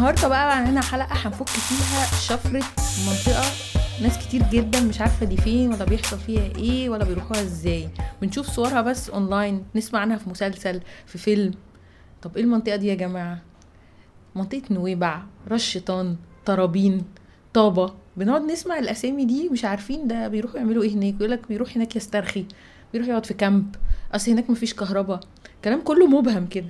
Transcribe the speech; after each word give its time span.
النهارده 0.00 0.28
بقى 0.28 0.56
عندنا 0.56 0.80
حلقة 0.80 1.14
هنفك 1.14 1.48
فيها 1.48 2.04
شفرة 2.20 2.62
منطقة 3.06 3.44
ناس 4.02 4.18
كتير 4.18 4.42
جدا 4.52 4.80
مش 4.80 5.00
عارفة 5.00 5.26
دي 5.26 5.36
فين 5.36 5.72
ولا 5.72 5.84
بيحصل 5.84 6.18
فيها 6.18 6.42
إيه 6.56 6.88
ولا 6.90 7.04
بيروحوها 7.04 7.40
إزاي. 7.42 7.88
بنشوف 8.22 8.46
صورها 8.50 8.80
بس 8.82 9.10
اونلاين 9.10 9.64
نسمع 9.74 10.00
عنها 10.00 10.16
في 10.16 10.30
مسلسل 10.30 10.80
في 11.06 11.18
فيلم. 11.18 11.54
طب 12.22 12.36
إيه 12.36 12.42
المنطقة 12.42 12.76
دي 12.76 12.86
يا 12.86 12.94
جماعة؟ 12.94 13.38
منطقة 14.34 14.62
نويبع 14.70 15.22
رش 15.48 15.64
شيطان 15.64 16.16
طرابين 16.46 17.04
طابة. 17.54 17.94
بنقعد 18.16 18.42
نسمع 18.42 18.78
الأسامي 18.78 19.24
دي 19.24 19.48
مش 19.48 19.64
عارفين 19.64 20.06
ده 20.08 20.28
بيروحوا 20.28 20.56
يعملوا 20.56 20.82
إيه 20.82 20.94
هناك. 20.94 21.14
يقول 21.14 21.30
لك 21.30 21.48
بيروح 21.48 21.76
هناك 21.76 21.96
يسترخي 21.96 22.46
بيروح 22.92 23.08
يقعد 23.08 23.26
في 23.26 23.34
كامب. 23.34 23.74
أصل 24.14 24.30
هناك 24.30 24.50
مفيش 24.50 24.74
كهرباء. 24.74 25.20
كلام 25.64 25.80
كله 25.80 26.06
مبهم 26.06 26.46
كده. 26.46 26.68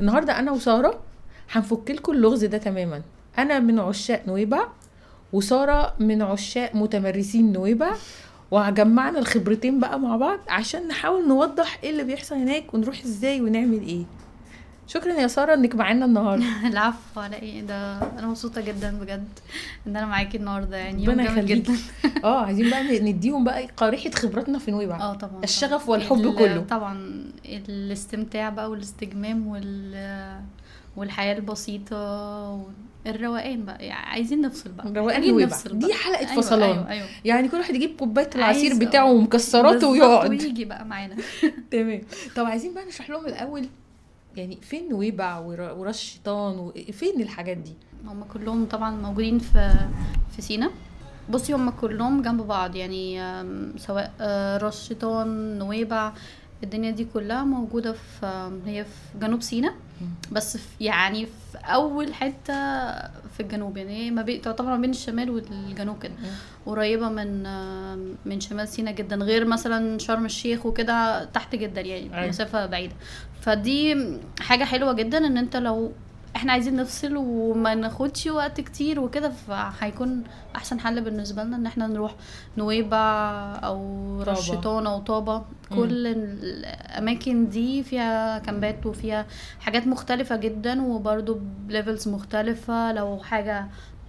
النهارده 0.00 0.38
أنا 0.38 0.52
وسارة 0.52 1.09
هنفك 1.52 1.90
لكم 1.90 2.12
اللغز 2.12 2.44
ده 2.44 2.58
تماما. 2.58 3.02
أنا 3.38 3.58
من 3.58 3.80
عشاق 3.80 4.22
نويبع 4.26 4.66
وسارة 5.32 5.94
من 6.00 6.22
عشاق 6.22 6.74
متمرسين 6.74 7.52
نويبع 7.52 7.92
وجمعنا 8.50 9.18
الخبرتين 9.18 9.80
بقى 9.80 10.00
مع 10.00 10.16
بعض 10.16 10.38
عشان 10.48 10.88
نحاول 10.88 11.28
نوضح 11.28 11.78
إيه 11.82 11.90
اللي 11.90 12.04
بيحصل 12.04 12.34
هناك 12.34 12.74
ونروح 12.74 13.00
إزاي 13.04 13.40
ونعمل 13.40 13.80
إيه. 13.80 14.02
شكرا 14.86 15.12
يا 15.12 15.26
سارة 15.26 15.54
إنك 15.54 15.74
معانا 15.74 16.04
النهارده. 16.04 16.44
العفو 16.72 17.20
على 17.20 17.36
إيه؟ 17.36 17.60
ده 17.62 17.98
أنا 18.18 18.26
مبسوطة 18.26 18.60
جدا 18.60 18.98
بجد 18.98 19.28
إن 19.86 19.96
أنا 19.96 20.06
معاكي 20.06 20.36
النهارده 20.38 20.76
يعني. 20.76 21.04
يوم 21.04 21.14
ربنا 21.14 21.34
جامد. 21.34 21.44
جدا. 21.46 21.72
آه 22.24 22.44
عايزين 22.44 22.70
بقى 22.70 23.00
نديهم 23.00 23.44
بقى 23.44 23.66
قريحه 23.76 24.10
خبراتنا 24.10 24.58
في 24.58 24.70
نويبع. 24.70 25.00
آه 25.00 25.14
طبعا 25.14 25.44
الشغف. 25.44 25.88
والحب 25.88 26.16
ال- 26.26 26.36
كله. 26.36 26.60
طبعا 26.70 27.24
الاستمتاع 27.44 28.48
بقى 28.48 28.70
والاستجمام 28.70 29.46
وال 29.46 30.40
والحياة 30.96 31.36
البسيطة 31.36 31.96
والروقان 33.06 33.64
بقى 33.64 33.86
يعني 33.86 34.06
عايزين 34.06 34.40
نفصل 34.40 34.70
بقى 34.72 34.86
روقان 34.86 35.06
محتاجين 35.06 35.30
نويبع. 35.32 35.50
نفصل 35.56 35.78
دي 35.78 35.86
بقى. 35.86 35.96
حلقة 35.96 36.18
أيوة 36.30 36.40
فصلان. 36.42 36.70
أيوه 36.70 36.88
أيوه 36.90 37.06
يعني 37.24 37.48
كل 37.48 37.56
واحد 37.56 37.74
يجيب 37.74 37.96
كوباية 37.96 38.30
العصير 38.34 38.78
بتاعه 38.78 39.12
ومكسراته 39.12 39.88
ويقعد 39.88 40.30
ويجي 40.30 40.64
بقى 40.64 40.84
معانا 40.84 41.16
تمام 41.70 42.00
طب 42.36 42.44
عايزين 42.44 42.74
بقى 42.74 42.84
نشرح 42.84 43.10
لهم 43.10 43.26
الأول 43.26 43.66
يعني 44.36 44.58
فين 44.62 44.88
نويبع 44.88 45.38
ور- 45.38 45.60
ورش 45.78 45.96
الشيطان 46.02 46.58
وفين 46.58 47.20
الحاجات 47.20 47.56
دي 47.56 47.74
هم 48.06 48.24
كلهم 48.24 48.66
طبعا 48.66 48.90
موجودين 48.96 49.38
في 49.38 49.70
في 50.36 50.42
سينا 50.42 50.70
بصي 51.30 51.52
هم 51.52 51.70
كلهم 51.70 52.22
جنب 52.22 52.40
بعض 52.42 52.76
يعني 52.76 53.20
سواء 53.78 54.12
آه، 54.20 54.56
راس 54.58 54.88
شيطان 54.88 55.58
نويبع 55.58 56.12
الدنيا 56.62 56.90
دي 56.90 57.04
كلها 57.14 57.44
موجودة 57.44 57.92
في 57.92 58.50
هي 58.66 58.84
في 58.84 59.18
جنوب 59.20 59.42
سينا 59.42 59.74
بس 60.32 60.56
في 60.56 60.84
يعني 60.84 61.26
في 61.26 61.58
أول 61.58 62.14
حتة 62.14 62.54
في 63.30 63.40
الجنوب 63.40 63.76
يعني 63.76 63.96
هي 63.96 64.10
ما 64.10 64.22
بين 64.22 64.42
تعتبر 64.42 64.68
ما 64.68 64.76
بين 64.76 64.90
الشمال 64.90 65.30
والجنوب 65.30 66.02
كده. 66.02 66.12
قريبة 66.66 67.08
من 67.08 67.42
من 68.26 68.40
شمال 68.40 68.68
سينا 68.68 68.90
جدا 68.90 69.16
غير 69.16 69.44
مثلا 69.44 69.98
شرم 69.98 70.24
الشيخ 70.24 70.66
وكده 70.66 71.24
تحت 71.24 71.54
جدا 71.54 71.80
يعني 71.80 72.14
أيوة. 72.16 72.28
مسافة 72.28 72.66
بعيدة. 72.66 72.94
فدي 73.40 73.96
حاجة 74.40 74.64
حلوة 74.64 74.92
جدا 74.92 75.18
إن 75.26 75.38
أنت 75.38 75.56
لو 75.56 75.92
إحنا 76.36 76.52
عايزين 76.52 76.76
نفصل 76.76 77.16
وما 77.16 77.74
ناخدش 77.74 78.26
وقت 78.26 78.60
كتير 78.60 79.00
وكده 79.00 79.30
فهيكون 79.30 80.24
احسن 80.56 80.80
حل 80.80 81.00
بالنسبة 81.00 81.42
لنا 81.44 81.56
ان 81.56 81.66
إحنا 81.66 81.86
نروح 81.86 82.14
نويبع 82.56 82.98
أو 83.64 83.78
طابة. 84.18 84.30
راس 84.30 84.40
شيطان 84.42 84.86
أو 84.86 84.98
طابة. 85.00 85.42
كل 85.76 86.06
الاماكن 86.06 87.48
دي 87.48 87.82
فيها 87.82 88.38
كامبات 88.38 88.86
وفيها 88.86 89.26
حاجات 89.60 89.86
مختلفة 89.86 90.36
جدا 90.36 90.82
وبرضو 90.82 91.38
ب 91.66 91.72
levels 91.72 92.08
مختلفة. 92.08 92.92
لو 92.92 93.18
حاجة 93.18 93.66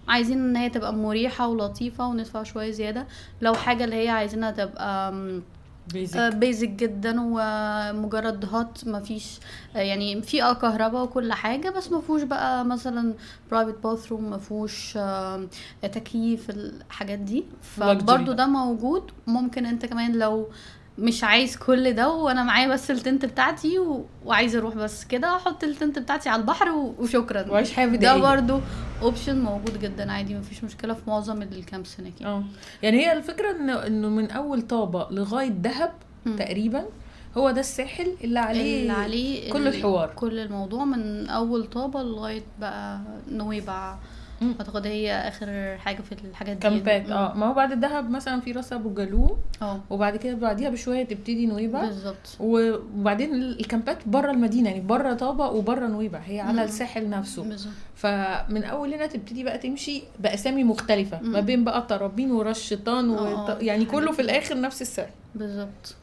عايزين 0.08 0.38
ان 0.40 0.56
هي 0.56 0.70
تبقى 0.70 0.94
مريحة 0.94 1.48
ولطيفة 1.48 2.08
وندفع 2.08 2.44
شوية 2.44 2.72
زيادة 2.72 3.08
لو 3.42 3.54
حاجة 3.54 3.84
اللي 3.84 3.96
هي 3.96 4.10
عايزينها 4.10 4.52
تبقى 4.52 5.14
basic 5.94 6.36
basic 6.36 6.70
جدا 6.70 7.16
ومجرد 7.20 8.46
hut 8.54 8.88
مفيش 8.88 9.40
آه، 9.76 9.80
يعني 9.80 10.22
في 10.22 10.44
آه 10.44 10.54
كهرباء 10.54 11.04
وكل 11.04 11.34
حاجة 11.34 11.70
بس 11.70 11.92
مفهوش 11.92 12.22
بقى 12.24 12.66
مثلا 12.66 13.14
private 13.52 13.84
bathroom 13.84 14.30
مفهوش 14.30 14.98
آه، 14.98 15.48
تكييف 15.82 16.50
الحاجات 16.50 17.20
دي. 17.20 17.44
فبرضو 17.62 18.06
بقى. 18.26 18.36
ده 18.36 18.46
موجود. 18.46 19.12
ممكن 19.28 19.66
انت 19.66 19.86
كمان 19.86 20.12
لو 20.12 20.48
مش 20.98 21.24
عايز 21.24 21.58
كل 21.58 21.94
ده 21.94 22.10
وأنا 22.10 22.44
معايا 22.44 22.68
بس 22.68 22.92
ال 22.92 22.98
tent 22.98 23.26
بتاعتي 23.26 23.80
و... 23.80 24.06
وعايزه 24.26 24.60
أروح 24.60 24.76
بس 24.76 25.04
كده 25.06 25.36
أحط 25.36 25.64
ال 25.64 25.71
tent 25.71 26.00
بتاعتي 26.00 26.30
على 26.30 26.42
البحر 26.42 26.70
و... 26.70 26.96
وشكرا 27.00 27.50
وعيش 27.52 27.74
حياه 27.74 27.86
ده 27.88 28.18
برضو 28.18 28.60
option 29.02 29.40
موجود 29.42 29.80
جدا 29.80 30.12
عادي 30.12 30.36
مفيش 30.36 30.64
مشكلة 30.64 30.94
في 30.94 31.02
معظم 31.08 31.42
ال 31.42 31.51
camps 31.51 32.00
هناك 32.00 32.22
يعني. 32.22 32.34
آه 32.34 32.44
يعني 32.84 32.98
هي 32.98 33.14
الفكرة 33.18 33.52
انه 33.52 33.88
إنه 33.88 34.10
من 34.10 34.32
أول 34.32 34.62
طابة 34.62 35.08
لغاية 35.12 35.48
دهب 35.50 35.92
مم. 36.26 36.36
تقريبا 36.36 36.86
هو 37.38 37.52
ده 37.52 37.60
الساحل 37.60 38.16
اللي 38.24 38.40
عليه 38.40 38.82
اللي 38.82 38.92
عليه 38.94 39.52
كل 39.52 39.68
ال- 39.68 39.76
الحوار. 39.76 40.12
كل 40.16 40.40
الموضوع 40.40 40.86
من 40.86 41.28
أول 41.30 41.66
طابة 41.66 42.04
لغاية 42.04 42.44
بقى 42.60 43.00
نويبع. 43.32 43.96
أعتقد 44.44 44.88
هي 44.88 45.14
آخر 45.14 45.78
حاجة 45.78 46.02
في 46.02 46.12
الحاجات 46.26 46.58
دي 46.58 46.62
كامبات 46.62 47.06
مم. 47.08 47.14
آه. 47.14 47.34
ما 47.34 47.46
هو 47.46 47.54
بعد 47.54 47.80
دهب 47.80 48.10
مثلا 48.10 48.42
في 48.42 48.52
راس 48.52 48.74
أبو 48.74 48.94
جالوم 48.94 49.38
آه. 49.62 49.82
وبعد 49.90 50.18
كده 50.18 50.34
بعديها 50.34 50.70
بشوية 50.70 51.04
تبتدي 51.04 51.46
نويبع. 51.46 51.86
بالظبط. 51.86 52.38
وبعدين 52.40 53.36
الكامبات 53.36 54.08
بره 54.08 54.32
المدينة 54.32 54.70
يعني 54.70 54.82
بره 54.82 55.14
طابة 55.14 55.50
وبره 55.50 55.88
نويبع 55.88 56.20
هي 56.20 56.40
على 56.40 56.54
مم. 56.58 56.64
الساحل 56.64 57.10
نفسه. 57.10 57.44
بالظبط. 57.44 57.74
فمن 57.96 58.64
اول 58.64 58.94
هنا 58.94 59.06
تبتدي 59.06 59.44
بقى 59.44 59.58
تمشي 59.58 60.04
بأسامي 60.20 60.64
مختلفة 60.64 61.20
مم. 61.22 61.32
ما 61.32 61.40
بين 61.40 61.64
بقى 61.64 61.82
طرابين 61.82 62.32
ورش 62.32 62.60
شيطان 62.60 63.10
وط... 63.10 63.20
آه، 63.50 63.58
يعني 63.60 63.86
حاجات 63.86 63.92
كله 64.02 64.12
في. 64.12 64.22
الآخر 64.22 64.62
نفس 64.62 64.82
الساحل 64.82 65.12
بالظبط. 65.36 65.96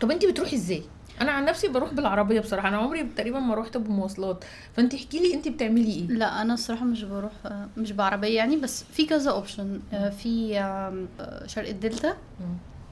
طب 0.00 0.10
انت 0.10 0.26
بتروحي 0.26 0.56
إزاي؟ 0.56 0.82
أنا 1.20 1.32
عن 1.32 1.44
نفسي 1.44 1.68
بروح 1.68 1.92
بالعربية 1.92 2.40
بصراحة. 2.40 2.68
أنا 2.68 2.76
عمري 2.76 3.04
تقريبا 3.16 3.38
ما 3.40 3.54
روحت 3.54 3.76
بمواصلات. 3.76 4.44
فانت 4.76 4.94
احكي 4.94 5.18
لي 5.18 5.34
انت 5.34 5.48
بتعملي 5.48 5.92
إيه؟ 5.92 6.06
لا 6.06 6.42
أنا 6.42 6.54
الصراحة 6.54 6.84
مش 6.84 7.02
بروح 7.04 7.32
آه، 7.46 7.68
مش 7.76 7.92
بعربية 7.92 8.36
يعني 8.36 8.56
بس 8.56 8.84
في 8.92 9.06
كذا 9.06 9.30
option 9.30 9.80
في 10.22 10.58
آم، 10.58 11.08
آه، 11.20 11.46
شرق 11.46 11.68
الدلتا. 11.68 12.16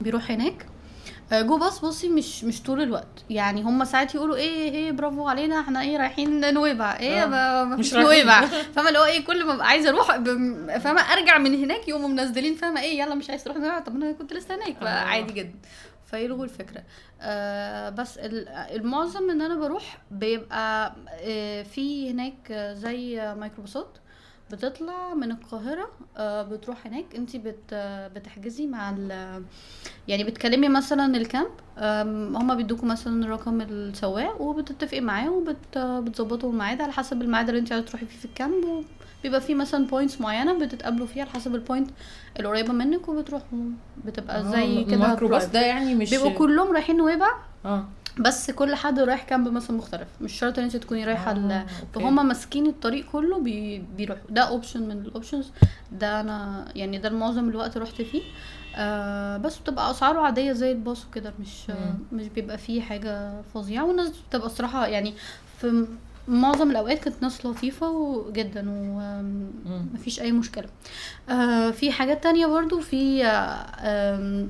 بيروح 0.01 0.31
هناك. 0.31 0.65
آه، 1.31 1.41
Go 1.41 1.57
Bus 1.57 1.85
بصي 1.85 2.09
مش 2.09 2.43
مش 2.43 2.61
طول 2.63 2.81
الوقت. 2.81 3.23
يعني 3.29 3.61
هم 3.63 3.85
ساعات 3.85 4.15
يقولوا 4.15 4.35
إيه 4.35 4.71
إيه 4.71 4.91
برافو 4.91 5.27
علينا 5.27 5.59
إحنا 5.59 5.81
إيه 5.81 5.97
رايحين 5.97 6.53
نويبع. 6.53 6.97
إيه 6.99 7.23
آه. 7.23 7.25
ما 7.25 7.63
ما 7.63 7.75
مش 7.75 7.85
فيش 7.85 7.93
رايحين. 7.93 8.13
نويبع. 8.13 8.45
فاهمة 8.75 8.87
اللي 8.87 8.99
هو 8.99 9.05
إيه 9.05 9.25
كل 9.25 9.45
ما 9.45 9.63
عايزة 9.63 9.89
أروح 9.89 10.07
فاهمة 10.79 11.01
أرجع 11.01 11.37
من 11.37 11.63
هناك 11.63 11.87
يقوموا 11.87 12.09
منزلين 12.09 12.55
فاهمة 12.55 12.81
إيه 12.81 12.99
يلا 12.99 13.15
مش 13.15 13.29
عايز 13.29 13.43
تروح 13.43 13.57
نويبع. 13.57 13.79
طب 13.79 13.95
أنا 13.95 14.11
كنت 14.11 14.33
لسه 14.33 14.55
هناك 14.55 14.75
آه. 14.75 14.85
فعادي 14.85 15.33
جدا. 15.33 15.53
فيلغوا 16.11 16.43
الفكرة. 16.43 16.83
آه 17.21 17.89
بس 17.89 18.17
ال- 18.17 18.47
المعظم 18.49 19.29
إن 19.29 19.41
أنا 19.41 19.55
بروح 19.55 19.97
بيبقى 20.11 20.95
آه 21.11 21.63
في 21.63 22.11
هناك 22.11 22.51
زي 22.53 23.33
ميكروباصات 23.39 23.97
بتطلع 24.51 25.13
من 25.13 25.31
القاهرة 25.31 25.89
آه، 26.17 26.43
بتروح 26.43 26.87
هناك. 26.87 27.15
انت 27.15 27.35
بت 27.35 27.73
بتحجزي 28.15 28.67
مع 28.67 28.89
ال 28.97 29.43
يعني 30.07 30.23
بتكلمي 30.23 30.69
مثلا 30.69 31.17
ال 31.17 31.24
camp 31.24 31.51
هما 32.35 32.55
بيدوكوا 32.55 32.87
مثلا 32.87 33.27
رقم 33.27 33.61
السواق 33.61 34.41
وبتتفقي 34.41 35.01
معاه 35.01 35.29
وبتظبطوا 35.31 36.51
الميعاد 36.51 36.81
على 36.81 36.91
حسب 36.91 37.21
الميعاد 37.21 37.49
اللي 37.49 37.59
انت 37.61 37.71
عايزة 37.71 37.85
تروحي 37.87 38.05
فيه 38.05 38.17
في 38.17 38.25
ال 38.25 38.37
camp 38.37 38.85
وبيبقى 39.19 39.41
فيه 39.41 39.55
مثلا 39.55 39.87
points 39.87 40.21
معينة 40.21 40.59
بتتقابلوا 40.59 41.07
فيها 41.07 41.23
على 41.23 41.31
حسب 41.31 41.55
ال 41.55 41.61
point 41.61 41.89
القريبة 42.39 42.73
منك 42.73 43.09
وبتروحوا. 43.09 43.59
بتبقى 44.05 44.43
زي 44.43 44.81
آه، 44.81 44.85
كده 44.85 45.05
الميكروباص 45.05 45.45
private. 45.45 45.53
ده 45.53 45.61
يعني 45.61 45.95
مش 45.95 46.09
بيبقوا 46.09 46.31
كلهم 46.31 46.71
رايحين 46.73 46.97
نويبع 46.97 47.27
آه. 47.65 47.85
بس 48.19 48.51
كل 48.51 48.75
حد 48.75 48.99
رايح 48.99 49.23
كامب 49.23 49.47
مثلا 49.47 49.77
مختلف. 49.77 50.07
مش 50.21 50.33
شرط 50.33 50.59
إن 50.59 50.63
انت 50.63 50.77
تكوني 50.77 51.05
رايحة 51.05 51.31
آه،. 51.31 51.65
فهم 51.93 52.27
ماسكين 52.27 52.65
الطريق 52.67 53.05
كله 53.11 53.39
بي... 53.39 53.83
بيروحوا. 53.97 54.23
ده 54.29 54.41
option 54.41 54.81
من 54.81 54.91
ال 54.91 54.99
options 54.99 55.51
ده 55.91 56.19
أنا 56.21 56.65
يعني 56.75 56.97
ده 56.97 57.09
معظم 57.09 57.49
الوقت 57.49 57.77
رحت 57.77 58.01
فيه. 58.01 58.21
آه 58.75 59.37
بس 59.37 59.57
بتبقى 59.57 59.91
أسعاره 59.91 60.19
عادية 60.19 60.51
زي 60.51 60.71
الباص 60.71 61.05
وكده. 61.05 61.33
مش 61.39 61.69
مم. 61.69 61.99
مش 62.11 62.27
بيبقى 62.27 62.57
فيه 62.57 62.81
حاجة 62.81 63.41
فظيعة. 63.53 63.85
والناس 63.85 64.11
بتبقى 64.29 64.47
الصراحة 64.47 64.87
يعني 64.87 65.13
في 65.57 65.87
معظم 66.29 66.71
الأوقات 66.71 66.99
كانت 66.99 67.21
ناس 67.23 67.45
لطيفة 67.45 68.25
جدا. 68.31 68.65
ومفيش 68.67 70.21
أي 70.21 70.31
مشكلة. 70.31 70.67
آه 71.29 71.71
في 71.71 71.91
حاجات 71.91 72.23
تانية 72.23 72.47
برضو 72.47 72.79
في 72.79 73.23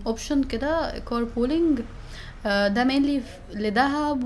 option 0.08 0.44
كده 0.44 1.00
car 1.00 1.24
pooling 1.24 1.80
ده 2.46 2.84
mainly 2.84 3.22
لدهب 3.54 4.24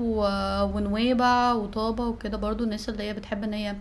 ونويبع 0.74 1.52
وطابة 1.52 2.06
وكده 2.06 2.36
برضو 2.36 2.64
الناس 2.64 2.88
اللي 2.88 3.02
هي 3.02 3.12
بتحب 3.12 3.44
إن 3.44 3.52
هي 3.54 3.76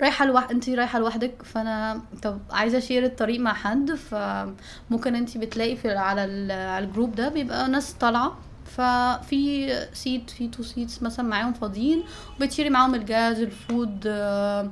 رايحة 0.00 0.24
لوح... 0.24 0.50
انت 0.50 0.68
رايحة 0.70 0.98
لوحدك 0.98 1.42
فأنا 1.42 2.00
طب 2.22 2.38
عايزة 2.50 2.78
أ 2.78 2.82
share 2.82 3.04
الطريق 3.04 3.40
مع 3.40 3.52
حد 3.54 3.90
فممكن 3.94 5.14
انت 5.14 5.38
بتلاقي 5.38 5.76
في 5.76 5.90
على 5.90 6.24
ال... 6.24 6.50
على 6.52 6.84
الجروب 6.84 7.14
ده 7.14 7.28
بيبقى 7.28 7.68
ناس 7.68 7.92
طالعة. 7.92 8.38
ففي 8.76 9.70
seat 9.92 10.30
في 10.30 10.48
two 10.48 10.62
seats 10.62 11.02
مثلا 11.02 11.26
معاهم 11.28 11.52
فاضيين 11.52 12.02
وبت 12.36 12.47
share 12.47 12.66
ي 12.66 12.70
معاهم 12.70 12.94
الجاز 12.94 13.40
ال 13.40 13.53
food 13.53 14.04
آه 14.06 14.70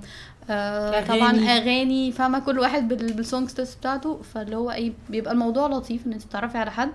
آه 0.51 0.91
أغاني. 0.99 1.07
طبعا 1.21 1.31
أغاني 1.59 2.13
فاهمة؟ 2.13 2.39
كل 2.39 2.59
واحد 2.59 2.89
بال- 2.89 3.13
بال 3.13 3.25
song 3.25 3.49
taste 3.49 3.75
بتاعته. 3.75 4.21
فاللي 4.35 4.57
هو 4.57 4.71
إيه 4.71 4.93
بيبقى 5.11 5.33
الموضوع 5.33 5.67
لطيف 5.67 6.07
إن 6.07 6.13
انت 6.13 6.23
تتعرفي 6.23 6.59
على 6.59 6.71
حد. 6.71 6.91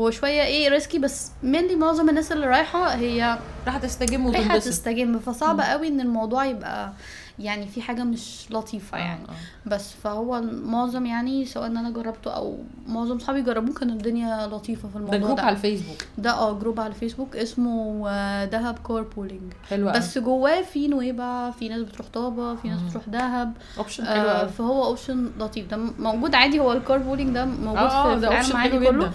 هو 0.00 0.10
شوية 0.10 0.42
إيه 0.42 0.68
risky 0.68 0.98
بس 0.98 1.30
مني 1.42 1.76
معظم 1.76 2.08
الناس 2.08 2.32
اللي 2.32 2.46
رايحة 2.46 2.88
هي 2.94 3.38
راح 3.66 3.76
تستجم 3.78 4.26
رايحة 4.28 4.40
وتنبسط 4.50 4.68
تستجم. 4.68 5.18
فصعب 5.18 5.60
قوي 5.60 5.88
إن 5.88 6.00
الموضوع 6.00 6.44
يبقى 6.44 6.92
يعني 7.38 7.66
في 7.66 7.82
حاجة 7.82 8.04
مش 8.04 8.46
لطيفة 8.50 8.96
آه، 8.98 9.00
يعني. 9.00 9.24
آه. 9.28 9.68
بس 9.68 9.92
فهو 9.92 10.40
معظم 10.64 11.06
يعني 11.06 11.44
سواء 11.44 11.66
إن 11.66 11.76
أنا 11.76 11.90
جربته 11.90 12.30
أو 12.30 12.58
معظم 12.88 13.18
صحابي 13.18 13.42
جربوه 13.42 13.74
كان 13.74 13.90
الدنيا 13.90 14.46
لطيفة 14.46 14.88
في 14.88 14.94
ده 14.94 15.00
الموضوع 15.00 15.18
group 15.18 15.36
ده. 15.36 15.42
على 15.42 15.56
الفيسبوك. 15.56 15.96
ده 16.18 16.30
آه 16.30 16.52
group 16.58 16.80
على 16.80 16.88
الفيسبوك 16.88 17.36
اسمه 17.36 18.04
آه، 18.10 18.44
دهب 18.44 18.78
car 18.88 19.02
pooling 19.02 19.52
حلو 19.70 19.90
بس 19.90 20.18
جواه 20.18 20.62
في 20.62 20.88
نويبع 20.88 21.50
في 21.50 21.68
ناس 21.68 21.82
بتروح 21.82 22.06
طابة 22.12 22.54
في 22.54 22.68
ناس 22.68 22.80
مم. 22.80 22.88
بتروح 22.88 23.08
دهب. 23.08 23.52
option 23.78 24.06
حلو 24.06 24.20
آه 24.28 24.46
فهو 24.46 24.84
option 24.84 25.30
لطيف. 25.40 25.70
ده 25.70 25.76
موجود 25.98 26.34
عادي 26.34 26.60
هو 26.60 26.72
ال 26.72 26.79
car 26.79 26.98
pooling 26.98 27.34
ده 27.34 27.44
موجود 27.44 27.88
في, 27.88 28.20
ده 28.20 28.28
في 28.42 28.50
العالم 28.50 28.56
عادي 28.56 28.78
كله. 28.86 29.12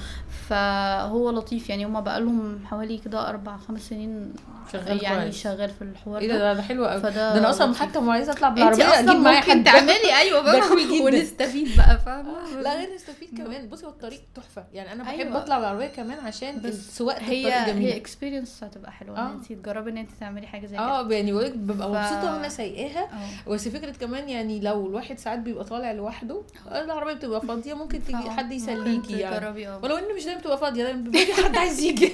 فهو 0.50 1.30
لطيف 1.32 1.70
يعني. 1.70 1.86
هما 1.86 2.00
بقالهم 2.00 2.60
حوالي 2.66 2.98
كده 2.98 3.30
أربع 3.30 3.58
خمس 3.58 3.90
سنين 3.90 4.34
شغال 4.74 5.04
يعني 5.04 5.22
كويس. 5.22 5.44
شغال 5.44 5.70
في 5.70 5.82
الحوار 5.82 6.22
إيه 6.22 6.28
ده؟ 6.28 6.38
ده, 6.38 6.54
ده 6.54 6.62
حلو 6.62 6.86
قوي 6.86 7.02
فده 7.02 7.34
ده 7.34 7.40
أنا 7.40 7.50
أصلا. 7.50 7.74
حتى 7.76 8.00
ما 8.12 8.16
عايزه 8.18 8.32
اطلع 8.32 8.48
انت 8.48 8.58
بالعربيه 8.58 8.88
أصلا 8.88 9.00
أجيب 9.12 9.22
معايا 9.22 9.40
ممكن 9.40 9.52
حد 9.52 9.64
تعملي. 9.64 10.16
أيوه 10.22 10.42
بقى. 10.42 10.62
ونستفيد 11.02 11.78
بقى 11.78 12.00
فاهمة؟ 12.06 12.62
لا 12.62 12.78
غير 12.78 12.96
نستفيد 12.96 13.38
كمان. 13.38 13.70
بصي 13.70 13.86
هو 13.86 13.90
الطريق 13.90 14.22
تحفة. 14.36 14.64
يعني 14.74 14.92
أنا 14.92 15.04
بحب 15.04 15.20
أيوة. 15.20 15.38
أطلع 15.38 15.58
بالعربية 15.58 15.88
كمان 15.88 16.20
عشان 16.20 16.62
بس 16.62 16.98
سواقه 16.98 17.22
هي 17.22 17.60
الطريق 17.60 17.76
هي 17.76 17.96
experience 17.96 18.64
هتبقى 18.64 18.92
حلوة 18.92 19.18
آه. 19.20 19.22
ان 19.22 19.32
انت 19.32 19.54
تجربي 19.54 19.92
إن 19.92 19.98
انت 19.98 20.10
تعملي 20.20 20.48
حاجة 20.48 20.66
زي 20.66 20.74
كده. 20.76 20.86
آه 20.86 21.08
يعني 21.10 21.32
بقولك 21.32 21.52
ببقى 21.58 21.90
مبسوطة 21.90 22.34
وأنا 22.34 22.50
سايقاها. 22.50 23.04
آه. 23.04 23.50
بس 23.50 23.68
فكرة 23.68 23.92
كمان 23.92 24.30
يعني 24.30 24.60
لو 24.60 24.88
الواحد 24.88 25.20
ساعات 25.20 25.40
بيبقى 25.40 25.64
طالع 25.66 25.92
لوحده 25.92 26.42
العربية 26.72 27.14
بتبقى 27.14 27.42
فاضية. 27.42 27.74
ممكن 27.74 28.04
تيجي 28.04 28.30
حد 28.30 28.52
يسليكي 28.52 29.20
يعني. 29.20 29.68
ولو 29.84 29.98
إن 29.98 30.16
مش 30.16 30.26
دايما 30.26 30.40
بتبقى 30.40 30.58
فاضية 30.58 30.84
دايما 30.84 31.02
بيبقى 31.02 31.26
في 31.26 31.44
حد 31.44 31.58
عايز 31.58 31.80
يجي. 31.80 32.14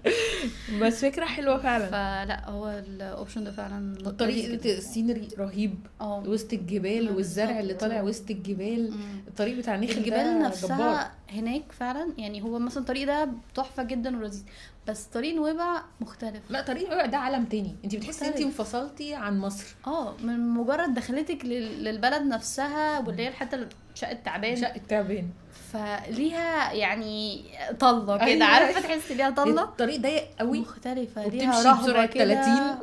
بس 0.82 1.04
فكرة 1.04 1.24
حلوة 1.24 1.58
فعلا. 1.58 1.86
فلا 1.86 2.50
هو 2.50 2.68
ال 2.68 2.79
option 2.79 3.44
ده 3.44 3.50
فعلا 3.52 3.94
الطريق 4.06 4.50
جدا. 4.50 4.80
ال 5.16 5.19
scenery 5.19 5.44
رهيب 5.48 5.86
آه 6.00 6.22
وسط 6.26 6.52
الجبال 6.52 7.10
مم، 7.10 7.16
والزرع 7.16 7.60
اللي. 7.60 7.74
طالع 7.74 8.02
وسط 8.02 8.30
الجبال 8.30 8.90
مم. 8.90 9.20
الطريق 9.28 9.56
بتاع 9.58 9.76
نخل 9.76 9.92
الجبال 9.92 10.10
ده 10.10 10.32
جبار. 10.32 10.42
نفسها 10.48 11.12
هناك 11.30 11.72
فعلا 11.72 12.12
يعني 12.18 12.42
هو 12.42 12.58
مثلا 12.58 12.78
الطريق 12.82 13.06
ده 13.06 13.28
تحفة 13.54 13.82
جدا 13.82 14.16
ولذيذ 14.18 14.42
بس 14.88 15.04
طريق 15.04 15.34
نويبع 15.34 15.82
مختلف 16.00 16.40
لا 16.50 16.62
طريق 16.62 16.86
الربع 16.92 17.06
ده 17.06 17.18
عالم 17.18 17.44
تاني 17.44 17.76
انت 17.84 17.96
بتحسي 17.96 18.24
ان 18.24 18.32
انت. 18.32 18.40
انفصلتي 18.40 19.14
عن 19.14 19.38
مصر 19.38 19.64
آه 19.86 20.14
من 20.22 20.48
مجرد 20.48 20.94
دخلتك 20.94 21.44
لل- 21.44 21.84
للبلد 21.84 22.22
نفسها 22.22 22.98
واللي 23.00 23.22
هي 23.22 23.28
الحتة 23.28 23.66
شقة 23.94 24.12
تعبان 24.24 24.56
شقة 24.56 24.80
تعبان 24.88 25.28
فليها 25.72 26.72
يعني 26.72 27.44
طلة 27.80 28.20
أيوة. 28.22 28.34
كده 28.34 28.44
عارفة 28.44 28.80
تحسي 28.80 29.14
ليها 29.14 29.30
طلة 29.30 29.62
الطريق 29.62 30.00
ضيق 30.00 30.24
قوي 30.38 30.60
مختلفة 30.60 31.26
ليها 31.28 32.06
كده 32.06 32.34
30. 32.44 32.78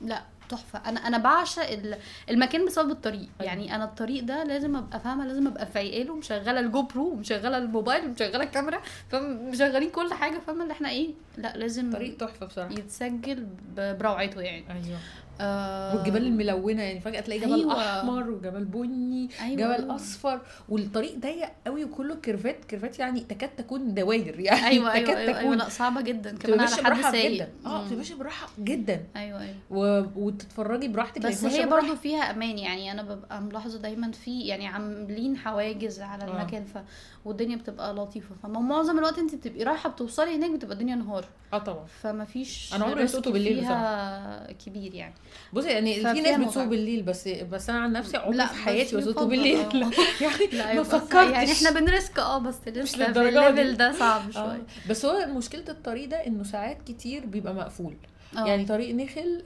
لا 0.00 0.22
تحفة. 0.52 0.88
أنا 0.88 1.00
أنا 1.00 1.18
بعشق 1.18 1.68
ال- 1.70 1.98
المكان 2.30 2.66
بسبب 2.66 2.90
الطريق. 2.90 3.20
أيوة. 3.40 3.52
يعني 3.52 3.74
أنا 3.74 3.84
الطريق 3.84 4.24
ده 4.24 4.44
لازم 4.44 4.76
أبقى 4.76 5.00
فاهمة 5.00 5.26
لازم 5.26 5.46
أبقى 5.46 5.66
فايقاله 5.66 6.12
ومشغله 6.12 6.60
الجو 6.60 6.82
برو 6.82 7.08
ومشغله 7.12 7.58
الموبايل 7.58 8.04
ومشغله 8.06 8.42
الكاميرا 8.44 8.80
فمشغلين 9.10 9.90
كل 9.90 10.12
حاجة 10.14 10.38
فاهمة؟ 10.46 10.62
اللي 10.62 10.72
إحنا 10.72 10.88
إيه؟ 10.90 11.10
لا 11.38 11.56
لازم 11.56 11.92
طريق 11.92 12.16
تحفة 12.16 12.46
بصراحة. 12.46 12.72
يتسجل 12.72 13.46
بروعته 13.76 14.40
يعني. 14.40 14.64
أيوه. 14.70 14.98
آه 15.42 15.96
والجبال 15.96 16.26
الملونة 16.26 16.82
يعني 16.82 17.00
فجأة 17.00 17.20
تلاقي 17.20 17.40
جبل 17.40 17.52
أيوة. 17.54 17.98
أحمر 18.00 18.30
وجبل 18.30 18.64
بني 18.64 19.28
أيوة، 19.40 19.56
جبل 19.56 19.82
أيوة. 19.84 19.94
أصفر 19.94 20.40
والطريق 20.68 21.18
ضيق 21.18 21.48
قوي 21.66 21.84
وكله 21.84 22.14
curve 22.14 22.56
ات 22.56 22.64
curve 22.64 22.92
ات 22.92 22.98
يعني 22.98 23.20
تكاد 23.20 23.48
تكون 23.56 23.94
دواير 23.94 24.40
يعني 24.40 24.66
أيوه 24.66 24.90
تكاد 24.90 25.08
أيوه 25.08 25.18
أيوه, 25.20 25.32
تكون 25.32 25.52
أيوة 25.52 25.56
لا 25.56 25.68
صعبة 25.68 26.00
جدا 26.00 26.36
كمان 26.36 26.60
على 26.60 26.94
حد 26.96 27.12
سايق 27.12 27.32
جدا 27.32 27.48
آه 27.66 27.84
ماشية 27.94 28.14
براحة 28.14 28.48
جدا 28.58 29.00
أيوه 29.16 29.40
أيوه 29.40 29.54
و... 29.70 30.02
وتتفرجي 30.16 30.88
براحتك 30.88 31.26
بس 31.26 31.44
هي. 31.44 31.66
برضو 31.66 31.94
فيها 31.94 32.30
أمان 32.30 32.58
يعني 32.58 32.92
أنا 32.92 33.02
ببقى 33.02 33.40
ملاحظة 33.40 33.78
دايما 33.78 34.10
في 34.12 34.40
يعني 34.40 34.66
عاملين 34.66 35.36
حواجز 35.36 36.00
على 36.00 36.24
آه. 36.24 36.26
المكان 36.26 36.64
ف 36.64 36.78
والدنيا 37.24 37.56
بتبقى 37.56 37.94
لطيفة 37.94 38.34
فمعظم 38.42 38.98
الوقت 38.98 39.18
انت 39.18 39.34
بتبقي 39.34 39.64
رايحة 39.64 39.88
بتوصلي 39.88 40.36
هناك 40.36 40.50
بتبقى 40.50 40.74
الدنيا 40.74 40.94
نهار 40.94 41.24
آه 41.52 41.58
طبعا 41.58 41.84
فما 42.02 42.24
فيش 42.24 42.74
أنا 42.74 42.84
عمري 42.84 43.00
ما 43.00 43.06
سوقته 43.06 43.32
بالليل 43.32 43.58
فيها 43.60 44.52
كبير 44.66 44.94
يعني 44.94 45.14
بصي 45.52 45.68
يعني 45.68 45.94
في 45.94 46.02
ناس 46.02 46.38
متعة. 46.38 46.46
بسوق 46.48 46.64
بالليل 46.64 47.02
بس 47.02 47.28
بس 47.28 47.70
أنا 47.70 47.78
عن 47.78 47.92
نفسي 47.92 48.16
عمري 48.16 48.46
في 48.46 48.54
حياتي 48.54 48.96
يفضل، 48.96 49.28
بالليل 49.28 49.56
آه. 49.56 49.72
لا 49.74 49.90
يعني 50.20 50.46
لا 50.52 50.74
ما 50.74 50.82
صح. 50.82 50.98
فكرتش 50.98 51.32
يعني 51.32 51.52
إحنا 51.52 51.70
بن 51.70 51.86
risk 51.86 52.18
آه 52.18 52.38
بس 52.38 52.56
لسه. 52.66 53.06
ال 53.06 53.18
level 53.18 53.76
ده 53.76 53.92
صعب 53.92 54.22
آه. 54.28 54.30
شوية 54.32 54.62
بس 54.90 55.04
هو 55.04 55.26
مشكلة 55.26 55.64
الطريق 55.68 56.08
ده 56.08 56.16
إنه 56.26 56.44
ساعات 56.44 56.82
كتير 56.82 57.26
بيبقى 57.26 57.54
مقفول 57.54 57.96
آه. 58.36 58.46
يعني 58.46 58.64
طريق 58.64 58.94
نخل 58.94 59.42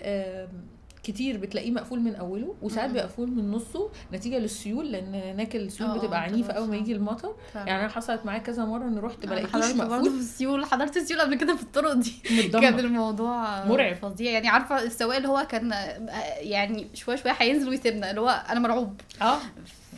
كتير 1.07 1.37
بتلاقيه 1.39 1.71
مقفول 1.71 2.01
من 2.01 2.15
أوله 2.15 2.55
وساعات. 2.63 2.91
بيبقى 2.91 3.05
مقفول 3.05 3.31
من 3.31 3.51
نصه 3.51 3.91
نتيجة 4.13 4.39
للسيول 4.39 4.93
لأن 4.93 5.15
هناك 5.15 5.57
السيول 5.57 5.91
آه، 5.91 5.99
بتبقى 5.99 6.19
آه، 6.19 6.23
عنيفة 6.23 6.53
اول 6.53 6.69
ما. 6.69 6.77
يجي 6.77 6.93
المطر. 6.93 7.35
يعني 7.55 7.81
أنا 7.81 7.89
حصلت 7.89 8.27
معايا 8.27 8.39
كذا 8.39 8.65
مرة 8.65 8.85
ان 8.85 8.99
رحت 8.99 9.27
حضرت 9.27 9.53
برضه 9.57 9.75
مقفول 9.75 10.11
في 10.11 10.19
السيول 10.19 10.65
حضرت 10.65 10.97
السيول 10.97 11.21
قبل 11.21 11.35
كده 11.35 11.57
في 11.57 11.63
الطرق 11.63 11.93
دي 11.93 12.13
كان 12.53 12.79
الموضوع 12.79 13.65
مرعب. 13.65 13.95
فظيع 13.97 14.31
يعني 14.31 14.49
عارفة 14.49 14.83
السواق 14.83 15.17
اللي 15.17 15.29
هو 15.29 15.47
كان 15.51 15.73
آه، 15.73 16.09
يعني 16.41 16.87
شوية 16.95 17.17
شوية 17.17 17.33
هينزل 17.33 17.69
ويسيبنا 17.69 18.11
اللي 18.11 18.21
هو 18.21 18.45
أنا 18.51 18.61
مرعوب 18.61 19.01
آه 19.23 19.39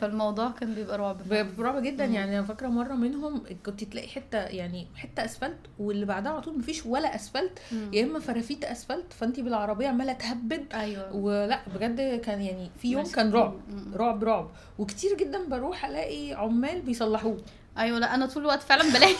فالموضوع 0.00 0.50
كان 0.50 0.74
بيبقى 0.74 0.98
رعب 0.98 1.22
فعلا. 1.22 1.48
برافو 1.58 1.80
جدا 1.80 2.06
مم. 2.06 2.14
يعني 2.14 2.38
أنا 2.38 2.46
فاكرة 2.46 2.68
مرة 2.68 2.94
منهم 2.94 3.42
كنت 3.66 3.84
تلاقي 3.84 4.08
حتة 4.08 4.38
يعني 4.38 4.86
حتة 4.96 5.24
أسفلت 5.24 5.58
واللي 5.78 6.06
بعدها 6.06 6.32
على 6.32 6.40
طول 6.40 6.58
مفيش 6.58 6.86
ولا 6.86 7.14
أسفلت. 7.14 7.58
يا 7.92 8.04
إما 8.04 8.18
فرافيت 8.18 8.64
أسفلت 8.64 9.12
فانت 9.12 9.40
بالعربية 9.40 9.88
عمالة 9.88 10.12
تهبد 10.12 10.64
أيوه 10.74 11.16
ولا 11.16 11.60
بجد 11.74 12.20
كان 12.20 12.40
يعني 12.42 12.70
في 12.78 12.90
يوم. 12.90 13.04
كان 13.04 13.30
رعب. 13.32 13.54
رعب 13.94 14.24
رعب 14.24 14.50
وكتير 14.78 15.16
جدا 15.16 15.48
بروح 15.48 15.84
ألاقي 15.84 16.32
عمال 16.32 16.80
بيصلحوه 16.82 17.36
أيوه 17.78 17.98
لا 17.98 18.14
أنا 18.14 18.26
طول 18.26 18.42
الوقت 18.42 18.62
فعلا 18.62 18.82
بلاقي 18.92 19.14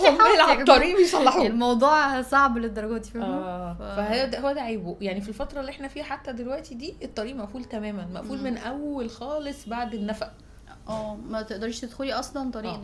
عمال 0.00 0.40
على 0.40 0.60
الطريق 0.60 0.96
بيصلحوه 0.96 1.46
الموضوع 1.46 2.22
صعب 2.22 2.58
للدرجة 2.58 2.98
دي 2.98 3.10
فاهمة؟ 3.10 3.26
آه. 3.26 3.74
ف- 3.74 3.82
فهو 3.82 4.26
ده 4.26 4.40
هو 4.40 4.52
ده 4.52 4.60
عيبه. 4.60 4.96
يعني 5.00 5.20
في 5.20 5.28
الفترة 5.28 5.60
اللي 5.60 5.70
إحنا 5.70 5.88
فيها 5.88 6.04
حتى 6.04 6.32
دلوقتي 6.32 6.74
دي 6.74 6.94
الطريق 7.02 7.36
مقفول 7.36 7.64
تماما 7.64 8.06
مقفول. 8.14 8.38
من 8.42 8.56
أول 8.58 9.10
خالص 9.10 9.68
بعد 9.68 9.94
النفق. 9.94 10.30
آه 10.88 11.14
ما 11.28 11.42
تقدريش 11.42 11.80
تدخلي 11.80 12.12
أصلا 12.12 12.50
طريق 12.50 12.70
آه. 12.72 12.76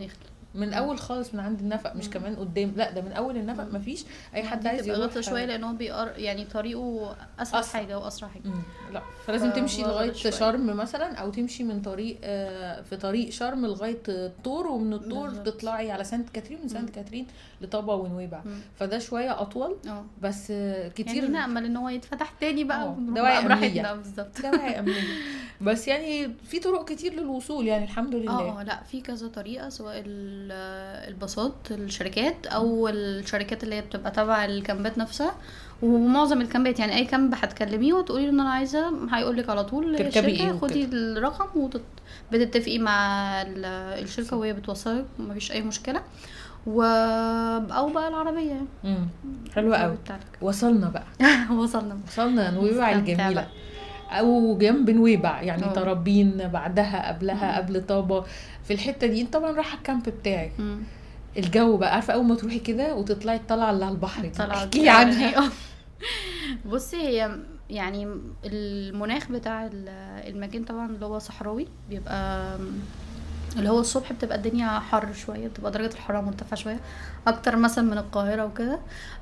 من 0.55 0.73
اول 0.73 0.99
خالص 0.99 1.33
من 1.33 1.39
عند 1.39 1.59
النفق 1.59 1.95
مش. 1.95 2.09
كمان 2.09 2.35
قدام 2.35 2.73
لا 2.75 2.91
ده 2.91 3.01
من 3.01 3.11
أول 3.11 3.37
النفق. 3.37 3.63
مفيش 3.73 4.05
أي 4.35 4.43
حد 4.43 4.67
عايز 4.67 4.87
يروح 4.87 4.99
غلطة 4.99 5.21
شوية 5.21 5.45
لأن 5.45 5.63
هو 5.63 5.73
بيقر 5.73 6.11
يعني 6.17 6.45
طريقه 6.45 7.15
أسرع 7.39 7.59
أسرع. 7.59 7.81
حاجة 7.81 7.99
وأسرع 7.99 8.29
حاجة 8.29 8.41
مم. 8.47 8.61
لا 8.93 9.01
فلازم 9.25 9.49
تمشي 9.51 9.81
لغاية 9.81 10.11
شوية. 10.13 10.31
شرم 10.31 10.65
مثلا 10.77 11.15
أو 11.15 11.29
تمشي 11.29 11.63
من 11.63 11.81
طريق 11.81 12.17
آه، 12.23 12.81
في 12.81 12.95
طريق 12.97 13.29
شرم 13.29 13.65
لغاية 13.65 14.01
الطور 14.09 14.67
ومن 14.67 14.93
الطور 14.93 15.27
بالظبط. 15.29 15.45
تطلعي 15.45 15.91
على 15.91 16.03
سانت 16.03 16.29
كاترين 16.29 16.59
من 16.63 16.67
سانت. 16.69 16.89
كاترين 16.89 17.27
لطابا 17.61 17.93
ونويبع. 17.93 18.41
فده 18.75 18.99
شوية 18.99 19.41
أطول 19.41 19.75
آه 19.87 20.05
بس 20.21 20.47
آه، 20.51 20.87
كتير 20.87 21.15
يعني 21.23 21.27
نامل 21.27 21.65
ان 21.65 21.77
هو 21.77 21.89
يتفتح 21.89 22.29
تاني 22.41 22.63
بقى 22.63 22.87
ونروح 22.89 23.17
دواعي. 23.17 23.45
براحتنا 23.45 23.93
بالظبط 23.93 24.41
دواعي 24.43 24.79
أمنية 24.79 25.01
بس 25.61 25.87
يعني 25.87 26.33
في 26.43 26.59
طرق 26.59 26.89
كتير 26.89 27.13
للوصول 27.13 27.67
يعني 27.67 27.83
الحمد 27.83 28.15
لله 28.15 28.31
آه 28.31 28.59
آه 28.59 28.63
لا 28.63 28.83
في 28.83 29.01
كذا 29.01 29.27
طريقة 29.27 29.69
سواء 29.69 29.99
ال- 29.99 30.36
الباصات 31.07 31.53
الشركات 31.71 32.47
أو 32.47 32.87
الشركات 32.87 33.63
اللي 33.63 33.75
هي 33.75 33.81
بتبقى 33.81 34.11
تبع 34.11 34.45
الكامبات 34.45 34.97
نفسها. 34.97 35.31
ومعظم 35.81 36.41
الكامبات 36.41 36.79
يعني 36.79 36.95
أي 36.95 37.05
كامب 37.05 37.33
هتكلميه 37.35 37.93
وتقولي 37.93 38.25
له 38.25 38.29
إن 38.31 38.39
أنا 38.39 38.49
عايزة 38.49 38.91
هيقول 39.11 39.37
لك 39.37 39.49
على 39.49 39.63
طول 39.63 39.97
تركبي 39.97 40.31
الشركة. 40.33 40.57
خدي 40.59 40.83
وكده. 40.85 40.97
الرقم 40.97 41.69
وبتتفقي 42.31 42.79
مع 42.79 42.97
ال- 43.41 43.65
الشركة 44.03 44.37
وهي 44.37 44.53
بتوصلك 44.53 45.05
مفيش 45.19 45.51
أي 45.51 45.61
مشكلة. 45.61 46.01
و 46.67 46.81
أو 47.71 47.89
بقى 47.89 48.07
العربية. 48.07 48.49
يعني 48.49 48.65
مم. 48.83 49.07
حلوة 49.55 49.77
قوي 49.77 49.97
وصلنا 50.41 50.89
بقى. 50.89 51.05
وصلنا. 51.59 51.97
وصلنا 52.07 52.51
نويبع 52.51 52.91
الجميلة. 52.91 53.33
بقى. 53.33 53.47
أو 54.09 54.57
جنب 54.57 54.89
نويبع 54.89 55.41
يعني 55.41 55.63
آه. 55.63 55.73
طرابين 55.73 56.37
بعدها 56.37 57.07
قبلها 57.07 57.51
مم. 57.51 57.57
قبل 57.65 57.85
طابة 57.85 58.25
في 58.63 58.73
الحتة 58.73 59.07
دي 59.07 59.21
أنت 59.21 59.33
طبعا 59.33 59.51
رايحة 59.51 59.77
الكامب 59.77 60.03
بتاعك 60.09 60.51
مم. 60.59 60.79
الجو 61.37 61.77
بقى 61.77 61.93
عارفة 61.93 62.13
أول 62.13 62.25
ما 62.25 62.35
تروحي 62.35 62.59
كده 62.59 62.95
وتطلعي 62.95 63.35
الطلعة 63.37 63.71
اللي 63.71 63.85
على 63.85 63.93
البحر 63.95 64.21
دي 64.21 64.41
احكي 64.43 64.81
لي 64.83 64.89
عنها 64.89 65.49
بصي 66.71 66.97
هي 66.97 67.37
يعني 67.69 68.07
المناخ 68.45 69.31
بتاع 69.31 69.65
ال- 69.65 69.89
المكان 70.27 70.63
طبعا 70.63 70.85
اللي 70.85 71.05
هو 71.05 71.19
صحراوي 71.19 71.67
بيبقى 71.89 72.57
اللي 73.57 73.69
هو 73.69 73.79
الصبح 73.79 74.13
بتبقى 74.13 74.37
الدنيا 74.37 74.79
حر 74.79 75.13
شوية 75.13 75.47
بتبقى 75.47 75.71
درجة 75.71 75.93
الحرارة 75.93 76.21
مرتفعه 76.21 76.55
شوية 76.55 76.79
أكتر 77.27 77.55
مثلا 77.55 77.83
من 77.83 77.97
القاهرة 77.97 78.45
وكده. 78.45 78.79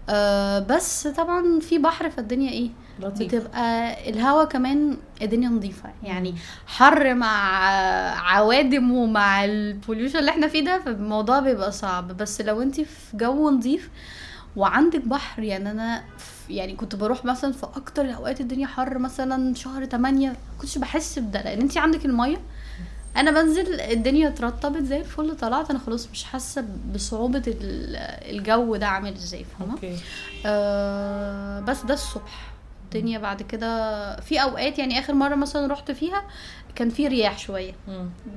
آه 0.10 0.60
بس 0.60 1.08
طبعا 1.08 1.60
في 1.60 1.78
بحر 1.78 2.10
فالدنيا 2.10 2.52
إيه؟ 2.52 2.70
لطيف. 3.00 3.36
بتبقى 3.36 3.94
الهوا 4.10 4.44
كمان 4.44 4.98
الدنيا 5.22 5.50
نظيفة. 5.50 5.90
يعني. 6.04 6.36
حر 6.68 7.14
مع 7.14 7.60
عوادم 8.20 8.92
ومع 8.92 9.46
ال 9.46 9.53
pollution 9.53 10.20
اللي 10.20 10.32
إحنا 10.32 10.48
فيه 10.48 10.66
ده 10.66 10.80
فالموضوع 10.80 11.40
بيبقى 11.40 11.72
صعب. 11.72 12.08
بس 12.18 12.42
لو 12.42 12.62
انت 12.62 12.82
في 12.82 13.18
جو 13.18 13.50
نظيف 13.52 13.90
وعندك 14.56 15.02
بحر 15.08 15.44
يعني 15.44 15.72
أنا 15.72 16.04
يعني 16.50 16.76
كنت 16.76 16.96
بروح 16.96 17.26
مثلا 17.26 17.52
في 17.52 17.66
أكتر 17.66 18.02
الأوقات 18.06 18.42
الدنيا 18.42 18.68
حر 18.68 18.98
مثلا 19.00 19.56
شهر 19.56 19.86
8 19.86 20.34
كنتش 20.62 20.78
بحس 20.78 21.20
بده. 21.20 21.42
لأن 21.42 21.62
انت 21.62 21.78
عندك 21.78 22.06
المية 22.06 22.38
أنا 23.18 23.32
بنزل 23.32 23.82
الدنيا 23.82 24.28
اترطبت 24.28 24.84
زي 24.84 24.98
الفل 25.00 25.38
طلعت 25.38 25.70
أنا 25.70 25.80
خلاص 25.80 26.08
مش 26.14 26.24
حاسة 26.24 26.66
بصعوبة 26.94 27.44
ال- 27.48 27.96
الجو 28.36 28.76
ده 28.76 28.88
عامل 28.88 29.14
إزاي 29.14 29.46
فاهمة؟ 29.60 29.74
أوكي. 29.74 29.98
آه 30.46 31.60
بس 31.60 31.82
ده 31.86 31.94
الصبح. 31.94 32.52
الدنيا 32.86 33.20
بعد 33.20 33.42
كده 33.42 34.16
في 34.20 34.42
اوقات 34.42 34.80
يعني 34.80 35.00
اخر 35.00 35.14
مرة 35.14 35.36
مثلا 35.36 35.74
رحت 35.74 35.92
فيها 35.92 36.24
كان 36.76 36.90
في 36.90 37.08
رياح 37.08 37.38
شوية. 37.38 37.74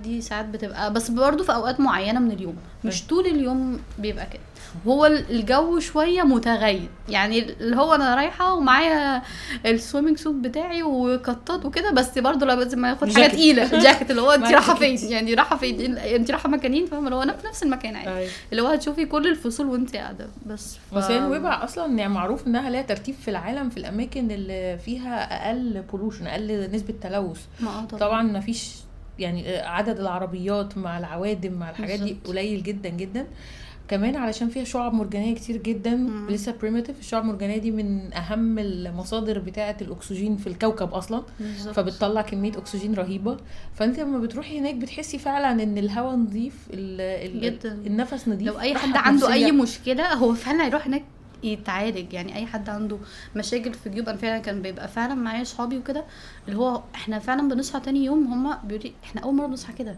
دي 0.03 0.21
ساعات 0.21 0.45
بتبقى 0.47 0.93
بس 0.93 1.11
برضه 1.11 1.45
في 1.45 1.55
اوقات 1.55 1.81
معينة 1.81 2.21
من 2.21 2.31
اليوم. 2.31 2.57
مش 2.85 3.07
طول 3.07 3.27
اليوم 3.27 3.81
بيبقى 3.99 4.27
كده. 4.27 4.43
هو 4.87 5.07
ال- 5.07 5.31
الجو 5.31 5.79
شوية 5.79 6.23
متغير. 6.23 6.89
يعني 7.09 7.39
اللي 7.53 7.77
هو 7.77 7.95
أنا 7.95 8.15
رايحة 8.15 8.55
ومعايا 8.55 9.23
ال 9.67 9.73
swimming 9.73 10.17
suit 10.19 10.35
بتاعي 10.35 10.83
وكات 10.83 11.65
وكده 11.65 11.91
بس 11.91 12.19
برضه 12.19 12.47
لازم 12.47 12.79
ما 12.79 12.89
ياخد 12.89 13.13
حاجة. 13.13 13.27
تقيلة. 13.27 13.79
جاكيت 13.85 14.11
اللي 14.11 14.23
هو 14.23 14.31
انت 14.31 14.45
رايحة 14.45 14.75
فين. 14.75 14.99
يعني 15.13 15.35
رايحة 15.35 15.57
فين؟ 15.57 15.99
انت 15.99 16.31
رايحة 16.31 16.49
مكانين 16.49 16.87
فاهمة؟ 16.87 17.05
اللي 17.05 17.17
هو 17.17 17.23
أنا 17.23 17.33
في 17.33 17.47
نفس 17.47 17.63
المكان 17.63 17.97
عادي. 17.97 18.11
أيوة. 18.11 18.31
اللي 18.53 18.63
هو 18.63 18.67
هتشوفي 18.67 19.05
كل 19.07 19.27
الفصول 19.27 19.67
وانت 19.67 19.97
قاعدة. 19.97 20.27
بس 20.47 20.77
ف... 20.91 20.95
بس 20.95 21.05
هي 21.05 21.21
نويبع 21.21 21.65
أصلا 21.65 21.99
يعني 21.99 22.13
معروف 22.15 22.47
إنها 22.47 22.71
ليها 22.71 22.83
ترتيب 22.83 23.15
في 23.15 23.31
العالم 23.31 23.71
في 23.71 23.77
الأماكن 23.77 24.31
اللي 24.31 24.79
فيها 24.85 25.47
أقل 25.49 25.83
pollution 25.93 26.27
أقل 26.27 26.71
نسبة 26.73 26.95
تلوث. 27.03 27.41
آه 27.63 27.85
طبعا. 27.85 28.23
ما 28.23 28.41
فيش 28.41 28.71
يعني 29.19 29.57
عدد 29.57 30.01
العربيات 30.01 30.79
مع 30.79 30.99
العوادم 30.99 31.53
مع 31.53 31.71
الحاجات 31.71 32.01
دي. 32.01 32.17
قليل 32.27 32.63
جدا 32.63 32.89
جدا. 32.89 33.27
كمان 33.89 34.17
علشان 34.17 34.49
فيها 34.49 34.65
شعاب 34.65 34.95
مرجانية 34.95 35.35
كتير 35.35 35.57
جدا 35.57 35.95
مم. 35.95 36.31
لسه 36.31 36.55
بريمتيف 36.61 36.99
الشعاب 37.01 37.23
المرجانية 37.23 37.57
دي 37.59 37.71
من 37.71 38.13
أهم 38.15 38.59
المصادر 38.59 39.39
بتاعة 39.39 39.77
الأكسجين 39.83 40.37
في 40.37 40.47
الكوكب 40.47 40.93
أصلا 40.93 41.23
بالظبط. 41.41 41.75
فبتطلع 41.75 42.23
كمية 42.23 42.53
أكسجين 42.53 42.95
رهيبة 42.95 43.37
فأنت 43.75 43.99
لما 44.01 44.19
بتروحي 44.19 44.59
هناك 44.59 44.75
بتحسي 44.75 45.19
فعلا 45.19 45.63
إن 45.63 45.79
الهواء 45.79 46.15
نظيف 46.17 46.55
ال- 46.73 47.01
ال- 47.37 47.41
جدا. 47.41 47.73
النفس 47.87 48.29
نظيف 48.29 48.47
لو 48.49 48.61
أي 48.61 48.75
حد 48.75 48.97
عنده 48.97 49.33
أي 49.33 49.43
نفسية. 49.45 49.63
مشكلة 49.63 50.13
هو 50.15 50.35
فعلا 50.35 50.65
هيروح 50.65 50.87
هناك 50.87 51.03
يتعالج 51.43 52.13
يعني 52.13 52.37
أي 52.37 52.47
حد 52.47 52.69
عنده 52.69 52.99
مشاكل 53.37 53.75
في 53.75 53.91
جيوب 53.91 54.09
أنا 54.09 54.19
فعلا 54.19 54.39
كان 54.39 54.63
بيبقى 54.63 54.89
فعلا 54.89 55.15
معايا 55.15 55.45
صحابي 55.45 55.79
وكده 55.79 56.05
اللي 56.49 56.59
هو 56.59 56.83
إحنا 56.95 57.19
فعلا 57.19 57.49
بنصحى 57.49 57.81
تاني 57.81 58.05
يوم 58.05 58.27
هما 58.33 58.59
بيقولوا 58.65 58.85
لي 58.89 58.93
إحنا 59.05 59.21
أول 59.23 59.35
مرة 59.35 59.47
بنصحى 59.47 59.73
كده. 59.73 59.97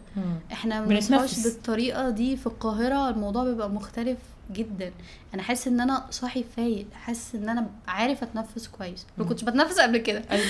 إحنا 0.52 0.80
ما. 0.80 0.86
بنصحاش 0.86 1.42
بالطريقة 1.44 2.10
دي 2.10 2.36
في 2.36 2.46
القاهرة 2.46 3.08
الموضوع 3.10 3.44
بيبقى 3.44 3.70
مختلف 3.70 4.18
جدا. 4.52 4.92
أنا 5.34 5.42
حاسس 5.42 5.68
إن 5.68 5.80
أنا 5.80 6.06
صاحي 6.10 6.44
فايق 6.56 6.86
حاسس 6.92 7.34
إن 7.34 7.48
أنا 7.48 7.66
عارف 7.88 8.22
أتنفس 8.22 8.68
كويس. 8.68 9.06
ما. 9.18 9.24
كنتش 9.24 9.44
بتنفس 9.44 9.80
قبل 9.80 9.98
كده. 9.98 10.22
أيوة. 10.30 10.44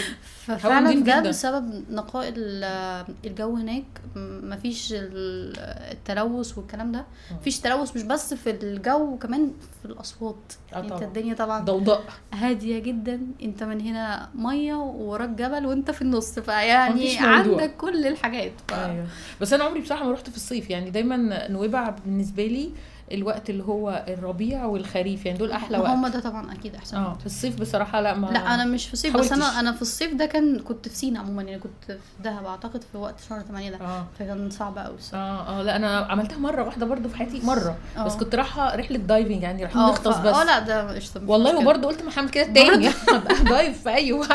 ففعلا 0.47 0.95
ده. 1.01 1.21
بسبب 1.29 1.85
نقاء 1.91 2.29
ال- 2.37 3.05
الجو 3.25 3.57
هناك 3.57 3.85
مفيش 4.17 4.93
ال- 4.93 5.53
التلوث 5.93 6.59
والكلام 6.59 6.93
ده. 6.93 7.05
مفيش 7.41 7.61
تلوث 7.61 7.97
مش 7.97 8.03
بس 8.03 8.35
في 8.35 8.51
الجو 8.51 9.19
كمان 9.19 9.53
في 9.83 9.89
الأصوات. 9.89 10.37
آه 10.75 10.81
أنت 10.81 10.91
طبعا. 10.91 11.03
الدنيا 11.05 11.35
طبعا 11.35 11.61
ضوضاء. 11.61 12.05
هادية 12.33 12.79
جدا. 12.79 13.21
أنت 13.43 13.63
من 13.63 13.81
هنا 13.81 14.29
مية 14.35 14.75
ووراك 14.75 15.29
جبل 15.29 15.67
وأنت 15.67 15.91
في 15.91 16.03
النص. 16.03 16.39
فيعني. 16.39 17.19
عندك 17.19 17.77
كل 17.77 18.07
الحاجات. 18.07 18.53
ف... 18.69 18.73
أيوه. 18.73 19.07
بس 19.41 19.53
أنا 19.53 19.65
عمري 19.65 19.81
بصراحة 19.81 20.05
ما 20.05 20.13
رحت 20.13 20.31
في 20.31 20.37
الصيف. 20.37 20.71
يعني 20.71 20.91
دايما 20.91 21.49
نويبع 21.49 21.91
بالنسبة 21.91 22.47
لي 22.47 22.71
الوقت 23.13 23.51
اللي 23.51 23.65
هو 23.65 24.05
الربيع 24.09 24.65
والخريف 24.65 25.27
يعني 25.27 25.39
دول 25.39 25.53
أحلى 25.53 25.77
هم 25.79 26.03
وقت 26.03 26.13
ده 26.13 26.21
طبعا 26.21 26.53
أكيد 26.53 26.75
أحسن 26.75 26.97
آه. 26.97 27.15
في 27.21 27.27
الصيف 27.27 27.61
بصراحة 27.61 28.01
لا 28.01 28.15
ما 28.15 28.27
لا 28.27 28.55
أنا 28.55 28.65
مش 28.65 28.87
في 28.87 28.93
الصيف 28.93 29.17
بس. 29.17 29.33
أنا 29.33 29.61
أنا 29.61 29.73
في 29.73 29.83
الصيف 29.83 30.15
ده 30.15 30.27
كان 30.27 30.59
كنت 30.59 30.89
في 30.89 30.95
سينا 30.97 31.19
عموما 31.21 31.43
يعني 31.43 31.59
كنت 31.61 31.85
في 31.93 32.23
دهب 32.25 32.45
أعتقد 32.47 32.83
في 32.93 32.99
وقت 32.99 33.21
شهر 33.29 33.41
8 33.41 33.71
ده 33.71 33.77
آه 33.81 34.07
فكان 34.19 34.51
صعب 34.51 34.79
قوي 34.79 34.97
آه 35.15 35.17
آه 35.61 35.63
لا 35.63 35.77
أنا 35.77 35.97
عملتها 35.99 36.39
مرة 36.39 36.63
واحدة 36.65 36.87
برضو 36.87 37.09
في 37.09 37.17
حياتي 37.17 37.41
مرة 37.47 37.77
آه. 37.97 38.05
بس 38.05 38.17
كنت 38.17 38.35
رايحة 38.35 38.77
رحلة 38.77 38.99
دايفنج 38.99 39.43
يعني 39.43 39.63
رايحين 39.65 39.81
آه 39.83 39.87
نغطس 39.87 40.09
ف- 40.17 40.21
بس 40.21 40.35
آه 40.35 40.45
لا 40.45 40.59
ده 40.59 40.95
قشطه 40.95 41.21
مش 41.21 41.29
والله. 41.29 41.59
وبرضه 41.59 41.89
قلت 41.89 42.03
ما 42.03 42.11
هعمل 42.19 42.29
كده 42.31 42.45
تاني 42.45 42.89
ابقى 43.09 43.45
دايف 43.55 43.83
في 43.83 43.91
أي 43.91 44.13
وقت 44.13 44.31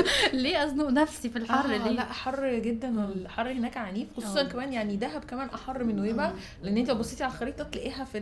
ليه 0.32 0.64
أزنق 0.64 0.88
نفسي 0.90 1.30
في 1.30 1.38
الحر 1.38 1.64
آه 1.74 1.76
ليه 1.76 1.90
لا 1.90 2.04
حر 2.04 2.54
جدا 2.58 3.00
والحر 3.00 3.52
هناك 3.52 3.76
عنيف 3.76 4.08
خصوصا 4.16 4.40
آه. 4.40 4.44
كمان 4.44 4.72
يعني 4.72 4.96
دهب 4.96 5.24
كمان 5.24 5.48
أحر 5.54 5.84
من 5.84 5.96
نويبع 5.96 6.26
مم. 6.28 6.34
لأن 6.62 6.76
أنت 6.76 6.88
لو 6.88 6.94
بصيتي 6.94 7.24
على 7.24 7.32
الخريطة 7.32 7.64
تلاقيها 7.64 8.04
في 8.04 8.15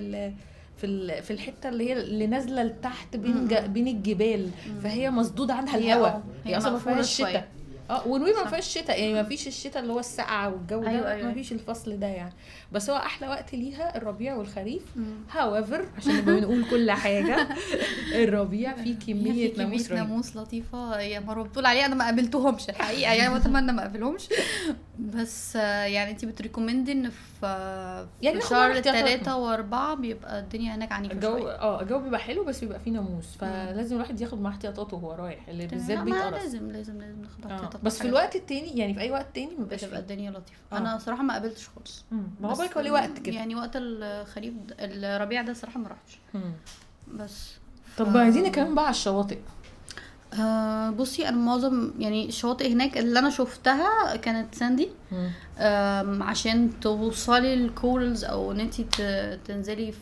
في 0.76 0.86
ال 0.86 1.22
في 1.22 1.30
الحتة 1.32 1.68
اللي 1.68 1.88
هي 1.88 1.92
اللي 1.92 2.26
نازلة 2.26 2.62
لتحت 2.62 3.16
بين 3.16 3.48
بين 3.66 3.88
الجبال 3.88 4.50
فهي 4.82 5.10
مسدود 5.10 5.50
عنها 5.50 5.76
الهواء. 5.76 6.10
آه، 6.10 6.22
هي 6.48 6.52
هي 6.52 6.56
أصلا 6.56 6.72
ما 6.72 6.78
فيهاش 6.78 7.16
شوية. 7.16 7.28
شتاء 7.30 7.48
آه 7.90 8.08
ونويبع 8.08 8.42
ما. 8.42 8.50
فيهاش 8.50 8.68
شتاء 8.78 9.00
يعني 9.00 9.14
ما 9.14 9.22
فيش 9.22 9.46
الشتاء 9.46 9.82
اللي 9.82 9.92
هو 9.92 9.98
السقعه 9.98 10.48
والجو 10.48 10.80
ده 10.80 10.88
أيوة، 10.90 11.12
أيوة. 11.12 11.26
ما 11.28 11.34
فيش 11.34 11.52
الفصل 11.52 11.98
ده 11.98 12.06
يعني. 12.06 12.32
بس 12.72 12.90
هو 12.90 12.96
أحلى 12.96 13.28
وقت 13.28 13.54
ليها 13.54 13.96
الربيع 13.96 14.34
والخريف. 14.36 14.82
هاويفر 15.30 15.86
عشان 15.96 16.16
نبقى 16.16 16.34
بنقول 16.36 16.64
كل 16.70 16.90
حاجة 16.90 17.48
الربيع 18.22 18.74
فيه 18.74 18.94
كمية 18.98 19.48
في 19.48 19.48
كمية 19.48 19.56
ناموس 19.58 19.92
رهيب 19.92 20.02
ناموس 20.02 20.36
لطيفة. 20.36 20.98
هي 20.98 21.20
مرة 21.20 21.42
بتقول 21.42 21.66
عليها 21.66 21.86
أنا 21.86 21.94
ما 21.94 22.04
قابلتهمش 22.04 22.68
الحقيقة. 22.70 23.12
يعني 23.12 23.34
واتمنى 23.34 23.72
ما 23.72 23.80
أقابلهمش. 23.82 24.28
بس 24.98 25.54
يعني 25.54 26.10
انت 26.10 26.24
بتريكومندي 26.24 26.92
إن 26.92 27.10
في 27.10 27.46
يعني 28.22 28.40
في 28.40 28.48
شهر. 28.48 28.80
ثلاثة 28.80 29.36
وأربعة 29.36 29.94
بيبقى 29.94 30.38
الدنيا 30.40 30.74
هناك 30.74 30.92
عنيفة 30.92 31.14
الجو 31.14 31.48
آه 31.48 31.82
الجو 31.82 31.98
بيبقى 31.98 32.20
حلو 32.20 32.44
بس 32.44 32.60
بيبقى 32.60 32.80
فيه 32.80 32.90
ناموس. 32.90 33.36
فلازم 33.40 33.96
الواحد 33.96 34.20
ياخد 34.20 34.40
معاه 34.40 34.52
احتياطاته 34.52 34.96
وهو 34.96 35.12
رايح 35.12 35.48
اللي 35.48 35.66
بالذات 35.66 35.98
بيتقرص 35.98 36.42
لازم 36.42 36.70
لازم 36.70 36.98
لازم 37.00 37.20
ناخد 37.20 37.50
آه. 37.50 37.56
احتياطاتنا 37.76 37.86
بس 37.90 37.98
في 37.98 38.08
الوقت 38.08 38.36
التاني 38.36 38.78
يعني 38.78 38.94
في 38.94 39.00
أي 39.00 39.10
وقت 39.10 39.26
تاني 39.34 39.50
ما 39.50 39.58
بيبقاش 39.62 39.84
بتبقى 39.84 40.00
الدنيا 40.00 40.30
لطيفة. 40.30 40.58
آه. 40.72 40.76
أنا 40.76 40.98
صراحة 40.98 41.22
ما 41.22 41.32
قابلتش 41.34 41.68
خالص. 41.68 42.04
ما 42.40 42.50
هو 42.50 42.54
بالك 42.54 42.76
ليه 42.76 42.90
وقت 42.90 43.18
كده. 43.18 43.34
يعني 43.36 43.54
وقت 43.54 43.70
الخريف 43.74 44.54
الربيع 44.80 45.42
ده 45.42 45.52
صراحة 45.52 45.80
ما 45.80 45.88
رحتش. 45.88 46.18
بس. 47.14 47.50
طب 47.98 48.12
ف- 48.12 48.16
عايزين 48.16 48.42
نتكلم 48.44 48.74
بقى 48.74 48.84
على 48.84 48.90
الشواطئ. 48.94 49.38
آه 50.40 50.90
بصي 50.90 51.28
أنا 51.28 51.36
معظم 51.36 51.90
يعني 51.98 52.28
الشواطئ 52.28 52.72
هناك 52.72 52.98
اللي 52.98 53.18
أنا 53.18 53.30
شفتها 53.30 54.16
كانت 54.16 54.54
sandy. 54.54 54.88
عشان 56.20 56.70
توصلي 56.80 57.54
ال 57.54 57.64
corals 57.64 58.24
أو 58.24 58.52
إن 58.52 58.60
انت 58.60 58.74
تنزلي 59.44 59.92
في 59.92 59.98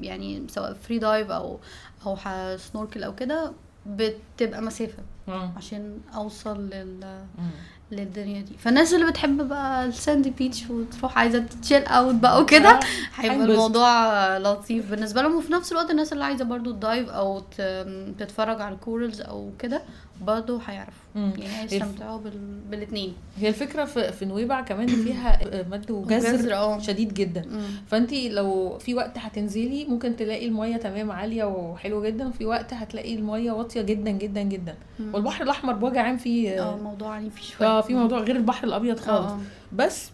يعني 0.00 0.46
سواء 0.48 0.74
free 0.74 0.98
dive 0.98 1.30
أو 1.30 1.58
أو 2.06 2.16
snorkel 2.56 3.04
أو 3.04 3.14
كده 3.14 3.52
بتبقى 3.86 4.62
مسافة 4.62 5.02
آه 5.28 5.52
عشان 5.56 5.98
أوصل 6.14 6.60
لل 6.70 7.24
مم. 7.38 7.50
للدنيا 7.92 8.40
دي 8.40 8.52
فالناس 8.58 8.94
اللي 8.94 9.06
بتحب 9.10 9.48
بقى 9.48 9.86
ال 9.86 9.93
sandy 9.93 10.30
beach 10.30 10.70
وتروح 10.70 11.18
عايزة 11.18 11.44
chill 11.62 11.84
out 11.84 12.14
بقى 12.14 12.42
وكده 12.42 12.68
آه. 12.70 12.80
هيبقى. 13.16 13.36
الموضوع 13.44 14.38
لطيف 14.38 14.90
بالنسبة 14.90 15.22
لهم 15.22 15.34
وفي 15.36 15.52
نفس 15.52 15.72
الوقت 15.72 15.90
الناس 15.90 16.12
اللي 16.12 16.24
عايزة 16.24 16.44
برضو 16.44 16.72
ت 16.72 16.79
dive 16.79 17.08
أو 17.08 17.40
ت- 17.40 17.86
تتفرج 18.18 18.60
على 18.60 18.74
ال 18.74 18.81
corals 18.81 19.20
أو 19.20 19.50
كده 19.58 19.82
برضو 20.20 20.58
هيعرفوا. 20.66 21.04
يعني 21.14 21.46
هيستمتعوا 21.46 22.18
بال... 22.18 22.60
بالاثنين 22.70 23.14
هي 23.38 23.48
الفكرة 23.48 23.84
في 23.84 24.12
في 24.12 24.24
نويبع 24.24 24.60
كمان 24.60 24.86
فيها 25.04 25.40
مد 25.70 25.90
وجزر 25.90 26.54
آه. 26.54 26.78
شديد 26.78 27.14
جدا. 27.14 27.44
فانت 27.86 28.12
لو 28.12 28.78
في 28.78 28.94
وقت 28.94 29.18
هتنزلي 29.18 29.84
ممكن 29.84 30.16
تلاقي 30.16 30.46
المية 30.46 30.76
تمام 30.76 31.10
عالية 31.12 31.44
وحلوه 31.44 32.02
جدا 32.06 32.28
وفي 32.28 32.46
وقت 32.46 32.74
هتلاقي 32.74 33.14
المية 33.14 33.52
واطية 33.52 33.82
جدا 33.82 34.10
جدا 34.10 34.42
جدا. 34.42 34.74
مم. 34.98 35.14
والبحر 35.14 35.44
الأحمر 35.44 35.72
بوجه 35.72 36.00
عام 36.00 36.16
فيه 36.16 36.62
آه 36.62 36.76
موضوع 36.76 37.08
عنيف 37.08 37.42
شوية. 37.42 37.68
آه 37.68 37.80
في 37.80 37.94
موضوع 37.94 38.18
غير 38.18 38.36
البحر 38.36 38.66
الأبيض 38.66 39.00
خالص. 39.00 39.30
آه. 39.32 39.38
بس 39.72 40.10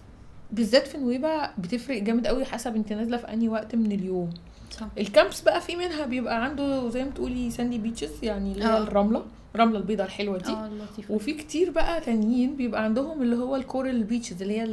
بالذات 0.52 0.86
في 0.86 0.98
نويبع 0.98 1.50
بتفرق 1.58 2.02
جامد 2.02 2.26
قوي 2.26 2.44
حسب 2.44 2.74
انت 2.76 2.92
نازلة 2.92 3.16
في 3.16 3.32
أنهي 3.32 3.48
وقت 3.48 3.74
من 3.74 3.92
اليوم. 3.92 4.30
صح. 4.70 4.86
ال 4.98 5.05
camps 5.05 5.40
بقى 5.40 5.60
في 5.60 5.76
منها 5.76 6.06
بيبقى 6.06 6.44
عنده 6.44 6.88
زي 6.88 7.04
ما 7.04 7.10
تقولي 7.10 7.50
sandy 7.50 7.78
beaches 7.78 8.10
يعني 8.22 8.52
اللي 8.52 8.64
هي 8.64 8.68
آه. 8.68 8.82
الرملة. 8.82 9.22
الرمله 9.54 9.78
البيضاء 9.78 10.06
الحلوة 10.06 10.38
دي. 10.38 10.50
آه 10.50 10.68
لطيفة. 10.68 11.14
وفي 11.14 11.32
كتير 11.32 11.70
بقى 11.70 12.00
تانيين 12.00 12.56
بيبقى 12.56 12.84
عندهم 12.84 13.22
اللي 13.22 13.36
هو 13.36 13.56
ال 13.56 13.64
coral 13.64 14.02
beaches 14.04 14.42
اللي 14.42 14.60
هي 14.60 14.64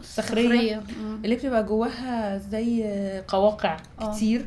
الصخرية. 0.00 0.82
اللي 1.24 1.36
بتبقى 1.36 1.64
جواها 1.64 2.38
زي 2.38 2.84
قواقع 3.28 3.76
آه. 4.00 4.16
كتير. 4.16 4.46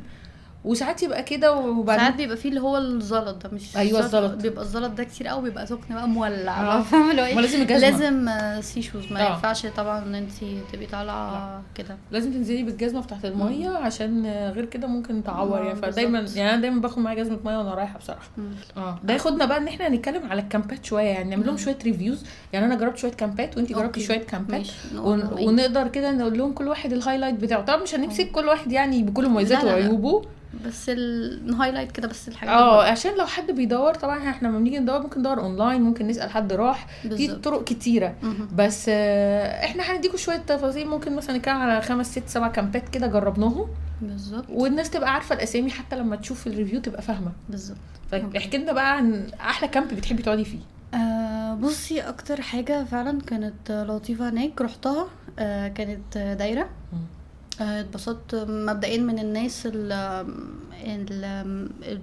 وساعات 0.66 1.04
يبقى 1.04 1.24
كده 1.24 1.48
ساعات 1.54 1.66
وبعدين 1.66 2.18
بيبقى 2.18 2.38
فيه 2.38 2.50
اللي 2.50 2.62
هو 2.62 2.78
الزلط 2.78 3.44
ده 3.44 3.50
مش 3.54 3.72
زلط، 3.72 3.96
الزلط. 4.04 4.42
بيبقى 4.42 4.64
الزلط 4.64 4.92
ده 4.92 5.04
كتير 5.04 5.28
قوي 5.28 5.42
بيبقى 5.44 5.68
سخن 5.68 5.96
بقى 5.96 6.08
مولع 6.08 6.62
آه. 6.78 6.82
فاهمه 6.82 7.12
اللي 7.12 7.22
هو 7.22 7.26
إيه 7.26 7.36
لازم 7.36 7.62
الجزمة 7.62 7.80
لازم 7.90 8.62
sea 8.62 8.82
shoes 8.82 9.12
ما 9.12 9.28
آه. 9.28 9.30
ينفعش 9.34 9.66
طبعا 9.66 10.04
إن 10.04 10.16
انت 10.16 10.32
تبقي 10.74 10.86
طالعة 10.86 11.62
كده 11.76 11.98
لازم 12.12 12.32
تنزلي 12.34 12.64
بالجزمة 12.64 13.02
بتاعت 13.02 13.26
المية 13.26 13.70
عشان 13.70 14.26
غير 14.56 14.66
كده 14.66 14.88
ممكن 14.88 15.24
تعور 15.24 15.58
آه، 15.62 15.64
يعني 15.64 15.76
فدايما. 15.76 16.26
يعني 16.36 16.54
أنا 16.54 16.62
دايما 16.62 16.82
باخد 16.82 17.00
معايا 17.00 17.18
جزمة 17.24 17.40
مية 17.46 17.58
وأنا 17.58 17.74
رايحة 17.74 18.00
بصراحة. 18.00 18.30
آه 18.78 19.00
ده 19.04 19.14
ياخدنا 19.14 19.46
بقى 19.46 19.58
إن 19.58 19.68
إحنا 19.68 19.88
هنتكلم 19.88 20.30
على 20.32 20.42
ال 20.42 20.49
camp 20.49 20.79
ات 20.79 20.86
شوية 20.86 21.04
يعني 21.06 21.30
نعمل 21.30 21.46
لهم. 21.48 21.58
شوية 21.58 21.78
reviews 21.84 22.24
يعني 22.54 22.66
أنا 22.66 22.76
جربت 22.76 22.98
شوية 22.98 23.12
camp 23.12 23.49
ات 23.49 23.58
وانت 23.58 23.74
جربتي. 23.74 24.00
شوية 24.04 24.18
camp 24.24 24.59
ات 24.59 24.68
إيه. 24.94 25.00
ونقدر 25.48 25.88
كده 25.88 26.12
نقول 26.12 26.38
لهم 26.38 26.54
كل 26.54 26.68
واحد 26.68 26.94
ال 26.94 26.98
highlight 26.98 27.36
بتاعه 27.36 27.62
طبعا 27.66 27.84
مش 27.84 27.96
هنمسك 27.96 28.32
كل 28.32 28.48
واحد 28.48 28.72
يعني 28.72 29.04
بكل 29.04 29.28
مميزاته. 29.30 29.68
وعيوبه 29.68 30.22
بس 30.66 30.86
ال 30.90 31.00
highlight 31.00 31.92
كده 31.92 32.08
بس 32.08 32.28
الحاجات 32.28 32.54
آه 32.54 32.84
عشان 32.84 33.18
لو 33.18 33.26
حد 33.26 33.52
بيدور 33.52 33.94
طبعا 33.94 34.30
إحنا 34.30 34.48
لما 34.48 34.60
بنيجي 34.60 34.80
ندور 34.80 35.02
ممكن 35.02 35.20
ندور 35.20 35.40
اونلاين 35.40 35.82
ممكن 35.82 36.08
نسأل 36.08 36.30
حد 36.30 36.54
راح. 36.54 36.88
في. 37.02 37.28
طرق 37.28 37.64
كتيرة. 37.64 38.16
مهم. 38.24 38.48
بس 38.56 38.86
آه، 38.90 39.66
إحنا 39.66 39.84
هنديكم 39.84 40.18
شوية 40.18 40.38
تفاصيل. 40.38 40.88
ممكن 40.88 41.16
مثلا 41.16 41.38
نتكلم 41.38 41.58
على 41.58 41.82
خمس 41.82 42.12
ست 42.12 42.24
سبع 42.28 42.48
camp 42.48 42.81
ات 42.81 42.90
كده 42.90 43.08
جربناهم. 43.08 43.68
بالظبط. 44.02 44.46
والناس 44.50 44.90
تبقى 44.90 45.14
عارفة 45.14 45.36
الأسامي 45.36 45.72
حتى 45.72 45.96
لما 45.96 46.16
تشوف 46.16 46.48
ال 46.48 46.52
review 46.52 46.80
تبقى 46.82 47.02
فاهمة. 47.02 47.32
بالظبط. 47.50 47.78
طيب 48.12 48.36
احكي 48.36 48.58
لنا 48.58 48.72
بقى 48.72 48.98
عن 48.98 49.28
أحلى 49.42 49.68
كامب 49.68 49.88
بتحبي 49.94 50.24
تقعدي 50.24 50.46
فيه. 50.46 50.60
آه 50.94 51.54
بصي 51.54 52.02
أكتر 52.02 52.42
حاجة 52.42 52.84
فعلا 52.84 53.22
كانت 53.22 53.72
لطيفة 53.72 54.30
هناك 54.30 54.62
رحتها 54.62 55.08
آه 55.40 55.68
كانت 55.68 56.18
دايرة. 56.18 56.62
آه، 56.94 57.19
اتبسطت 57.62 58.46
مبدئيا 58.50 58.98
من 58.98 59.20
الناس 59.20 59.66
اللي 59.66 60.26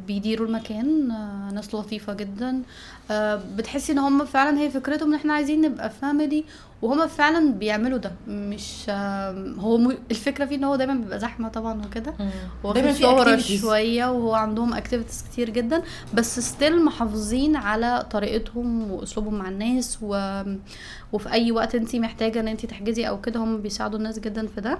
بيديروا 0.07 0.47
المكان 0.47 1.11
آه، 1.11 1.51
ناس 1.53 1.75
لطيفة 1.75 2.15
جدا. 2.15 2.63
آه، 3.11 3.41
بتحسي 3.57 3.93
إن 3.93 3.99
هم 3.99 4.25
فعلا 4.25 4.59
هي 4.59 4.71
فكرتهم 4.71 5.09
إن 5.09 5.15
إحنا 5.15 5.33
عايزين 5.33 5.61
نبقى 5.61 5.91
فاميلي 5.91 6.45
وهم 6.83 7.07
فعلا 7.09 7.53
بيعملوا 7.53 7.99
ده. 7.99 8.13
مش 8.29 8.85
آه، 8.89 9.55
هو 9.59 9.79
م- 9.79 9.97
الفكرة 10.11 10.45
فيه 10.45 10.57
إن 10.57 10.65
هو 10.65 10.77
دايما 10.77 10.95
بيبقى 10.95 11.19
زحمة 11.19 11.49
طبعا 11.49 11.83
وكده. 11.87 12.15
دايما 12.75 12.93
في. 12.93 13.03
شوية 13.59 14.07
وهو 14.11 14.35
عندهم 14.35 14.75
activities 14.75 15.25
كتير 15.33 15.51
جدا. 15.51 15.83
بس 16.15 16.41
still 16.41 16.85
محافظين 16.85 17.57
على 17.57 18.07
طريقتهم 18.11 18.91
وأسلوبهم 18.91 19.35
مع 19.35 19.49
الناس 19.49 19.99
و... 20.03 20.43
وفي 21.13 21.33
أي 21.33 21.53
وقت 21.53 21.75
انت 21.75 21.97
محتاجة 21.97 22.41
إن 22.41 22.49
انت 22.49 22.67
تحجزي 22.67 23.09
أو 23.09 23.21
كده 23.21 23.41
هم 23.41 23.63
بيساعدوا 23.63 23.99
الناس 23.99 24.19
جدا 24.19 24.47
في 24.47 24.61
ده. 24.61 24.73
آم، 24.73 24.79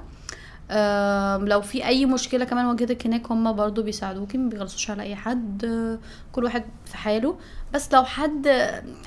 لو 1.45 1.61
في 1.61 1.87
أي 1.87 2.07
مشكلة 2.07 2.45
كمان 2.45 2.67
واجهتك 2.67 3.07
هناك 3.07 3.31
هم 3.33 3.53
برضو 3.53 3.83
بيساعدوكي 3.83 4.39
ما 4.39 4.49
بيغلسوش 4.51 4.91
على 4.91 5.03
أي 5.03 5.17
حد 5.17 5.65
آه، 5.65 5.99
كل 6.33 6.45
واحد 6.45 6.65
في 6.87 6.97
حاله 6.97 7.37
بس 7.75 7.93
لو 7.95 8.05
حد 8.05 8.49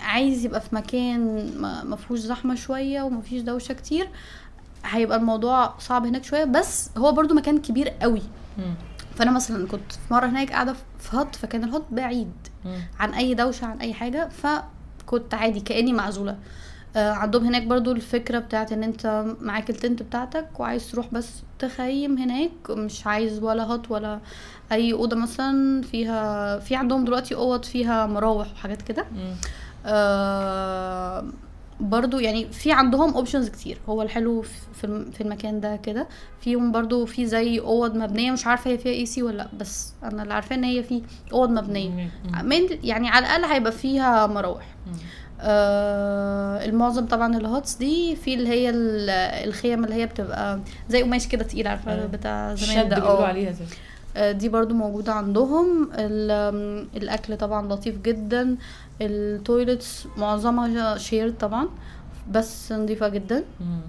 عايز 0.02 0.46
يبقى 0.46 0.62
في 0.62 0.76
مكان 0.76 1.52
ما 1.86 1.96
فيهوش 1.96 2.20
زحمة 2.20 2.56
شوية 2.56 3.02
وما 3.02 3.22
فيش 3.22 3.42
دوشة 3.42 3.74
كتير 3.74 4.10
هيبقى 4.86 5.18
الموضوع 5.18 5.74
صعب 5.80 6.06
هناك 6.06 6.24
شوية 6.24 6.44
بس 6.44 6.90
هو 6.98 7.12
برضو 7.12 7.34
مكان 7.34 7.58
كبير 7.58 7.90
قوي. 7.90 8.22
فأنا 9.16 9.32
مثلا 9.32 9.68
كنت 9.68 9.92
في 9.92 10.14
مرة 10.14 10.26
هناك 10.26 10.52
قاعدة 10.52 10.74
في 11.00 11.18
هوت 11.18 11.36
فكان 11.36 11.64
الهوت 11.64 11.86
بعيد. 11.92 12.32
عن 13.00 13.14
أي 13.14 13.34
دوشة 13.34 13.66
عن 13.66 13.78
أي 13.80 13.94
حاجة 13.94 14.30
فكنت 14.30 15.34
عادي 15.34 15.60
كأني 15.60 15.94
معزولة 15.94 16.38
عندهم 16.96 17.46
هناك 17.46 17.64
برضو 17.64 17.92
الفكرة 17.92 18.40
بتاعت 18.40 18.72
إن 18.72 18.84
أنت 18.84 19.26
معاك 19.42 19.70
التنت 19.70 20.04
بتاعتك 20.04 20.60
وعايز 20.60 20.92
تروح 20.92 21.08
بس 21.14 21.30
تخيم 21.60 22.18
هناك 22.18 22.52
مش 22.70 23.08
عايز 23.08 23.44
ولا 23.44 23.64
هوت 23.64 23.92
ولا 23.92 24.20
أي 24.72 24.94
أوضة 24.94 25.16
مثلا 25.16 25.82
فيها 25.82 26.60
في 26.60 26.76
عندهم 26.76 27.06
دلوقتي 27.06 27.36
أوض 27.36 27.64
فيها 27.66 28.06
مراوح 28.06 28.52
وحاجات 28.52 28.82
كده 28.82 29.06
مم. 29.16 29.34
آه 29.86 31.24
برضو 31.80 32.20
يعني 32.20 32.48
في 32.52 32.72
عندهم 32.72 33.14
options 33.14 33.50
كتير 33.50 33.78
هو 33.90 34.02
الحلو 34.02 34.42
في 34.74 34.84
الم- 34.84 35.12
في 35.12 35.22
المكان 35.22 35.60
ده 35.60 35.76
كده 35.76 36.08
فيهم 36.42 36.72
برضو 36.72 37.06
في 37.06 37.26
زي 37.26 37.60
أوض 37.60 37.96
مبنية 37.96 38.32
مش 38.32 38.48
عارفة 38.48 38.72
هي 38.72 38.78
فيها 38.78 38.92
AC 38.94 39.24
ولا 39.24 39.38
لأ 39.38 39.48
بس 39.60 39.94
أنا 40.04 40.24
اللي 40.24 40.34
عارفاه 40.34 40.56
إن 40.56 40.64
هي 40.64 40.84
في 40.84 41.02
أوض 41.34 41.50
مبنية. 41.50 42.10
من 42.44 42.62
يعني 42.84 43.10
على 43.10 43.26
الأقل 43.26 43.46
هيبقى 43.46 43.72
فيها 43.72 44.28
مراوح. 44.28 44.66
آه 45.42 46.66
المعظم 46.66 47.06
طبعا 47.06 47.38
ال 47.38 47.45
huts 47.45 47.76
دي 47.76 48.16
في 48.16 48.34
اللي 48.34 48.50
هي 48.50 48.70
ال- 48.70 49.10
الخيم 49.48 49.84
اللي 49.84 49.96
هي 49.96 50.06
بتبقى 50.06 50.60
زي 50.90 51.02
قماش 51.04 51.28
كده 51.28 51.44
تقيل 51.44 51.68
عارفة؟ 51.68 51.92
آه. 51.94 52.06
بتاع 52.06 52.56
زمان 52.56 52.90
ده. 52.90 52.98
آه. 52.98 53.26
عليها 53.26 53.52
زي. 53.52 53.66
آه، 54.18 54.32
دي 54.32 54.50
برضو 54.50 54.74
موجودة 54.76 55.14
عندهم. 55.14 55.90
الأكل 56.96 57.38
طبعا 57.38 57.74
لطيف 57.74 57.98
جدا. 58.02 58.56
ال 59.02 59.15
toilets 59.15 60.08
معظمها 60.18 60.98
share 60.98 61.30
طبعا 61.32 61.68
بس 62.32 62.72
نظيفة 62.72 63.08
جدا. 63.10 63.44
مم. 63.62 63.80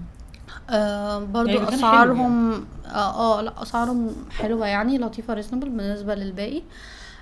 آه 0.69 1.19
برضو 1.19 1.49
يعني 1.49 1.65
حلو 1.67 1.75
أسعارهم 1.77 2.65
آه, 2.85 3.37
آه 3.39 3.41
لا 3.41 3.61
أسعارهم 3.61 4.11
حلوة 4.31 4.67
يعني 4.67 4.97
لطيفة 4.97 5.33
reasonable 5.33 5.69
بالنسبة 5.69 6.15
للباقي. 6.15 6.61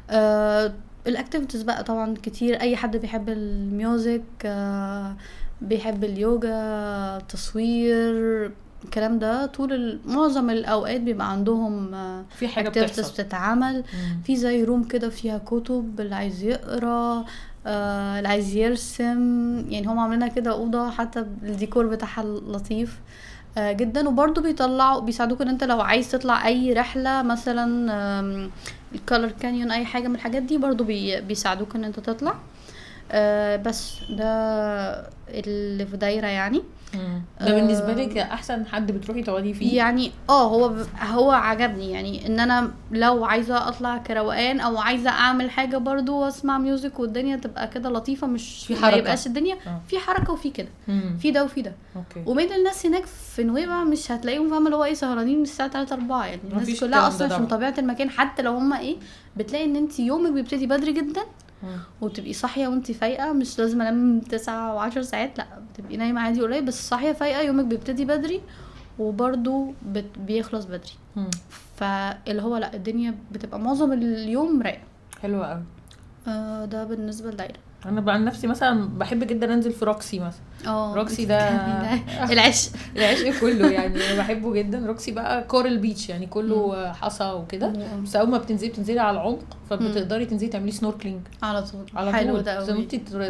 آه 0.09 0.73
ال 1.07 1.12
activities 1.12 1.61
بقى 1.63 1.83
طبعا 1.83 2.13
كتير. 2.23 2.61
أي 2.61 2.75
حد 2.75 2.97
بيحب 2.97 3.29
ال 3.29 3.44
music 3.44 4.21
آه 4.45 5.15
بيحب 5.61 6.03
اليوجا 6.03 7.19
تصوير 7.29 8.51
الكلام 8.85 9.19
ده 9.19 9.45
طول 9.45 9.73
ال- 9.73 9.99
معظم 10.05 10.49
الأوقات 10.49 11.01
بيبقى 11.01 11.31
عندهم 11.31 11.93
آه 11.93 12.25
في 12.35 12.47
حاجة 12.47 12.69
بتحصل. 12.69 13.11
بتتعمل. 13.23 13.75
مم. 13.77 14.21
في 14.23 14.35
زي 14.35 14.63
room 14.63 14.83
كده 14.83 15.09
فيها 15.09 15.37
كتب 15.37 15.99
اللي 16.01 16.15
عايز 16.15 16.43
يقرأ 16.43 17.25
آه 17.65 18.17
اللي 18.17 18.27
عايز 18.29 18.55
يرسم. 18.55 19.19
يعني 19.69 19.87
هم 19.87 19.99
عاملينها 19.99 20.27
كده 20.27 20.51
أوضة 20.51 20.89
حتى 20.89 21.19
الديكور 21.19 21.87
بتاعها 21.87 22.23
لطيف. 22.23 22.99
جدا 23.59 24.07
وبرضه 24.09 24.41
بيطلعوا 24.41 25.01
بيساعدوك 25.01 25.41
إن 25.41 25.47
أنت 25.49 25.63
لو 25.63 25.81
عايز 25.81 26.11
تطلع 26.11 26.47
أي 26.47 26.73
رحلة 26.73 27.21
مثلا 27.21 28.49
ال 28.95 29.00
Colored 29.00 29.31
Canyon 29.31 29.71
أي 29.71 29.85
حاجة 29.85 30.07
من 30.07 30.15
الحاجات 30.15 30.43
دي 30.43 30.57
برضه 30.57 30.83
بي 30.85 31.21
بيساعدوك 31.21 31.75
إن 31.75 31.83
أنت 31.83 31.99
تطلع 31.99 32.33
آه 33.11 33.55
بس 33.55 33.93
ده 34.09 34.25
اللي 35.29 35.85
في 35.85 35.97
دايرة 35.97 36.27
يعني. 36.27 36.63
ده 37.41 37.55
بالنسبة 37.55 37.91
آه. 37.91 37.95
لك 37.95 38.17
أحسن 38.17 38.65
حد 38.65 38.91
بتروحي 38.91 39.23
تقعدي 39.23 39.53
فيه 39.53 39.77
يعني 39.77 40.11
آه 40.29 40.47
هو 40.47 40.73
هو 41.01 41.31
عجبني 41.31 41.91
يعني 41.91 42.27
إن 42.27 42.39
أنا 42.39 42.71
لو 42.91 43.25
عايزة 43.25 43.67
أطلع 43.67 43.97
كروقان 43.97 44.59
أو 44.59 44.77
عايزة 44.77 45.09
أعمل 45.09 45.49
حاجة 45.51 45.77
برضو 45.77 46.17
وأسمع 46.17 46.57
music 46.57 46.99
والدنيا 46.99 47.35
تبقى 47.35 47.67
كده 47.67 47.89
لطيفة 47.89 48.27
مش 48.27 48.65
في 48.67 48.73
ما 48.73 48.81
حركة. 48.81 48.95
يبقاش 48.97 49.27
الدنيا 49.27 49.55
آه. 49.67 49.81
في 49.87 49.99
حركة 49.99 50.33
وفي 50.33 50.49
كده. 50.49 50.69
في 51.19 51.31
ده 51.31 51.43
وفي 51.43 51.61
ده 51.61 51.73
أوكي 51.95 52.23
وبين 52.29 52.53
الناس 52.53 52.85
هناك 52.85 53.05
في 53.05 53.43
نويبع 53.43 53.83
مش 53.83 54.11
هتلاقيهم 54.11 54.49
فاهمة 54.49 54.65
اللي 54.65 54.75
هو 54.77 54.83
إيه 54.83 54.93
سهرانين 54.93 55.37
من 55.37 55.43
الساعة 55.43 55.69
3 55.69 55.93
4 55.93 56.25
يعني 56.25 56.41
الناس 56.51 56.79
كلها 56.79 57.07
أصلا 57.07 57.33
عشان. 57.33 57.47
طبيعة 57.47 57.73
المكان 57.77 58.09
حتى 58.09 58.41
لو 58.41 58.53
هم 58.53 58.73
إيه 58.73 58.97
بتلاقي 59.37 59.65
إن 59.65 59.75
انت 59.75 59.99
يومك 59.99 60.31
بيبتدي 60.31 60.67
بدري 60.67 60.91
جدا. 60.93 61.21
وبتبقي 62.01 62.33
صاحية 62.33 62.67
وانت 62.67 62.91
فايقة 62.91 63.33
مش 63.33 63.59
لازم 63.59 63.81
انام 63.81 64.19
تسعة 64.19 64.75
وعشر 64.75 65.01
ساعات 65.01 65.37
لا 65.37 65.45
بتبقي 65.73 65.97
نايمة 65.97 66.21
عادي 66.21 66.41
قليل 66.41 66.65
بس 66.65 66.89
صاحية 66.89 67.11
فايقة 67.11 67.41
يومك 67.41 67.65
بيبتدي 67.65 68.05
بدري 68.05 68.41
وبرده 68.99 69.71
بت... 69.85 70.05
بيخلص 70.17 70.65
بدري. 70.65 70.91
مم. 71.15 71.29
فاللي 71.75 72.41
هو 72.41 72.57
لا 72.57 72.73
الدنيا 72.73 73.15
بتبقى 73.31 73.59
معظم 73.59 73.93
اليوم 73.93 74.61
رايقة. 74.61 74.83
حلوة 75.21 75.47
قوي 75.47 75.63
آه 76.27 76.65
ده 76.65 76.83
بالنسبة 76.83 77.31
لدايرة. 77.31 77.59
أنا 77.85 78.01
بقى 78.01 78.15
عن 78.15 78.25
نفسي 78.25 78.47
مثلا 78.47 78.89
بحب 78.97 79.23
جدا 79.27 79.53
أنزل 79.53 79.71
في 79.71 79.85
روكسي 79.85 80.19
مثلا. 80.19 80.41
آه 80.67 80.95
روكسي 80.95 81.25
ده- 81.25 81.49
ده؟ 81.81 81.99
العشق. 82.33 82.71
العشق 82.95 83.39
كله 83.41 83.71
يعني 83.71 83.97
بحبه 84.17 84.53
جدا. 84.53 84.85
روكسي 84.85 85.11
بقى 85.11 85.43
coral 85.43 85.77
beach 85.77 86.09
يعني 86.09 86.25
كله 86.27 86.93
حصى 86.93 87.31
وكده. 87.31 87.67
مم. 87.67 88.03
بس 88.03 88.15
أول 88.15 88.29
ما 88.29 88.37
بتنزلي 88.37 88.69
بتنزلي 88.69 88.99
على 88.99 89.17
العمق 89.17 89.39
فبتقدري 89.69 90.25
تنزلي 90.25 90.49
تعملي 90.49 90.71
snorkeling 90.71 91.21
على 91.43 91.63
طول. 91.63 91.85
على 91.95 92.13
حلو 92.13 92.33
طول. 92.35 92.43
ده 92.43 92.59
زي 92.63 92.73
ما 92.73 92.79
قوي 92.79 92.85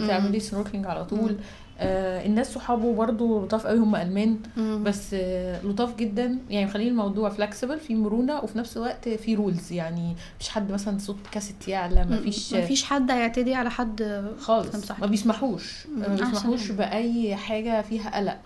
تعملي 0.08 0.40
snorkeling 0.40 0.86
على 0.86 1.06
طول. 1.06 1.38
آه 1.80 2.26
الناس 2.26 2.54
صحابه 2.54 2.94
برضو 2.96 3.44
لطاف 3.46 3.68
قوي 3.68 3.80
هم 3.80 3.96
ألمان. 3.96 4.38
مم. 4.58 4.84
بس 4.84 5.14
آه 5.14 5.62
لطاف 5.66 5.96
جدا. 5.96 6.38
يعني 6.50 6.66
مخلين 6.66 6.88
الموضوع 6.88 7.30
flexible 7.30 7.80
في 7.80 7.96
مرونة 7.96 8.40
وفي 8.40 8.58
نفس 8.58 8.78
الوقت 8.78 9.10
في 9.10 9.36
rules 9.36 9.72
يعني 9.74 10.16
مش 10.40 10.50
حد 10.50 10.72
مثلا 10.72 10.98
صوت 10.98 11.18
كاسيت 11.32 11.68
يعلى 11.68 12.06
مفيش 12.10 12.54
مفيش 12.64 12.84
حد 12.84 13.12
هيعتدي 13.12 13.54
على 13.56 13.70
حد 13.70 14.26
خالص. 14.40 14.76
ما 15.02 15.12
بيسمحوش. 15.12 15.88
ما 15.98 16.08
بيسمحوش. 16.08 16.72
بأي 16.72 17.36
حاجة 17.36 17.82
فيها 17.82 18.18
قلق. 18.18 18.38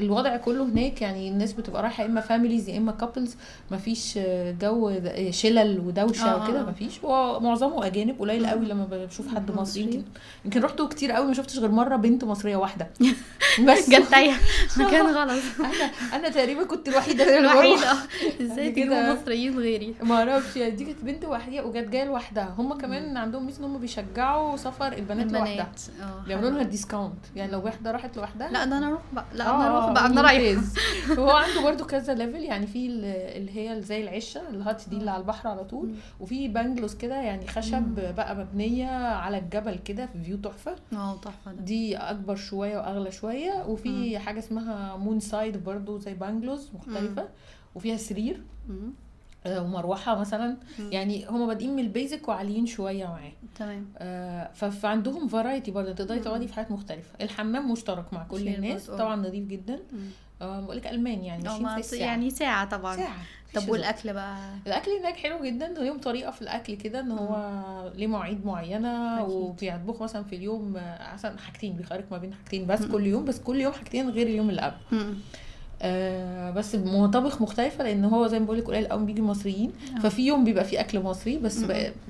الوضع 0.00 0.36
كله 0.36 0.64
هناك 0.64 1.02
يعني 1.02 1.28
الناس 1.28 1.52
بتبقى 1.52 1.82
رايحة 1.82 2.02
يا 2.02 2.08
إما 2.08 2.20
families 2.20 2.68
يا 2.68 2.78
إما 2.78 2.92
couples 2.92 3.36
مفيش 3.70 4.14
آه، 4.18 4.50
جو 4.60 5.00
شلل 5.30 5.80
ودوشة 5.80 6.24
آه، 6.24 6.44
وكده 6.44 6.60
آه. 6.60 6.64
مفيش. 6.70 7.00
هو 7.04 7.40
معظمه 7.40 7.86
أجانب 7.86 8.18
قليل 8.20 8.46
قوي 8.46 8.66
لما 8.66 8.84
بشوف 8.90 9.34
حد 9.34 9.50
مصري. 9.50 9.82
يمكن 9.82 10.02
يمكن 10.44 10.62
رحته 10.62 10.88
كتير 10.88 11.12
قوي 11.12 11.26
ما 11.26 11.34
شفتش 11.34 11.58
غير 11.58 11.70
مرة 11.70 11.96
بنت 11.96 12.24
مصرية 12.24 12.56
واحدة. 12.56 12.88
بس. 13.68 13.90
جت 13.90 14.08
تايه 14.10 14.32
مكان 14.80 15.06
غلط. 15.06 15.42
أنا 15.60 15.90
أنا 16.16 16.28
تقريبا 16.28 16.64
كنت 16.64 16.88
الوحيدة 16.88 17.24
اللي 17.38 17.48
بروح. 17.48 17.64
الوحيده 17.64 17.92
إزاي. 18.40 18.70
تجيبوا 18.70 19.12
مصريين 19.14 19.58
غيري؟ 19.58 19.94
ما 20.02 20.14
أعرفش. 20.14 20.56
يعني 20.56 20.70
دي 20.70 20.84
كانت 20.84 21.04
بنت 21.04 21.24
وحيده 21.24 21.64
وجت 21.66 21.88
جاية 21.88 22.04
لوحدها. 22.04 22.54
هم 22.58 22.74
كمان 22.74 23.16
عندهم 23.16 23.46
ميزه 23.46 23.58
إن 23.60 23.64
هم 23.64 23.78
بيشجعوا 23.78 24.56
سفر 24.56 24.92
البنات 24.92 25.32
لوحدها. 25.32 25.72
بيعملوا. 26.26 26.50
لها 26.50 26.62
discount 26.62 27.14
يعني 27.36 27.52
لو 27.52 27.64
واحدة 27.64 27.90
راحت 27.90 28.16
لوحدها. 28.16 28.48
لا 28.50 28.64
ده 28.64 28.78
أنا 28.78 28.88
أروح 28.88 29.00
بقى. 29.12 29.24
لا 29.34 29.46
آه، 29.48 29.56
أنا 29.56 29.70
أروح 29.78 29.85
بقى 29.92 30.06
أنا 30.06 30.22
رايحه. 30.22 30.62
هو 31.18 31.30
عنده 31.30 31.62
برضو 31.62 31.84
كذا 31.84 32.14
level 32.14 32.42
يعني 32.42 32.66
في 32.66 32.86
ال- 32.86 33.04
اللي 33.04 33.56
هي 33.70 33.82
زي 33.82 34.02
العشه 34.02 34.48
ال 34.50 34.58
hut 34.58 34.82
دي 34.90 34.96
اللي 34.96 35.10
على 35.10 35.20
البحر 35.20 35.48
على 35.48 35.64
طول 35.64 35.94
وفي 36.20 36.48
bungalows 36.48 36.94
كده 36.94 37.14
يعني 37.22 37.46
خشب 37.46 38.14
بقى 38.16 38.36
مبنية 38.36 38.88
على 38.96 39.38
الجبل 39.38 39.78
كده 39.78 40.06
في 40.06 40.22
فيو 40.24 40.36
تحفة. 40.36 40.76
آه 40.92 41.16
تحفة 41.16 41.52
دي 41.52 41.96
أكبر 41.96 42.36
شوية 42.36 42.78
وأغلى 42.78 43.10
شوية. 43.12 43.64
وفي 43.68 44.18
حاجة 44.18 44.38
اسمها 44.38 44.96
moon 44.96 45.20
side 45.20 45.64
برضو 45.64 45.98
زي 45.98 46.14
bungalows 46.14 46.70
مختلفة. 46.74 47.28
وفيها 47.74 47.96
سرير. 47.96 48.42
آه، 48.70 48.72
ومروحة 49.48 50.14
مثلا. 50.14 50.56
يعني 50.90 51.26
هما 51.26 51.46
بادئين 51.46 51.76
من 51.76 51.82
ال 51.82 51.90
basic 51.90 52.28
وعاليين 52.28 52.66
شوية 52.66 53.04
معاه. 53.06 53.32
تمام. 53.58 53.86
آه، 53.98 54.52
فعندهم 54.52 55.28
فرايتي 55.28 55.70
برضه. 55.70 55.92
تقدري 55.92 56.18
تقعدي 56.18 56.46
في 56.48 56.54
حاجات 56.54 56.70
مختلفة. 56.70 57.10
الحمام 57.20 57.70
مشترك 57.72 58.12
مع 58.12 58.22
كل 58.22 58.48
الناس. 58.48 58.90
آه. 58.90 58.96
طبعا 58.96 59.16
نظيف 59.16 59.44
جدا. 59.44 59.78
آه، 60.42 60.60
بقول 60.60 60.76
لك 60.76 60.86
ألمان 60.86 61.24
يعني 61.24 61.42
ماشيين 61.42 61.62
ما 61.62 61.74
في 61.74 61.80
الساعة. 61.80 62.00
يعني 62.00 62.30
ساعة 62.30 62.68
طبعا. 62.68 62.96
ساعة. 62.96 63.18
طب 63.54 63.68
والأكل 63.68 64.12
بقى؟ 64.12 64.36
الأكل 64.66 64.90
هناك 64.90 65.16
حلو 65.16 65.44
جدا. 65.44 65.68
ليهم 65.68 65.98
طريقة 66.00 66.30
في 66.30 66.42
الأكل 66.42 66.74
كده 66.74 67.00
إن 67.00 67.10
هو 67.10 67.92
ليه 67.94 68.06
مواعيد 68.06 68.46
معينة. 68.46 69.24
وبيطبخ 69.24 70.02
مثلا 70.02 70.24
في 70.24 70.36
اليوم 70.36 70.76
آه، 70.76 71.14
مثلا 71.14 71.38
حاجتين 71.38 71.76
بيخرج 71.76 72.04
ما 72.10 72.18
بين 72.18 72.34
حاجتين 72.34 72.66
بس 72.66 72.82
كل 72.84 73.06
يوم 73.06 73.24
بس 73.24 73.40
كل 73.40 73.60
يوم 73.60 73.72
حاجتين 73.72 74.10
غير 74.10 74.26
اليوم 74.26 74.50
اللي 74.50 74.62
قبل. 74.62 75.14
آه 75.82 76.50
بس 76.50 76.74
مطابخ 76.74 77.42
مختلفة 77.42 77.84
لأن 77.84 78.04
هو 78.04 78.26
زي 78.26 78.38
ما 78.38 78.44
بقول 78.44 78.58
لك 78.58 78.64
قليل 78.66 78.86
قوي 78.86 79.04
بيجي 79.04 79.22
مصريين 79.22 79.72
ففي 80.02 80.26
يوم 80.26 80.44
بيبقى 80.44 80.64
فيه 80.64 80.80
أكل 80.80 81.00
مصري 81.00 81.38
بس 81.38 81.58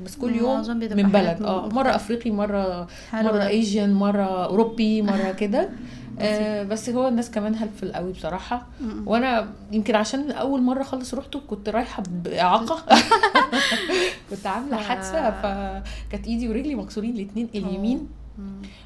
بس 0.04 0.16
كل 0.16 0.36
يوم 0.36 0.54
معظم 0.54 0.78
بتبقى 0.78 0.96
من 1.04 1.10
بلد. 1.10 1.42
آه. 1.42 1.68
مرة 1.68 1.94
أفريقي 1.94 2.30
مره 2.30 2.88
مرة. 3.12 3.46
ايجن 3.46 3.92
مرة 3.92 4.44
أوروبي 4.44 5.02
مرة 5.02 5.32
كده. 5.32 5.68
آه 6.20 6.62
بس 6.62 6.90
هو 6.90 7.08
الناس 7.08 7.30
كمان 7.30 7.54
هلفل 7.54 7.92
قوي 7.92 8.12
بصراحة. 8.12 8.66
مم. 8.80 9.02
وأنا 9.08 9.48
يمكن 9.72 9.94
عشان 9.94 10.30
اول 10.30 10.62
مرة 10.62 10.82
خالص 10.82 11.14
رحته 11.14 11.40
كنت 11.48 11.68
رايحة 11.68 12.02
بإعاقة. 12.24 12.82
كنت 14.30 14.46
عاملة 14.46 14.76
حادثة 14.76 15.30
فكانت 15.30 16.26
إيدي 16.26 16.48
ورجلي 16.48 16.74
مكسورين 16.74 17.14
الاثنين 17.14 17.48
اليمين. 17.54 17.98
مم. 17.98 18.06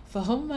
فهم 0.06 0.50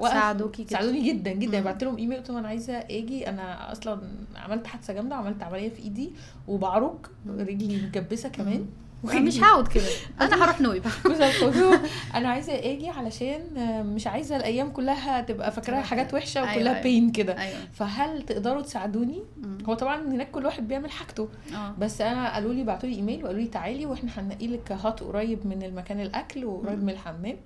وقف 0.00 0.12
ساعدوكي 0.12 0.64
كده. 0.64 0.72
ساعدوني 0.72 1.08
جدا 1.08 1.32
جدا. 1.32 1.60
بعت 1.60 1.84
لهم 1.84 1.96
ايميل 1.96 2.18
قلت 2.18 2.28
لهم 2.28 2.38
أنا 2.38 2.48
عايزة 2.48 2.78
آجي. 2.78 3.28
أنا 3.28 3.72
أصلا 3.72 4.00
عملت 4.36 4.66
حادثة 4.66 4.92
جامدة 4.92 5.16
وعملت 5.16 5.42
عملية 5.42 5.68
في 5.68 5.82
إيدي 5.82 6.12
وبعرج 6.48 6.96
رجلي 7.28 7.82
مكبسه 7.86 8.28
كمان. 8.28 8.66
مش 9.04 9.40
هقعد 9.40 9.68
كده. 9.68 9.84
أنا 10.20 10.44
هروح 10.44 10.60
نويبع. 10.60 10.90
أنا 12.14 12.28
عايزة 12.28 12.54
آجي 12.54 12.88
علشان 12.88 13.40
مش 13.94 14.06
عايزة 14.06 14.36
الأيام 14.36 14.70
كلها 14.70 15.20
تبقى 15.20 15.52
فاكراها 15.52 15.82
حاجات 15.82 16.14
وحشة 16.14 16.38
أيوة، 16.38 16.52
وكلها 16.52 16.72
أيوة. 16.72 16.82
بين 16.82 17.12
كده. 17.12 17.38
أيوه. 17.42 17.58
فهل 17.72 18.22
تقدروا 18.22 18.62
تساعدوني. 18.62 19.22
هو 19.68 19.74
طبعا 19.74 20.02
هناك 20.02 20.30
كل 20.30 20.46
واحد 20.46 20.68
بيعمل 20.68 20.90
حاجته. 20.90 21.28
آه. 21.54 21.74
بس 21.78 22.00
أنا 22.00 22.34
قالوا 22.34 22.54
لي 22.54 22.64
بعتوا 22.64 22.88
لي 22.88 22.94
ايميل 22.94 23.24
وقالوا 23.24 23.40
لي 23.40 23.46
تعالي 23.48 23.86
وإحنا 23.86 24.10
هننقي 24.16 24.46
لك 24.46 24.72
هات 24.72 25.02
قريب 25.02 25.46
من 25.46 25.62
المكان 25.62 26.00
الأكل 26.00 26.44
وقريب 26.44 26.82
من 26.82 26.90
الحمام. 26.90 27.36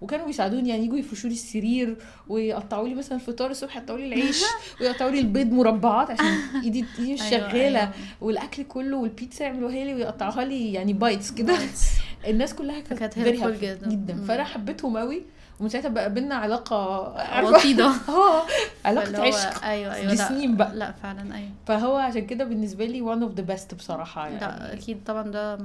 وكانوا 0.00 0.26
بيساعدوني 0.26 0.68
يعني 0.68 0.84
يجوا 0.84 0.98
يفرشوا 0.98 1.28
لي 1.30 1.34
السرير 1.34 1.96
ويقطعوا 2.28 2.88
لي 2.88 2.94
مثلا 2.94 3.18
الفطار 3.18 3.50
الصبح 3.50 3.76
يقطعوا 3.76 3.98
لي 3.98 4.06
العيش 4.06 4.42
ويقطعوا 4.80 5.10
لي 5.10 5.20
البيض 5.20 5.52
مربعات 5.52 6.10
عشان 6.10 6.38
إيدي 6.64 6.84
ايدي 6.98 7.14
مش 7.14 7.20
شغاله. 7.22 7.92
والأكل 8.20 8.62
كله 8.62 8.96
والبيتزا 8.96 9.44
يعملوها 9.44 9.84
لي 9.84 9.94
ويقطعوها 9.94 10.44
لي 10.44 10.72
يعني 10.72 10.92
بايتس 10.92 11.30
كده 11.30 11.54
الناس 12.28 12.54
كلها 12.54 12.80
كانت 12.80 13.18
جدا. 13.18 13.88
جدا. 13.88 14.24
فأنا 14.24 14.44
حبيتهم 14.44 14.96
قوي 14.96 15.22
ومن 15.60 15.68
ساعتها 15.68 15.88
بقى 15.88 16.14
بينا 16.14 16.34
علاقة؟ 16.34 17.44
وطيده 17.44 17.86
آه 18.08 18.42
علاقة 18.84 19.22
عشق 19.22 19.64
أيوه 19.64 19.94
أيوه 19.94 20.06
لأ 20.06 20.12
لسنين 20.14 20.56
بقى. 20.56 20.76
لأ 20.76 20.92
فعلا 20.92 21.36
أيوه 21.36 21.50
فهو 21.66 21.96
عشان 21.96 22.26
كده 22.26 22.44
بالنسبة 22.44 22.84
لي 22.84 23.00
one 23.14 23.28
of 23.30 23.36
the 23.38 23.44
best 23.54 23.74
بصراحة 23.74 24.28
يعني 24.28 24.40
لا 24.40 24.72
أكيد 24.72 25.04
طبعا 25.04 25.22
ده 25.22 25.58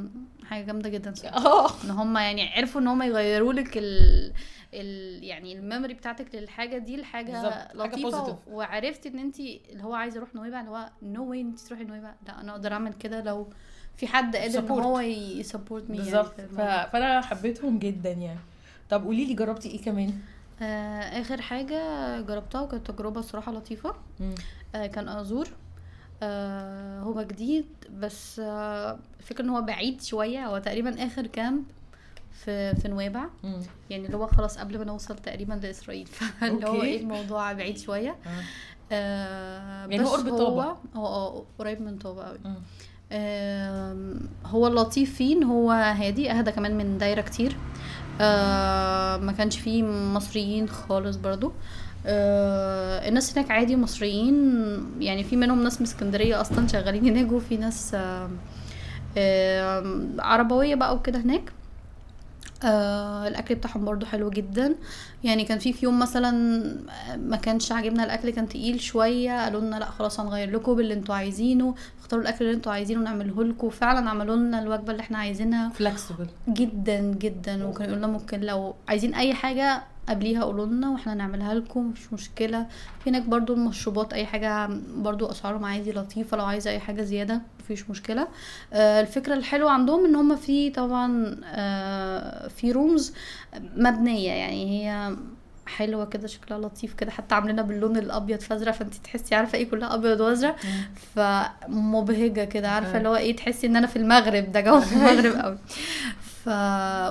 حاجة 0.45 0.65
جامدة 0.65 0.89
جدا. 0.89 1.13
آه 1.34 1.69
إن 1.84 1.89
هم 1.89 2.17
يعني 2.17 2.49
عرفوا 2.53 2.81
إن 2.81 2.88
هم 2.88 3.01
يغيروا 3.03 3.53
لك 3.53 3.77
ال 3.77 4.31
ال 4.73 5.23
يعني 5.23 5.53
ال 5.53 5.59
memory 5.59 5.93
بتاعتك 5.93 6.36
للحاجة 6.36 6.77
دي 6.77 6.97
لحاجة 6.97 7.49
حاجة 7.49 7.67
لطيفة 7.73 8.25
positive. 8.25 8.36
وعرفتي 8.47 9.10
إن 9.10 9.19
انت 9.19 9.39
اللي 9.39 9.84
هو 9.84 9.93
عايزه 9.93 10.17
أروح 10.17 10.36
نويبع 10.36 10.60
اللي 10.60 10.71
هو 10.71 10.89
no 11.03 11.29
way 11.29 11.41
انت 11.41 11.60
تروحي 11.60 11.84
نويبع 11.84 12.13
لأ 12.27 12.41
أنا 12.41 12.51
أقدر 12.51 12.73
أعمل 12.73 12.93
كده 12.93 13.21
لو 13.21 13.47
في 13.97 14.08
حد 14.08 14.36
قادر 14.36 14.60
إن. 14.60 14.69
هو 14.69 14.99
ي 14.99 15.11
support 15.11 15.89
me 15.89 15.97
بالظبط 15.97 16.39
يعني 16.39 16.51
ف... 16.51 16.91
فأنا 16.91 17.21
حبيتهم 17.21 17.79
جدا 17.79 18.12
يعني 18.12 18.39
طب 18.89 19.03
قولي 19.03 19.25
لي 19.25 19.33
جربتي 19.33 19.69
إيه 19.69 19.81
كمان؟ 19.81 20.13
آه 20.61 21.21
آخر 21.21 21.41
حاجة 21.41 22.21
جربتها 22.21 22.61
وكانت 22.61 22.91
تجربة 22.91 23.21
صراحة 23.21 23.51
لطيفة. 23.51 23.93
مم. 24.19 24.35
آه 24.75 24.85
كان 24.87 25.09
أزور. 25.09 25.47
آه 26.23 26.99
هو 26.99 27.21
جديد 27.21 27.65
بس 27.99 28.39
آه 28.39 28.99
الفكرة 29.19 29.43
إن 29.43 29.49
هو 29.49 29.61
بعيد 29.61 30.01
شوية. 30.01 30.45
هو 30.47 30.57
تقريبا 30.57 31.05
آخر 31.05 31.27
كامب 31.27 31.63
في 32.31 32.75
في 32.75 32.87
نويبع. 32.87 33.25
مم. 33.43 33.61
يعني 33.89 34.05
اللي 34.05 34.17
هو 34.17 34.27
خلاص 34.27 34.57
قبل 34.57 34.77
ما 34.77 34.83
نوصل 34.83 35.15
تقريبا 35.15 35.53
لإسرائيل. 35.53 36.05
فاللي 36.39 36.67
هو. 36.67 36.81
إيه 36.81 37.01
الموضوع 37.01 37.53
بعيد 37.53 37.77
شوية. 37.77 38.09
آه. 38.25 38.43
آه 38.91 39.87
يعني 39.87 40.03
بس 40.03 40.07
هو 40.07 40.15
قرب 40.15 40.37
طابة. 40.37 40.77
هو 40.95 41.05
آه 41.07 41.43
قريب 41.59 41.81
من 41.81 41.97
طابة 41.97 42.23
قوي 42.23 42.39
هو 44.45 44.67
اللطيف 44.67 45.15
فيه 45.15 45.35
ان 45.35 45.43
هو 45.43 45.71
هادي 45.71 46.31
أهدى 46.31 46.51
كمان 46.51 46.77
من 46.77 46.97
دايرة 46.97 47.21
كتير. 47.21 47.57
آه 48.21 49.17
ما 49.17 49.32
كانش 49.32 49.60
فيه 49.60 49.84
مصريين 49.84 50.69
خالص 50.69 51.15
برضو. 51.17 51.54
آه 52.06 53.08
الناس 53.10 53.38
هناك 53.38 53.51
عادي 53.51 53.75
مصريين 53.75 54.36
يعني 54.99 55.23
في 55.23 55.36
منهم 55.36 55.63
ناس 55.63 55.82
من 55.82 55.88
اسكندرية 55.88 56.41
أصلا 56.41 56.67
شغالين 56.67 57.06
هناك 57.06 57.32
وفي 57.32 57.58
ناس 57.58 57.93
آه 57.95 58.30
آه 59.17 60.08
عربوية 60.19 60.75
بقى 60.75 60.95
وكده 60.95 61.19
هناك. 61.19 61.51
آه 62.63 63.27
الأكل 63.27 63.55
بتاعهم 63.55 63.85
برضو 63.85 64.05
حلو 64.05 64.29
جدا. 64.29 64.75
يعني 65.23 65.45
كان 65.45 65.59
في 65.59 65.73
في 65.73 65.85
يوم 65.85 65.99
مثلا 65.99 66.31
ما 67.17 67.37
كانش 67.37 67.71
عاجبنا 67.71 68.03
الأكل 68.03 68.29
كان 68.29 68.49
تقيل 68.49 68.81
شوية 68.81 69.43
قالوا 69.43 69.61
لنا 69.61 69.75
لأ 69.75 69.85
خلاص 69.85 70.19
هنغير 70.19 70.51
لكم 70.51 70.75
باللي 70.75 70.93
أنتوا 70.93 71.15
عايزينه. 71.15 71.75
اختاروا 71.99 72.23
الأكل 72.23 72.45
اللي 72.45 72.55
أنتوا 72.55 72.71
عايزينه 72.71 73.01
نعمله 73.01 73.43
لكم. 73.43 73.69
فعلا 73.69 74.09
عملوا 74.09 74.35
لنا 74.35 74.61
الوجبة 74.61 74.91
اللي 74.91 75.01
إحنا 75.01 75.17
عايزينها. 75.17 75.69
فلكسبل 75.69 76.27
جدا 76.49 76.99
جدا. 76.99 77.65
وكانوا 77.65 77.83
يقولوا 77.91 77.95
لنا 77.97 78.07
ممكن 78.07 78.39
لو 78.39 78.75
عايزين 78.87 79.15
أي 79.15 79.33
حاجة 79.33 79.83
قبليها 80.09 80.43
قولوا 80.43 80.65
لنا 80.65 80.89
وإحنا 80.89 81.13
نعملها 81.13 81.53
لكم 81.53 81.85
مش 81.91 82.13
مشكلة. 82.13 82.65
في 83.03 83.09
هناك 83.09 83.21
برضو 83.23 83.53
المشروبات 83.53 84.13
أي 84.13 84.25
حاجة 84.25 84.69
برضو 84.95 85.25
أسعارهم 85.25 85.65
عادي 85.65 85.91
لطيفة. 85.91 86.37
لو 86.37 86.45
عايزة 86.45 86.71
أي 86.71 86.79
حاجة 86.79 87.01
زيادة 87.01 87.41
مفيش 87.59 87.89
مشكلة. 87.89 88.27
آه 88.73 89.01
الفكرة 89.01 89.33
الحلوة 89.33 89.71
عندهم 89.71 90.05
إن 90.05 90.15
هم 90.15 90.35
في 90.35 90.69
طبعا 90.69 91.35
آه 91.45 92.47
في 92.47 92.71
رومز 92.71 93.13
مبنية. 93.77 94.31
يعني 94.31 94.69
هي 94.89 95.15
حلوة 95.67 96.05
كده 96.05 96.27
شكلها 96.27 96.59
لطيف 96.59 96.93
كده. 96.93 97.11
حتى 97.11 97.35
عاملينها 97.35 97.63
باللون 97.63 97.97
الأبيض 97.97 98.39
فازرق 98.39 98.71
فانت 98.71 98.93
تحسي 98.93 99.35
عارفة 99.35 99.57
إيه 99.57 99.69
كلها 99.69 99.93
أبيض 99.95 100.19
وأزرق؟ 100.19 100.55
فمبهجة 101.15 102.43
كده 102.43 102.69
عارفة. 102.69 102.97
اللي 102.97 103.09
هو 103.09 103.15
إيه 103.15 103.35
تحسي 103.35 103.67
إن 103.67 103.75
أنا 103.75 103.87
في 103.87 103.95
المغرب. 103.95 104.51
ده 104.51 104.61
جو 104.61 104.77
المغرب 104.91 105.35
قوي 105.35 105.57
ف 106.21 106.49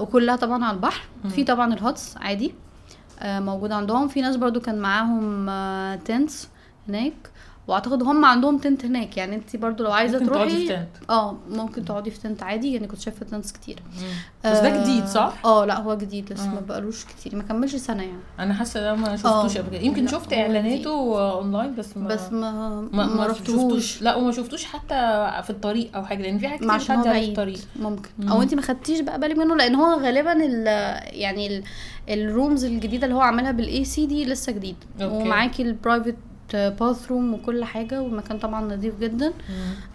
وكلها 0.02 0.36
طبعا 0.36 0.64
على 0.64 0.74
البحر. 0.74 1.04
في 1.28 1.44
طبعا 1.44 1.74
ال 1.74 1.83
huts 1.83 2.16
عادي. 2.16 2.54
موجود 3.24 3.72
عندهم. 3.72 4.08
في 4.08 4.20
ناس 4.20 4.36
برضو 4.36 4.60
كان 4.60 4.78
معاهم 4.78 5.46
tents 6.04 6.48
هناك. 6.88 7.30
واعتقد 7.68 8.02
هم 8.02 8.24
عندهم 8.24 8.58
tent 8.58 8.84
هناك. 8.84 9.16
يعني 9.16 9.36
انت 9.36 9.56
برضو 9.56 9.84
لو 9.84 9.92
عايزة 9.92 10.18
ممكن 10.18 10.32
تقعدي 10.32 10.50
تروحي 10.50 10.66
في 10.66 10.74
tent 10.76 11.10
آه 11.10 11.36
ممكن 11.50 11.84
تقعدي 11.84 12.10
في 12.10 12.20
tent 12.20 12.42
عادي. 12.42 12.74
يعني 12.74 12.86
كنت 12.86 13.00
شايفة 13.00 13.26
tents 13.26 13.52
كتير. 13.52 13.82
بس 14.44 14.58
ده 14.58 14.68
آه، 14.68 14.82
جديد 14.82 15.06
صح؟ 15.06 15.34
آه 15.44 15.64
لا 15.64 15.80
هو 15.80 15.94
جديد 15.94 16.32
لسه 16.32 16.44
آه. 16.44 16.54
ما 16.54 16.60
بقالوش 16.60 17.04
كتير. 17.04 17.36
ما 17.36 17.42
كملش 17.42 17.76
سنة 17.76 18.02
يعني. 18.02 18.18
أنا 18.38 18.54
حاسة 18.54 18.80
ده 18.80 18.94
ما 18.94 19.16
شفتوش 19.16 19.56
آه. 19.56 19.60
قبل 19.60 19.70
كده. 19.70 19.80
يمكن 19.86 20.06
شفت 20.06 20.32
إعلاناته 20.32 20.90
اونلاين 21.32 21.74
بس 21.74 21.96
ما 21.96 22.08
بس 22.08 22.32
ما 22.32 22.80
ما, 22.92 23.06
ما, 23.06 23.26
رحتوش. 23.26 24.02
لا 24.02 24.14
وما 24.16 24.32
شفتوش 24.32 24.64
حتى 24.64 24.94
في 25.44 25.50
الطريق 25.50 25.96
أو 25.96 26.04
حاجة 26.04 26.22
لأن 26.22 26.38
في 26.38 26.48
حاجات 26.48 26.60
كتير 26.60 26.76
بتعدي 26.76 26.92
على 27.08 27.10
بعيد. 27.10 27.28
الطريق. 27.28 27.58
ممكن. 27.76 28.08
مم. 28.18 28.28
أو 28.28 28.42
انت 28.42 28.54
ما 28.54 28.62
خدتيش 28.62 29.00
بقى 29.00 29.20
بالك 29.20 29.36
منه؟ 29.38 29.56
لأن 29.56 29.74
هو 29.74 30.00
غالبا 30.00 30.32
ال 30.32 30.66
يعني 31.20 31.46
ال 31.46 31.64
ال 32.08 32.17
rooms 32.17 32.64
الجديدة 32.64 33.04
اللي 33.04 33.16
هو 33.16 33.20
عاملها 33.20 33.50
بالاي 33.50 33.84
سي 33.84 34.06
دي 34.06 34.24
لسه 34.24 34.52
جديد. 34.52 34.76
okay. 35.02 35.14
ومعاكي 35.14 35.62
ال 35.62 35.69
private 35.69 36.14
bathroom 36.54 37.34
وكل 37.34 37.64
حاجة 37.64 38.02
والمكان 38.02 38.38
طبعا 38.38 38.74
نظيف 38.74 39.00
جدا. 39.00 39.32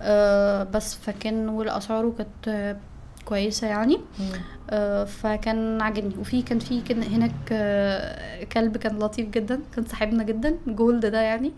آه 0.01 0.63
بس 0.63 0.95
فكان 0.95 1.49
والأسعاره 1.49 2.13
كانت 2.17 2.77
كويسة 3.25 3.67
يعني. 3.67 3.99
آه، 4.69 5.03
فكان 5.03 5.81
عاجبني. 5.81 6.15
وفي 6.19 6.41
كان 6.41 6.59
في 6.59 6.81
كان 6.81 7.03
هناك 7.03 7.31
آه، 7.51 8.43
كلب 8.43 8.77
كان 8.77 8.99
لطيف 8.99 9.29
جدا 9.29 9.59
كان 9.75 9.85
صاحبنا 9.85 10.23
جدا 10.23 10.55
gold 10.67 11.05
ده 11.05 11.21
يعني. 11.21 11.51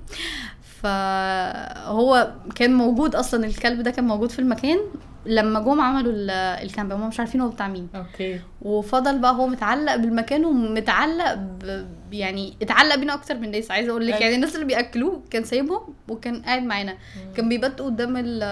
فهو 0.82 2.32
كان 2.56 2.74
موجود 2.76 3.16
أصلا 3.16 3.46
الكلب 3.46 3.82
ده 3.82 3.92
كان 3.92 4.08
موجود 4.08 4.32
في 4.32 4.40
المكان. 4.40 4.80
لما 5.26 5.60
جم 5.60 5.82
عملوا 5.82 6.12
ال- 6.14 6.30
ال 6.66 6.71
camp 6.71 6.92
هم 6.92 7.08
مش 7.08 7.20
عارفين 7.20 7.42
هو 7.42 7.50
بتاع 7.50 7.68
مين. 7.68 7.88
okay. 7.96 8.40
وفضل 8.62 9.20
بقى 9.20 9.32
هو 9.36 9.48
متعلق 9.48 9.96
بالمكان 9.96 10.46
ومتعلق 10.46 11.34
ب... 11.34 11.84
يعني 12.12 12.54
اتعلق 12.62 12.96
بينا 12.96 13.14
أكتر 13.14 13.38
من 13.38 13.46
الناس 13.46 13.72
عايزة 13.72 13.92
أقول 13.92 14.06
لك 14.08 14.14
أيوة. 14.14 14.24
يعني 14.24 14.36
الناس 14.36 14.56
اللي 14.56 14.66
بيأكلوه 14.66 15.22
كان 15.30 15.44
سايبهم 15.44 15.82
وكان 16.10 16.42
قاعد 16.42 16.64
معانا. 16.64 16.98
كان 17.36 17.50
بيبات 17.50 17.82
قدام 17.82 18.18
ال- 18.18 18.44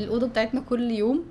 الأوضة 0.00 0.26
بتاعتنا 0.26 0.60
كل 0.60 0.90
يوم. 0.90 1.24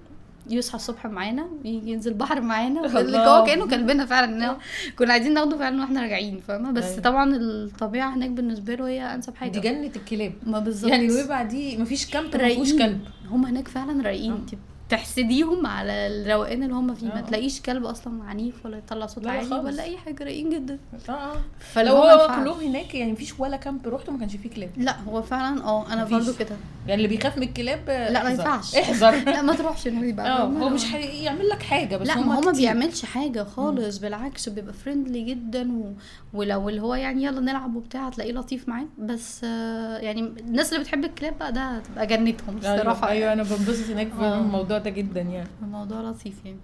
يصحى 0.50 0.76
الصبح 0.76 1.06
معانا 1.06 1.48
ينزل 1.66 2.14
بحر 2.14 2.42
معانا 2.42 2.86
اللي. 3.02 3.18
هو 3.18 3.44
كأنه 3.44 3.68
كلبنا 3.68 4.06
فعلا 4.06 4.58
كنا 5.00 5.14
عايزين 5.14 5.34
ناخده 5.34 5.58
فعلا 5.58 5.82
وإحنا 5.82 6.02
راجعين 6.02 6.40
فاهمة؟ 6.48 6.72
بس 6.72 6.84
أيوة. 6.84 7.00
طبعا 7.02 7.36
الطبيعة 7.36 8.16
هناك 8.16 8.30
بالنسبة 8.30 8.76
له 8.76 8.88
هي 8.88 9.16
أنسب 9.16 9.36
حاجة. 9.36 9.50
دي 9.52 9.60
جنة 9.60 9.92
الكلاب. 9.96 10.34
ما 10.46 10.60
بالظبط. 10.60 10.92
يعني 10.92 11.08
نويبع 11.08 11.44
دي 11.44 11.78
مفيش 11.78 12.06
كامب 12.12 12.26
ما 12.26 12.32
فيهوش 12.48 12.72
رايقين. 12.72 12.78
كلب. 12.80 13.00
هم 13.30 13.46
هناك 13.46 13.68
فعلا 13.68 14.04
رايقين. 14.04 14.32
آه. 14.32 14.36
انت 14.36 14.50
تحسديهم 14.92 15.68
على 15.68 15.92
الروقان 16.08 16.64
اللي 16.64 16.74
هم 16.76 16.96
فيه 16.96 17.08
ما 17.08 17.18
آه. 17.18 17.22
تلاقيش 17.22 17.62
كلب 17.62 17.86
أصلا 17.86 18.24
عنيف 18.24 18.66
ولا 18.66 18.78
يطلع 18.78 19.06
صوت 19.06 19.28
عالي. 19.28 19.56
ولا 19.56 19.84
أي 19.84 19.98
حاجة 19.98 20.24
رايقين 20.24 20.50
جدا 20.50 20.80
آه 21.10 21.34
آه 21.78 21.84
لو 21.84 21.96
هو 21.96 22.36
كلهم 22.36 22.60
هناك 22.60 22.96
يعني 22.96 23.12
مفيش 23.12 23.40
ولا 23.40 23.58
كامب 23.58 23.88
رحته 23.88 24.12
ما 24.12 24.20
كانش 24.20 24.36
فيه 24.36 24.50
كلاب 24.50 24.70
لا 24.78 25.00
هو 25.00 25.22
فعلا 25.22 25.64
آه 25.64 25.94
أنا. 25.94 26.04
برضو 26.04 26.34
كده 26.34 26.56
يعني 26.88 27.04
اللي 27.04 27.16
بيخاف 27.16 27.38
من 27.38 27.44
الكلاب 27.44 27.90
لا، 27.90 28.24
ما. 28.24 28.30
ينفعش. 28.30 28.76
احذر 28.76 29.12
لا 29.34 29.42
ما 29.42 29.56
تروحش 29.56 29.88
نوي 29.88 30.12
بقى 30.12 30.42
آه؟ 30.42 30.44
هو 30.44 30.70
مش 30.70 30.86
هيعمل 30.96 31.50
لك 31.50 31.64
حاجة 31.64 31.98
بس 31.98 32.08
لا 32.08 32.20
ما 32.20 32.36
هو 32.36 32.42
ما. 32.42 32.52
بيعملش 32.52 33.06
حاجة 33.06 33.44
خالص 33.44 33.98
بالعكس 33.98 34.50
بيبقى 34.50 34.74
فريندلي 34.74 35.24
جدا 35.24 35.72
و... 35.72 35.94
ولو 36.34 36.70
اللي 36.70 36.82
هو 36.82 36.96
يعني 36.96 37.24
يلا 37.24 37.40
نلعب 37.40 37.76
وبتاع 37.76 38.08
هتلاقيه 38.08 38.32
لطيف 38.34 38.70
معاك 38.70 38.88
بس 38.98 39.42
آه، 39.44 39.98
يعني 39.98 40.22
الناس 40.22 40.74
اللي 40.74 40.84
بتحب 40.84 41.06
الكلاب 41.06 41.40
بقى 41.40 41.52
ده 41.54 41.62
هتبقى 41.62 42.08
جنتهم 42.08 42.58
الصراحة 42.58 43.08
أيوه, 43.08 43.12
أيوة 43.12 43.28
يعني. 43.28 43.42
أنا 43.42 43.50
بنبسط 43.50 43.90
هناك 43.90 44.08
في 44.08 44.24
آه. 44.26 44.38
الموضوع 44.40 44.78
ده 44.84 44.90
جدا 44.90 45.22
يعني 45.22 45.50
الموضوع 45.62 46.02
لطيف 46.02 46.46
يعني 46.46 46.58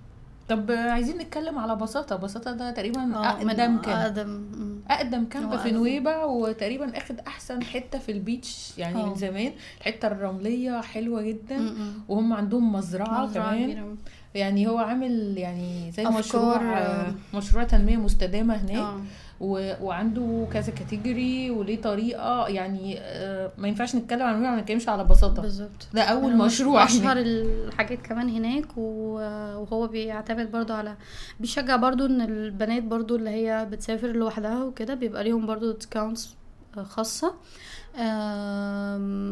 طب 0.49 0.71
آه، 0.71 0.89
عايزين 0.91 1.17
نتكلم 1.17 1.57
على 1.57 1.75
بساطة 1.75 2.15
بساطة 2.15 2.51
ده 2.51 2.71
تقريبا 2.71 2.99
من 3.05 3.13
أقدم 3.15 3.77
camp 3.77 3.85
أقدم. 3.87 4.43
أقدم 4.89 5.25
camp 5.25 5.55
في. 5.55 5.71
نويبع 5.71 6.23
وتقريبا 6.25 6.97
أخد 6.97 7.19
أحسن 7.19 7.63
حتة 7.63 7.99
في 7.99 8.11
ال 8.11 8.22
beach 8.22 8.77
يعني 8.77 9.01
آه. 9.01 9.05
من 9.09 9.15
زمان 9.15 9.51
الحتة 9.77 10.07
الرملية 10.07 10.81
حلوة 10.81 11.21
جدا 11.21 11.57
مم. 11.57 11.93
وهم 12.07 12.33
عندهم 12.33 12.73
مزرعة, 12.73 13.25
مزرعة 13.25 13.49
كمان. 13.55 13.97
يعني 14.35 14.67
هو 14.67 14.77
عامل 14.77 15.37
يعني 15.37 15.91
زي 15.91 16.05
مشروع 16.05 16.55
آه. 16.55 16.77
آه، 16.77 17.13
مشروع 17.33 17.63
تنمية 17.63 17.97
مستدامة 17.97 18.55
هناك 18.55 18.95
و... 18.95 18.99
وعنده 19.41 20.47
كذا 20.53 20.71
category 20.71 21.51
وليه 21.51 21.81
طريقة 21.81 22.47
يعني 22.47 22.99
آه، 22.99 23.51
ما 23.57 23.67
ينفعش 23.67 23.95
نتكلم 23.95 24.21
عن 24.21 24.41
ما 24.41 24.61
نتكلمش 24.61 24.89
على 24.89 25.03
بساطة 25.03 25.41
بالظبط 25.41 25.87
ده 25.93 26.01
أول 26.01 26.31
من 26.31 26.37
مشروع 26.37 26.83
أشهر. 26.83 27.17
الحاجات 27.17 28.01
كمان 28.01 28.29
هناك 28.29 28.65
و- 28.77 29.17
وهو 29.57 29.87
بيعتمد 29.87 30.51
برضو 30.51 30.73
على 30.73 30.95
بيشجع 31.39 31.75
برضو 31.75 32.05
إن 32.05 32.21
البنات 32.21 32.83
برضو 32.83 33.15
اللي 33.15 33.29
هي 33.29 33.67
بتسافر 33.71 34.07
لوحدها 34.07 34.63
وكده 34.63 34.93
بيبقى 34.93 35.23
ليهم 35.23 35.45
برضو 35.45 35.71
ديسكاونتس 35.71 36.35
خاصة 36.83 37.27
آم، 37.27 37.33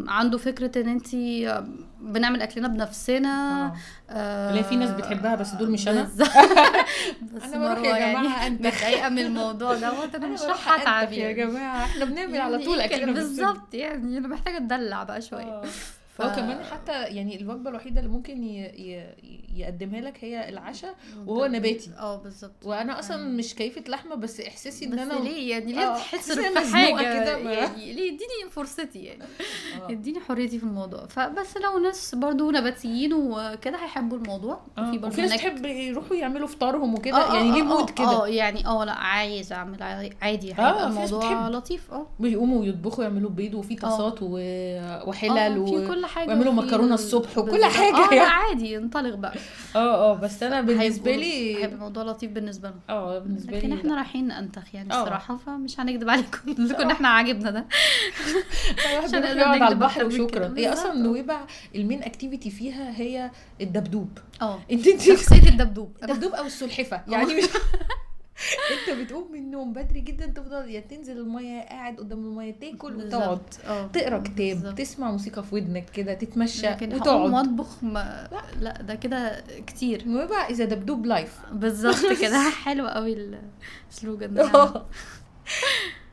عنده 0.07 0.37
فكرة 0.37 0.81
إن 0.81 0.89
انتي 0.89 1.53
بنعمل 2.01 2.41
أكلنا 2.41 2.67
بنفسنا 2.67 3.65
آه. 4.09 4.51
لا 4.55 4.61
في 4.61 4.75
ناس 4.75 4.89
بتحبها 4.91 5.35
بس 5.35 5.51
دول 5.51 5.71
مش 5.71 5.87
أنا 5.87 6.01
بالظبط. 6.01 6.29
بس 7.33 7.43
أنا 7.53 7.73
بروح 7.73 7.85
يا 7.85 7.97
يعني 7.97 8.11
جماعة 8.27 8.47
أنتخ. 8.47 8.65
متضايقة 8.75 9.09
من 9.09 9.19
الموضوع 9.19 9.73
دوت 9.75 10.15
أنا 10.15 10.27
مش 10.27 10.41
راح 10.41 10.71
أتعب 10.81 11.11
يا 11.13 11.17
يعني. 11.17 11.33
جماعة 11.33 11.85
إحنا 11.85 12.05
بنعمل 12.05 12.41
على 12.41 12.51
يعني 12.53 12.65
طول 12.65 12.79
إيه 12.79 12.87
كده؟ 12.87 12.97
اكلنا 12.97 13.11
بالظبط 13.11 13.73
يعني 13.73 14.17
أنا 14.17 14.27
محتاجة 14.27 14.57
أتدلع 14.57 15.03
بقى 15.03 15.21
شوية 15.21 15.43
آه. 15.43 15.63
ف- 16.15 16.21
هو 16.21 16.35
كمان 16.35 16.63
حتى 16.63 16.91
يعني 17.03 17.41
الوجبة 17.41 17.69
الوحيدة 17.69 17.99
اللي 17.99 18.11
ممكن 18.11 18.43
ي... 18.43 18.59
ي... 18.65 19.15
يقدمها 19.55 20.01
لك 20.01 20.23
هي 20.23 20.49
العشاء 20.49 20.95
وهو 21.27 21.45
نباتي. 21.45 21.91
آه 21.99 22.17
بالظبط. 22.17 22.51
وأنا 22.65 22.99
أصلا 22.99 23.17
مش 23.27 23.55
كيفة 23.55 23.83
لحمة 23.87 24.15
بس 24.15 24.39
إحساسي 24.41 24.85
إن 24.85 24.91
بس 24.91 24.99
أنا 24.99 25.13
ليه 25.13 25.51
يعني؟ 25.51 25.73
ليه 25.73 25.81
آه، 25.93 25.97
تحس 25.97 26.31
في 26.31 26.75
حاجة 26.75 26.95
كده؟ 27.23 27.37
ما- 27.43 27.51
يعني 27.53 27.93
ليه؟ 27.93 28.07
اديني 28.07 28.49
فرصتي 28.51 28.99
يعني. 29.03 29.23
آه. 29.81 29.91
اديني 29.91 30.19
حريتي 30.19 30.57
في 30.57 30.63
الموضوع. 30.63 31.05
فبس 31.05 31.57
لو 31.57 31.79
ناس 31.79 32.15
برضو 32.15 32.51
نباتيين 32.51 33.13
وكده 33.13 33.77
هيحبوا 33.83 34.17
الموضوع 34.17 34.59
آه. 34.77 34.81
وفي 34.89 34.97
برضو 34.97 35.07
وفي 35.07 35.21
ناس 35.21 35.35
تحب 35.35 35.65
يروحوا 35.65 36.15
يعملوا 36.15 36.47
فطارهم 36.47 36.93
وكده 36.93 37.33
يعني 37.35 37.51
ليه 37.51 37.63
مود 37.63 37.89
كده؟ 37.89 38.07
آه 38.23 38.27
يعني 38.27 38.65
آه 38.67 38.85
لأ 38.85 38.93
عايز 38.93 39.53
أعمل 39.53 39.83
عادي- 39.83 40.13
هيبقى 40.53 40.91
في 40.91 40.97
الموضوع. 41.03 41.47
لطيف 41.49 41.91
آه. 41.91 42.07
بيقوموا 42.19 42.65
يطبخوا 42.65 43.03
يعملوا 43.03 43.29
بيض 43.29 43.53
وفي 43.53 43.75
طاسات. 43.75 44.19
وحلل 45.07 45.37
آه، 45.37 45.59
و... 45.59 45.65
كل 46.05 46.11
حاجة 46.11 46.27
ويعملوا 46.27 46.53
ال- 46.53 46.91
الصبح 46.93 47.37
وكل. 47.37 47.65
حاجة 47.65 47.95
آه 47.95 48.13
يعني. 48.13 48.19
عادي 48.19 48.77
انطلق 48.77 49.15
بقى 49.15 49.33
آه 49.75 50.11
آه 50.11 50.13
بس 50.13 50.43
أنا 50.43 50.61
بالنسبة 50.61 51.15
لي 51.15 51.55
هيبقى 51.55 51.75
الموضوع 51.75 52.03
لطيف 52.03 52.31
بالنسبة 52.31 52.69
لهم 52.69 52.79
آه 52.89 53.19
بالنسبة 53.19 53.51
لي 53.51 53.67
لكن. 53.67 53.73
إحنا 53.77 53.95
رايحين 53.95 54.27
ننتخ 54.27 54.75
يعني 54.75 54.93
آه. 54.93 55.01
الصراحة 55.01 55.37
فمش 55.37 55.79
هنكدب 55.79 56.09
عليكم 56.09 56.53
كنا 56.77 56.91
إحنا 56.91 57.07
عاجبنا 57.07 57.49
ده 57.51 57.65
عشان 59.03 59.23
على 59.39 59.67
البحر 59.67 60.05
وشكرا. 60.05 60.53
هي 60.57 60.73
أصلا. 60.73 60.93
نويبع 60.93 61.41
ال 61.75 61.81
main 61.81 62.03
activity 62.03 62.49
فيها 62.49 62.91
هي 62.99 63.31
الدبدوب 63.61 64.17
آه 64.41 64.59
انت 64.71 64.87
انت 64.87 65.01
شخصية 65.01 65.49
الدبدوب 65.49 65.97
الدبدوب 66.03 66.31
أو 66.33 66.45
السلحفة 66.45 67.01
يعني 67.07 67.33
مش 67.35 67.43
انت 68.73 68.99
بتقوم 68.99 69.31
من 69.31 69.39
النوم 69.39 69.73
بدري 69.73 70.01
جدا 70.01 70.25
تفضل 70.25 70.69
يا 70.69 70.79
تنزل 70.79 71.17
المية 71.17 71.61
قاعد 71.61 71.97
قدام 71.97 72.19
المية 72.19 72.51
تاكل 72.51 72.95
وتقعد. 72.95 73.41
آه 73.65 73.87
تقرا 73.87 74.17
كتاب 74.17 74.35
بالظبط. 74.37 74.77
تسمع 74.77 75.11
موسيقى 75.11 75.43
في 75.43 75.55
ودنك 75.55 75.85
كده 75.89 76.13
تتمشى 76.13 76.67
لكن 76.67 76.93
وتقعد. 76.93 77.33
واطبخ 77.33 77.83
ما... 77.83 78.29
لا. 78.59 78.81
ده 78.81 78.95
كده 78.95 79.43
كتير. 79.67 80.07
نويبع 80.07 80.47
is 80.47 80.59
a 80.59 80.65
دبدوب 80.65 81.05
life 81.05 81.39
بالظبط 81.51 82.19
كده. 82.21 82.49
حلو 82.65 82.87
قوي 82.87 83.37
ال 83.91 83.97
slogan 83.97 84.33
ده. 84.33 84.85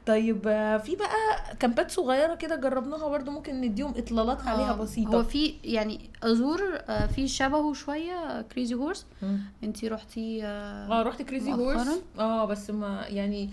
طيب 0.07 0.39
في 0.85 0.97
بقى 0.97 1.57
كامبات 1.61 1.91
صغيرة 1.91 2.35
كده 2.35 2.57
جربناها 2.57 3.09
برضو 3.09 3.31
ممكن 3.31 3.61
نديهم 3.61 3.95
إطلالات 3.97 4.47
عليها 4.47 4.71
آه، 4.73 4.77
بسيطة 4.77 5.15
هو 5.17 5.23
في 5.23 5.55
يعني 5.65 6.11
أزور 6.23 6.61
آه، 6.89 7.07
في 7.07 7.29
شبهه 7.29 7.73
شوية 7.73 8.43
كريزي 8.43 8.75
هورس 8.75 9.07
مم. 9.23 9.41
انتي 9.65 9.89
رحتي 9.89 10.45
آه 10.45 11.03
رحت 11.03 11.23
كريزي؟ 11.23 11.53
هورس 11.53 11.89
آه 12.19 12.45
بس 12.45 12.71
ما 12.71 13.05
يعني 13.09 13.51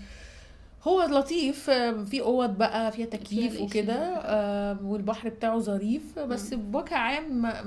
هو 0.88 1.02
لطيف 1.02 1.70
آه، 1.70 2.04
في 2.04 2.20
أوض 2.20 2.50
بقى 2.58 2.92
فيها 2.92 3.06
تكييف 3.06 3.60
وكده. 3.60 3.94
آه، 4.16 4.78
والبحر 4.84 5.28
بتاعه 5.28 5.58
ظريف 5.58 6.18
بس 6.18 6.54
بوجه 6.54 6.94
عام 6.96 7.42
ما 7.42 7.62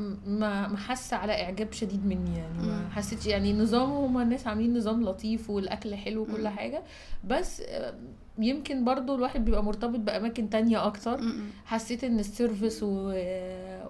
ما 0.67 0.77
حس 0.77 1.13
على 1.13 1.43
إعجاب 1.43 1.71
شديد 1.73 2.05
مني 2.05 2.37
يعني 2.37 2.67
ما. 2.67 2.89
حسيتش 2.91 3.25
يعني 3.27 3.53
نظام 3.53 3.91
هما 3.91 4.23
الناس 4.23 4.47
عاملين 4.47 4.77
نظام 4.77 5.03
لطيف 5.03 5.49
والأكل 5.49 5.95
حلو 5.95 6.21
وكل. 6.21 6.47
حاجة 6.47 6.83
بس 7.23 7.61
يمكن 8.37 8.83
برضو 8.83 9.15
الواحد 9.15 9.45
بيبقى 9.45 9.63
مرتبط 9.63 9.99
بأماكن 9.99 10.49
تانية 10.49 10.85
أكتر. 10.85 11.19
حسيت 11.65 12.03
إن 12.03 12.19
ال 12.19 12.27
service 12.27 12.83
و... 12.83 12.87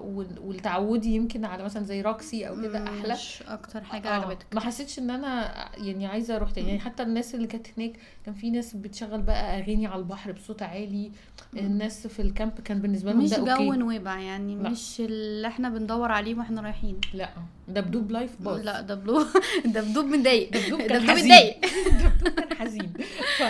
وال- 0.03 0.39
والتعودي 0.41 1.15
يمكن 1.15 1.45
على 1.45 1.63
مثلا 1.63 1.84
زي 1.84 2.01
روكسي 2.01 2.47
أو 2.47 2.62
كده 2.62 2.84
أحلى. 2.84 3.13
مش 3.13 3.43
أكتر 3.47 3.82
حاجة 3.84 4.08
آه، 4.08 4.12
عجبتك. 4.12 4.45
ما 4.53 4.60
حسيتش 4.62 4.99
إن 4.99 5.10
أنا 5.10 5.53
يعني 5.77 6.06
عايزة 6.08 6.36
أروح 6.36 6.51
تاني. 6.51 6.67
يعني 6.67 6.79
حتى 6.79 7.03
الناس 7.03 7.36
اللي 7.36 7.47
كانت 7.47 7.67
هناك 7.77 7.93
كان 8.25 8.34
في 8.34 8.49
ناس 8.49 8.75
بتشغل 8.75 9.21
بقى 9.21 9.60
أغاني 9.60 9.88
على 9.88 9.99
البحر 9.99 10.32
بصوت 10.32 10.62
عالي. 10.63 11.12
الناس 11.58 12.08
في 12.08 12.21
ال 12.22 12.28
camp 12.28 12.52
كان 12.65 12.79
بالنسبة 12.82 13.12
لهم 13.12 13.23
مش 13.23 13.29
ده 13.29 13.38
جو 13.38 13.51
okay. 13.65 13.78
نويبع 13.77 14.19
يعني 14.19 14.56
لا. 14.56 14.69
مش 14.69 14.95
اللي 14.99 15.47
إحنا 15.47 15.69
بندور 15.69 16.12
عليه 16.12 16.36
وإحنا 16.36 16.62
رايحين. 16.62 16.99
لا. 17.13 17.29
دبدوب 17.67 18.12
life 18.12 18.41
باظ 18.41 18.60
لا 18.62 18.82
دبدوب 18.82 19.25
دبدوب 19.75 20.06
متضايق. 20.06 20.49
دبدوب 20.51 20.82
كان 20.82 21.10
حزين. 21.10 21.51
دبدوب 22.03 22.34
كان 22.39 22.58
حزين. 22.58 22.93
ف... 23.38 23.43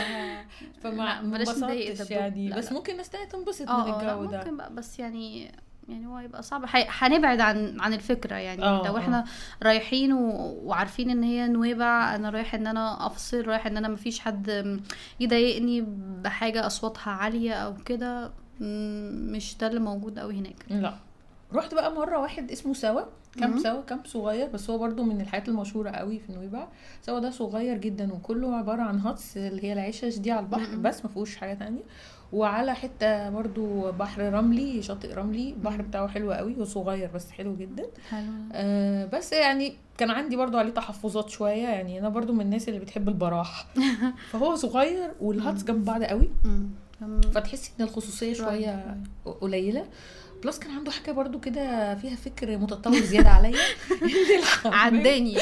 فما 0.83 1.21
ما 1.21 1.37
انبسطتش. 1.37 2.11
يعني. 2.11 2.49
لا، 2.49 2.57
بس 2.57 2.67
لا. 2.67 2.73
ممكن 2.73 2.91
الناس 2.91 3.09
تانية 3.09 3.25
تنبسط 3.25 3.61
من 3.61 3.69
آه 3.69 4.01
لا 4.03 4.13
الجو 4.13 4.25
ده. 4.31 4.37
ممكن 4.37 4.57
بقى 4.57 4.73
بس 4.73 4.99
يعني 4.99 5.51
يعني 5.89 6.07
هو 6.07 6.15
هيبقى 6.15 6.43
صعب. 6.43 6.65
حي- 6.65 6.85
هنبعد 6.89 7.39
عن 7.41 7.81
عن 7.81 7.93
الفكرة 7.93 8.35
يعني. 8.35 8.63
آه، 8.63 8.87
لو. 8.87 8.97
إحنا 8.97 9.25
رايحين 9.63 10.13
و... 10.13 10.29
وعارفين 10.63 11.09
إن 11.09 11.23
هي 11.23 11.47
نويبع 11.47 12.15
أنا 12.15 12.29
رايح 12.29 12.55
إن 12.55 12.67
أنا 12.67 13.05
أفصل 13.05 13.41
رايح 13.47 13.65
إن 13.67 13.77
أنا 13.77 13.87
مفيش 13.87 14.19
حد 14.19 14.79
يضايقني 15.19 15.81
بحاجة 16.23 16.67
أصواتها 16.67 17.11
عالية 17.11 17.53
أو 17.53 17.73
كده 17.73 18.31
مش 18.59 19.57
ده 19.57 19.67
اللي 19.67 19.79
موجود 19.79 20.19
قوي 20.19 20.35
هناك. 20.39 20.65
لا. 20.69 20.93
رحت 21.53 21.73
بقى 21.73 21.91
مرة 21.95 22.19
واحد 22.19 22.51
اسمه 22.51 22.73
سوا. 22.73 23.01
كامب. 23.39 23.59
سوا 23.59 23.81
كامب 23.81 24.05
صغير 24.05 24.47
بس 24.47 24.69
هو 24.69 24.77
برضو 24.77 25.03
من 25.03 25.21
الحاجات 25.21 25.49
المشهورة 25.49 25.89
قوي 25.89 26.19
في 26.19 26.33
نويبع. 26.33 26.67
سوا 27.01 27.19
ده 27.19 27.29
صغير 27.29 27.77
جدا 27.77 28.13
وكله 28.13 28.55
عبارة 28.55 28.81
عن 28.81 28.99
هاتس 28.99 29.37
اللي 29.37 29.63
هي 29.63 29.73
العشش 29.73 30.17
دي 30.17 30.31
على 30.31 30.39
البحر 30.45 30.75
مم. 30.75 30.81
بس 30.81 31.05
ما 31.05 31.11
فيهوش 31.11 31.35
حاجة 31.35 31.53
تانية. 31.53 31.81
وعلى 32.33 32.75
حتة 32.75 33.29
برضو 33.29 33.91
بحر 33.91 34.33
رملي 34.33 34.81
شاطئ 34.81 35.13
رملي 35.13 35.49
البحر. 35.49 35.81
بتاعه 35.81 36.07
حلو 36.07 36.31
قوي 36.31 36.55
وصغير 36.55 37.09
بس 37.15 37.31
حلو 37.31 37.55
جدا. 37.55 37.83
حلو. 38.09 38.31
آه 38.53 39.05
بس 39.05 39.33
يعني 39.33 39.73
كان 39.97 40.11
عندي 40.11 40.35
برضو 40.35 40.57
عليه 40.57 40.71
تحفظات 40.71 41.29
شوية. 41.29 41.67
يعني 41.67 41.99
أنا 41.99 42.09
برضو 42.09 42.33
من 42.33 42.41
الناس 42.41 42.69
اللي 42.69 42.79
بتحب 42.79 43.07
البراح 43.09 43.67
فهو 44.31 44.55
صغير 44.55 45.11
وال 45.21 45.35
huts 45.35 45.63
جنب 45.63 45.85
بعض 45.85 46.03
قوي. 46.03 46.29
فتحسي 47.33 47.71
إن 47.79 47.85
الخصوصية 47.85 48.33
شوية. 48.33 48.97
قليلة. 49.41 49.85
plus 50.43 50.59
كان 50.59 50.71
عنده 50.71 50.91
حاجة 50.91 51.11
برضو 51.11 51.39
كده 51.39 51.95
فيها 51.95 52.15
فكر 52.15 52.57
متطور 52.57 52.99
زيادة 52.99 53.29
عليا 53.29 53.59
الحمام- 54.39 54.73
عداني 54.73 55.37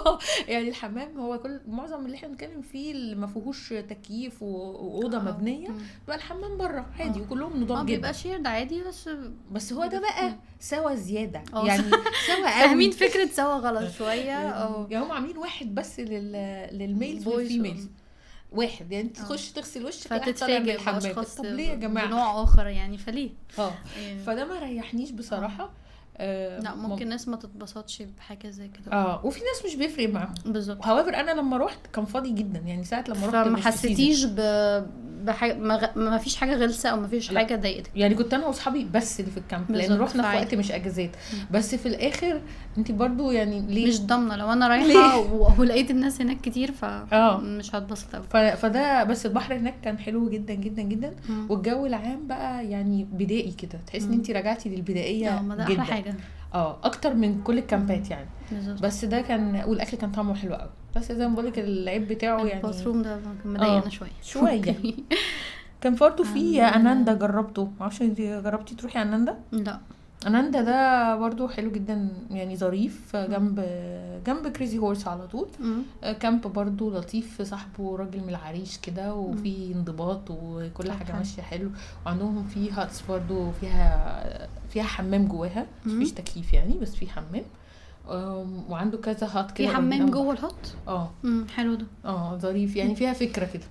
يعني 0.48 0.68
الحمام 0.68 1.20
هو 1.20 1.38
كل 1.38 1.60
معظم 1.68 2.06
اللي 2.06 2.16
إحنا 2.16 2.28
بنتكلم 2.28 2.62
فيه 2.62 2.92
اللي 2.92 3.14
ما 3.14 3.26
فيهوش 3.26 3.68
تكييف 3.68 4.42
وأوضة 4.42 5.18
آه. 5.18 5.20
مبنية 5.20 5.68
مم. 5.68 5.78
بقى 6.08 6.16
الحمام 6.16 6.56
بره 6.56 6.86
عادي 6.98 7.18
آه. 7.18 7.22
وكلهم 7.22 7.62
نضاف 7.62 7.84
جدا 7.84 7.96
بيبقى 7.96 8.14
shared 8.14 8.46
عادي 8.46 8.82
بس 8.82 9.10
بس 9.52 9.72
هو 9.72 9.86
ده 9.86 10.00
بقى 10.00 10.36
سوا 10.60 10.94
زيادة 10.94 11.42
آه. 11.54 11.66
يعني 11.66 11.82
سوا 12.26 12.36
قوي 12.36 12.68
فاهمين 12.68 12.90
فكرة 12.90 13.26
سوا 13.26 13.54
غلط 13.54 13.90
شوية 13.98 14.32
آه 14.50 14.86
يعني 14.90 15.04
هم 15.04 15.12
عاملين 15.12 15.38
واحد 15.38 15.74
بس 15.74 16.00
لل 16.00 16.32
لل 16.72 16.86
males. 16.86 17.26
وال 17.28 17.41
females 17.41 17.88
واحد 18.52 18.92
يعني 18.92 19.08
آه. 19.16 19.20
تخش 19.20 19.50
تغسل 19.52 19.86
وشك 19.86 20.06
فتتفاجئ 20.08 20.74
الحمام 20.74 20.98
باشخاص 20.98 21.34
طب 21.34 21.44
ليه 21.44 21.68
يا 21.68 21.74
جماعة؟ 21.74 22.06
بنوع 22.06 22.42
آخر 22.42 22.66
يعني 22.66 22.98
فليه؟ 22.98 23.30
آه. 23.58 23.72
إيه. 23.98 24.18
فده 24.22 24.44
ما 24.44 24.58
ريحنيش 24.58 25.10
بصراحة. 25.10 25.70
آه. 26.16 26.60
لا 26.60 26.74
ممكن 26.74 27.08
ناس 27.08 27.28
ما 27.28 27.36
تتبسطش 27.36 28.02
بحاجة 28.02 28.50
زي 28.50 28.68
كده. 28.68 28.92
آه 28.92 29.26
وفي 29.26 29.40
ناس 29.40 29.66
مش 29.66 29.76
بيفرق 29.76 30.08
معاهم. 30.08 30.34
بالظبط. 30.46 30.82
However 30.82 31.14
أنا 31.14 31.30
لما 31.30 31.56
رحت 31.56 31.86
كان 31.92 32.04
فاضي 32.04 32.32
جدا 32.32 32.58
يعني 32.58 32.84
ساعة 32.84 33.04
لما 33.08 33.26
رحت 33.26 33.48
فما. 33.48 33.58
حسيتيش 33.58 34.24
ب 34.24 34.36
بحاجه 35.24 35.54
ما, 35.96 36.18
فيش 36.18 36.36
حاجة 36.36 36.54
غلسة 36.54 36.88
أو 36.88 37.00
ما 37.00 37.06
فيش. 37.06 37.34
حاجة 37.34 37.56
ضايقتك 37.56 37.90
يعني 37.96 38.14
كنت 38.14 38.34
أنا 38.34 38.46
وأصحابي 38.46 38.84
بس 38.94 39.20
اللي 39.20 39.30
في 39.30 39.36
الكامب 39.36 39.70
لأن 39.70 39.98
رحنا 39.98 40.30
في. 40.30 40.36
وقت 40.36 40.54
مش 40.54 40.72
أجازات. 40.72 41.10
بس 41.50 41.74
في 41.74 41.86
الآخر 41.86 42.40
أنت 42.78 42.90
برضو 42.92 43.30
يعني 43.30 43.60
ليه؟ 43.60 43.86
مش 43.88 44.00
ضامنة. 44.00 44.36
لو 44.36 44.52
أنا؟ 44.52 44.68
رايحة 44.68 45.18
ولقيت 45.60 45.90
الناس 45.90 46.20
هناك 46.20 46.40
كتير 46.40 46.72
ف 46.72 46.84
آه. 46.84 47.38
مش 47.40 47.74
هتبسط 47.74 48.16
قوي. 48.16 48.56
فده 48.56 49.04
بس 49.04 49.26
البحر 49.26 49.56
هناك 49.56 49.74
كان 49.82 49.98
حلو 49.98 50.28
جدا 50.28 50.54
جدا 50.54 50.82
جدا. 50.82 51.14
والجو 51.48 51.86
العام 51.86 52.26
بقى 52.26 52.66
يعني 52.66 53.04
بدائي 53.12 53.52
كده. 53.52 53.78
تحس 53.86 54.02
إن. 54.02 54.12
أنت 54.12 54.30
رجعتي 54.30 54.68
للبدائية 54.68 55.38
آه 55.38 55.42
ما 55.42 55.54
ده 55.54 55.64
جدا. 55.64 55.82
أحلى 55.82 55.94
حاجة. 55.94 56.14
آه 56.54 56.78
أكتر 56.84 57.14
من 57.14 57.42
كل 57.42 57.58
الكامبات 57.58 58.10
يعني. 58.10 58.28
بالظبط. 58.52 58.82
بس 58.82 59.04
ده 59.04 59.20
كان 59.20 59.62
والأكل 59.66 59.96
كان 59.96 60.10
طعمه 60.10 60.34
حلو 60.34 60.54
قوي 60.54 60.70
بس 60.96 61.12
زي 61.12 61.28
ما 61.28 61.34
بقول 61.34 61.46
لك 61.46 61.58
العيب 61.58 62.08
بتاعه 62.08 62.38
يعني 62.38 62.56
ال 62.56 62.61
bathroom 62.61 63.02
ده 63.02 63.20
كان 63.42 63.52
مضايقنا 63.52 63.86
آه. 63.86 63.88
شوية. 63.88 64.10
شوية. 64.22 64.76
كان 65.80 65.94
برضه 65.94 66.24
في 66.24 66.62
أناندا 66.62 67.14
جربته. 67.14 67.70
معرفش 67.80 68.02
انت 68.02 68.20
جربتي 68.20 68.74
تروحي 68.74 69.02
أناندا؟ 69.02 69.38
لا. 69.52 69.78
أناندا 70.26 70.62
ده 70.62 71.16
برضه 71.16 71.48
حلو 71.48 71.70
جدا 71.70 72.08
يعني 72.30 72.56
ظريف 72.56 73.16
جنب 73.16 73.60
جنب 74.26 74.48
كريزي 74.48 74.78
هورس 74.78 75.08
على 75.08 75.26
طول. 75.26 75.48
camp 76.20 76.40
برضه 76.46 76.98
لطيف 76.98 77.42
صاحبه 77.42 77.96
راجل 77.96 78.20
من 78.20 78.28
العريش 78.28 78.78
كده 78.78 79.14
وفي 79.14 79.72
انضباط 79.74 80.30
وكل 80.30 80.92
حاجة. 80.92 81.16
ماشية 81.16 81.42
حلو. 81.42 81.70
وعندهم 82.06 82.44
في 82.44 82.70
huts 82.70 83.02
برضه 83.08 83.50
فيها 83.50 84.48
فيها 84.70 84.82
حمام 84.84 85.26
جواها. 85.28 85.66
مفيش 85.86 86.12
تكييف 86.12 86.52
يعني 86.52 86.78
بس 86.78 86.94
في 86.94 87.08
حمام. 87.08 87.44
وعنده 88.08 88.98
كذا 88.98 89.28
hut 89.32 89.50
كده 89.50 89.68
في 89.68 89.74
حمام 89.74 90.10
جوه 90.10 90.24
بعض. 90.24 90.36
ال 90.38 90.47
hut 90.47 90.74
آه 90.88 91.10
حلو 91.54 91.74
ده. 91.74 91.86
آه 92.04 92.36
ظريف. 92.38 92.76
يعني 92.76 92.94
فيها 92.96 93.12
فكرة 93.12 93.48
كده. 93.54 93.62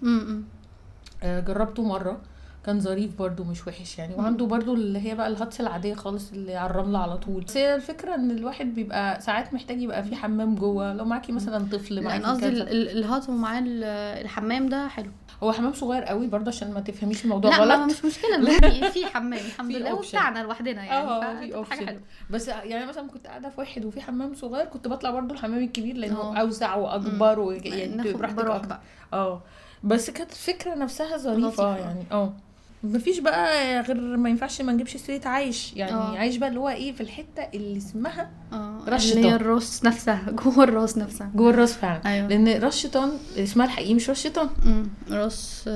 آه، 1.24 1.40
جربته 1.40 1.84
مرة. 1.84 2.18
كان 2.66 2.80
ظريف 2.80 3.18
برضو 3.20 3.44
مش 3.44 3.68
وحش 3.68 3.98
يعني. 4.00 4.16
وعنده 4.16 4.46
برضو 4.46 4.74
اللي 4.74 5.00
هي 5.10 5.16
بقى 5.16 5.28
ال 5.28 5.35
huts 5.35 5.62
العادية 5.62 5.94
خالص 5.94 6.32
اللي 6.32 6.56
على 6.56 6.70
الرمله 6.70 7.00
على 7.00 7.18
طول. 7.18 7.44
بس 7.44 7.58
هي 7.58 7.76
الفكرة 7.76 8.16
إن 8.16 8.32
الواحد 8.32 8.66
بيبقى 8.76 9.22
ساعات 9.22 9.54
محتاج 9.54 9.82
يبقى 9.82 10.04
في 10.04 10.16
حمام 10.16 10.56
جوه. 10.56 10.94
لو 10.94 11.06
معاكي 11.06 11.32
مثلا 11.32 11.66
طفل 11.72 11.96
لا 11.96 12.02
معاكي 12.02 12.18
أنا 12.24 12.32
قصدي 12.32 12.48
ال 12.48 12.68
hut 12.68 13.30
ومعاه 13.30 13.60
ال- 13.60 13.84
الحمام 14.24 14.70
ده 14.70 14.88
حلو. 14.88 15.12
هو 15.44 15.52
حمام 15.52 15.74
صغير 15.74 16.04
قوي 16.04 16.28
برضه 16.28 16.48
عشان 16.48 16.74
ما 16.74 16.80
تفهميش 16.80 17.24
الموضوع 17.26 17.52
لا 17.58 17.76
غلط. 17.76 17.92
مش 17.92 18.06
مشكلة. 18.06 18.60
في 18.90 19.06
حمام. 19.06 19.34
الحمد 19.34 19.72
لله. 19.76 19.94
وبتاعنا 19.94 20.40
لوحدنا 20.40 20.84
يعني 20.84 20.92
آه 21.12 21.64
حاجة 21.64 21.86
حلوة. 21.86 22.02
بس 22.30 22.48
يعني 22.48 22.86
مثلا 22.86 23.08
كنت 23.08 23.28
قاعدة 23.28 23.50
في 23.50 23.60
واحد 23.60 23.86
وفي 23.86 24.02
حمام 24.02 24.34
صغير 24.34 24.66
كنت 24.66 24.88
بطلع 24.88 25.12
برضه 25.12 25.34
الحمام 25.34 25.64
الكبير 25.64 25.98
لأنه 25.98 26.20
آه. 26.22 26.36
أوسع 26.38 26.76
وأكبر 26.76 27.40
ويعني 27.40 28.14
براحتك 28.14 28.80
آه. 29.14 29.42
بس 29.84 30.10
كانت 30.10 30.32
الفكرة 30.32 30.76
نفسها 30.76 31.18
ظريفة. 31.18 31.78
يعني. 31.78 32.04
آه. 32.12 32.34
مفيش 32.84 33.20
بقى 33.20 33.82
غير 33.82 34.18
ما 34.18 34.30
ينفعش 34.30 34.62
ما 34.62 34.74
نجيبش 34.74 34.98
سيرة 34.98 35.28
عايش 35.28 35.74
يعني 35.76 35.92
آه. 35.94 36.18
عايش 36.18 36.36
بقى 36.38 36.50
اللي 36.50 36.60
هو 36.60 36.70
إيه 36.70 36.92
في 36.92 37.02
الحتة 37.02 37.44
اللي 37.54 37.78
اسمها 37.78 38.30
آه 38.54 38.80
رش 38.88 39.12
اللي 39.12 39.26
هي 39.28 39.30
طن. 39.30 39.36
الراس 39.36 39.86
نفسها 39.86 40.32
جوه 40.44 40.64
الراس 40.64 40.98
نفسها 40.98 41.32
جوه 41.36 41.50
الراس 41.50 41.74
فعلا 41.74 42.02
أيوه 42.06 42.28
لأن 42.28 42.48
راس 42.62 42.78
شيطان 42.78 43.12
اسمها 43.38 43.66
الحقيقي 43.66 43.94
مش 43.94 44.10
راس 44.10 44.22
شيطان 44.24 44.50
راس 45.12 45.70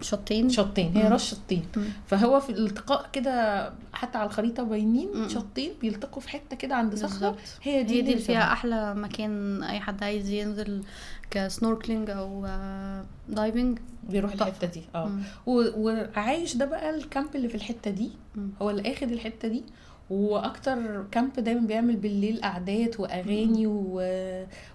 شطين 0.00 0.50
شطين 0.50 0.92
هي. 0.96 1.08
راس 1.08 1.30
شطين. 1.30 1.64
فهو 2.06 2.40
في 2.40 2.50
الالتقاء 2.50 3.08
كده 3.12 3.70
حتى 3.92 4.18
على 4.18 4.26
الخريطة 4.26 4.62
باينين. 4.62 5.28
شطين 5.28 5.70
بيلتقوا 5.80 6.20
في 6.22 6.28
حتة 6.28 6.56
كده 6.56 6.74
عند 6.74 6.94
صخرة 6.94 7.36
هي 7.62 7.82
دي 7.82 7.94
هي 7.96 8.00
دي 8.02 8.12
اللي. 8.12 8.22
فيها 8.22 8.52
أحلى 8.52 8.94
مكان 8.94 9.62
أي 9.62 9.80
حد 9.80 10.02
عايز 10.04 10.30
ينزل 10.30 10.82
ك 11.30 11.37
snorkeling 11.37 12.10
أو 12.10 12.46
آه، 12.46 13.04
diving. 13.28 13.78
بيروح. 14.10 14.32
الحتة 14.32 14.66
دي. 14.66 14.82
آه. 14.94 15.10
وعايش 15.46 16.56
ده 16.56 16.64
بقى 16.64 16.90
ال 16.90 16.99
camp 16.99 17.36
اللي 17.36 17.48
في 17.48 17.54
الحتة 17.54 17.90
دي. 17.90 18.10
مم. 18.34 18.50
هو 18.62 18.70
اللي 18.70 18.92
آخد 18.92 19.10
الحتة 19.12 19.48
دي. 19.48 19.62
وأكتر 20.10 21.04
camp 21.10 21.32
دايما 21.32 21.66
بيعمل 21.66 21.96
بالليل 21.96 22.40
قعدات 22.42 23.00
وأغاني 23.00 23.66
و... 23.66 24.00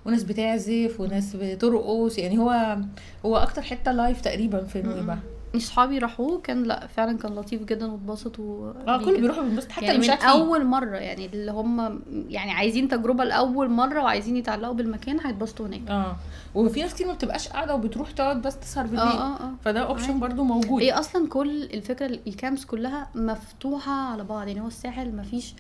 وناس 0.06 0.24
بتعزف 0.24 1.00
وناس 1.00 1.36
بترقص. 1.36 2.18
يعني 2.18 2.38
هو 2.38 2.78
هو 3.26 3.38
أكتر 3.38 3.62
حتة 3.62 3.92
live 3.92 4.22
تقريبا 4.22 4.64
في 4.64 4.82
نويبع. 4.82 5.18
اصحابي 5.56 5.98
راحوه 5.98 6.42
كان 6.42 6.64
لا 6.64 6.88
فعلا 6.88 7.18
كان 7.18 7.36
لطيف 7.36 7.64
جدا 7.64 7.92
واتبسطوا 7.92 8.74
آه 8.88 8.98
بيه 8.98 9.06
كله. 9.06 9.20
بيروحوا 9.20 9.44
بينبسط 9.44 9.72
حتى 9.72 9.86
يعني 9.86 9.98
اللي 9.98 10.14
مش 10.14 10.20
من. 10.24 10.26
أول 10.30 10.66
مرة 10.66 10.98
يعني 10.98 11.26
اللي 11.26 11.52
هم 11.52 12.02
يعني 12.30 12.52
عايزين 12.52 12.88
تجربة 12.88 13.24
لأول 13.24 13.70
مرة 13.70 14.04
وعايزين 14.04 14.38
يتعلقوا 14.38 14.74
بالمكان 14.74 15.20
هيتبسطوا 15.26 15.68
هناك 15.68 15.90
آه 15.90 16.16
وفي 16.56 16.82
ناس 16.82 16.94
كتير 16.94 17.08
ما 17.08 17.14
بتبقاش 17.14 17.48
قاعدة 17.48 17.76
وبتروح 17.76 18.12
تقعد 18.12 18.42
بس 18.42 18.60
تسهر 18.60 18.86
بالليل 18.86 19.02
آه 19.02 19.12
آه 19.38 19.44
آه 19.44 19.52
فده 19.66 19.80
option. 19.80 20.20
برضو 20.20 20.44
موجود 20.44 20.82
هي 20.82 20.92
أصلا 20.92 21.28
كل 21.28 21.64
الفكرة 21.64 22.06
ال 22.06 22.16
camps 22.16 22.66
كلها 22.66 23.10
مفتوحة 23.16 23.92
على 24.12 24.24
بعض 24.24 24.48
يعني 24.48 24.62
هو 24.62 24.68
الساحل 24.68 25.16
مفيش 25.16 25.54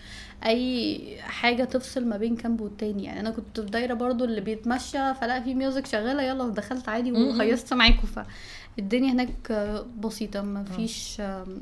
أي 0.46 1.02
حاجة 1.22 1.64
تفصل 1.64 2.06
ما 2.08 2.18
بين 2.18 2.36
camp 2.36 2.62
والتاني 2.62 3.04
يعني 3.04 3.20
أنا 3.20 3.30
كنت 3.32 3.60
في 3.60 3.66
دايرة 3.70 3.94
برضو 3.94 4.24
اللي 4.26 4.42
بيتمشى 4.42 5.14
فلا 5.14 5.42
في 5.42 5.54
music 5.54 5.86
شغالة 5.86 6.24
يلا 6.24 6.50
دخلت 6.50 6.90
عادي. 6.90 7.12
وهيصت 7.12 7.74
معاكم 7.74 8.08
فالدنيا 8.78 9.12
هناك 9.12 9.52
بسيطة 10.00 10.42
مفيش 10.42 11.20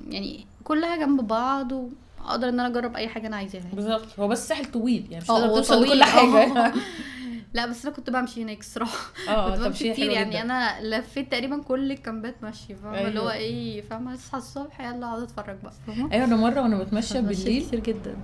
يعني 0.10 0.46
كلها 0.64 0.96
جنب 0.98 1.28
بعض 1.28 1.72
وأقدر 1.72 2.50
إن 2.50 2.60
أنا 2.60 2.68
أجرب 2.68 2.96
أي 2.96 3.08
حاجة 3.08 3.28
أنا 3.28 3.36
عايزاها 3.36 3.62
يعني. 3.64 3.76
بالظبط 3.76 4.20
هو 4.20 4.28
بس 4.28 4.42
الساحل 4.42 4.66
طويل 4.66 5.08
يعني 5.10 5.24
مش 5.24 5.30
آه 5.30 5.40
تقدر 5.40 5.50
هو 5.52 5.56
توصل 5.58 5.84
لكل 5.84 6.04
حاجة 6.04 6.66
آه. 6.68 6.74
لا 7.54 7.66
بس 7.66 7.86
أنا 7.86 7.96
كنت 7.96 8.10
بمشي 8.10 8.44
هناك 8.44 8.60
الصراحة 8.60 9.12
آه 9.30 9.56
كنت 9.56 9.68
بمشي 9.68 9.94
كتير 9.94 10.12
يعني 10.12 10.30
جدا. 10.30 10.42
أنا 10.42 10.82
لفيت 10.82 11.32
تقريبا 11.32 11.62
كل 11.62 11.92
الكامبات 11.92 12.36
ماشي 12.44 12.76
فاهمة 12.76 13.02
اللي 13.08 13.20
هو 13.20 13.30
أيوة. 13.30 13.34
إيه 13.34 13.82
فاهمة 13.82 14.14
اصحى 14.14 14.38
الصبح 14.38 14.82
يلا 14.82 15.06
أقعد 15.08 15.22
أتفرج 15.22 15.58
بقى 15.64 15.74
فاهمة 15.88 16.12
أيوه 16.12 16.26
أنا 16.26 16.36
مرة 16.36 16.62
وأنا 16.62 16.78
بتمشى 16.84 17.22
بالليل 17.22 17.66
كتير 17.66 17.80
جدا 17.80 18.16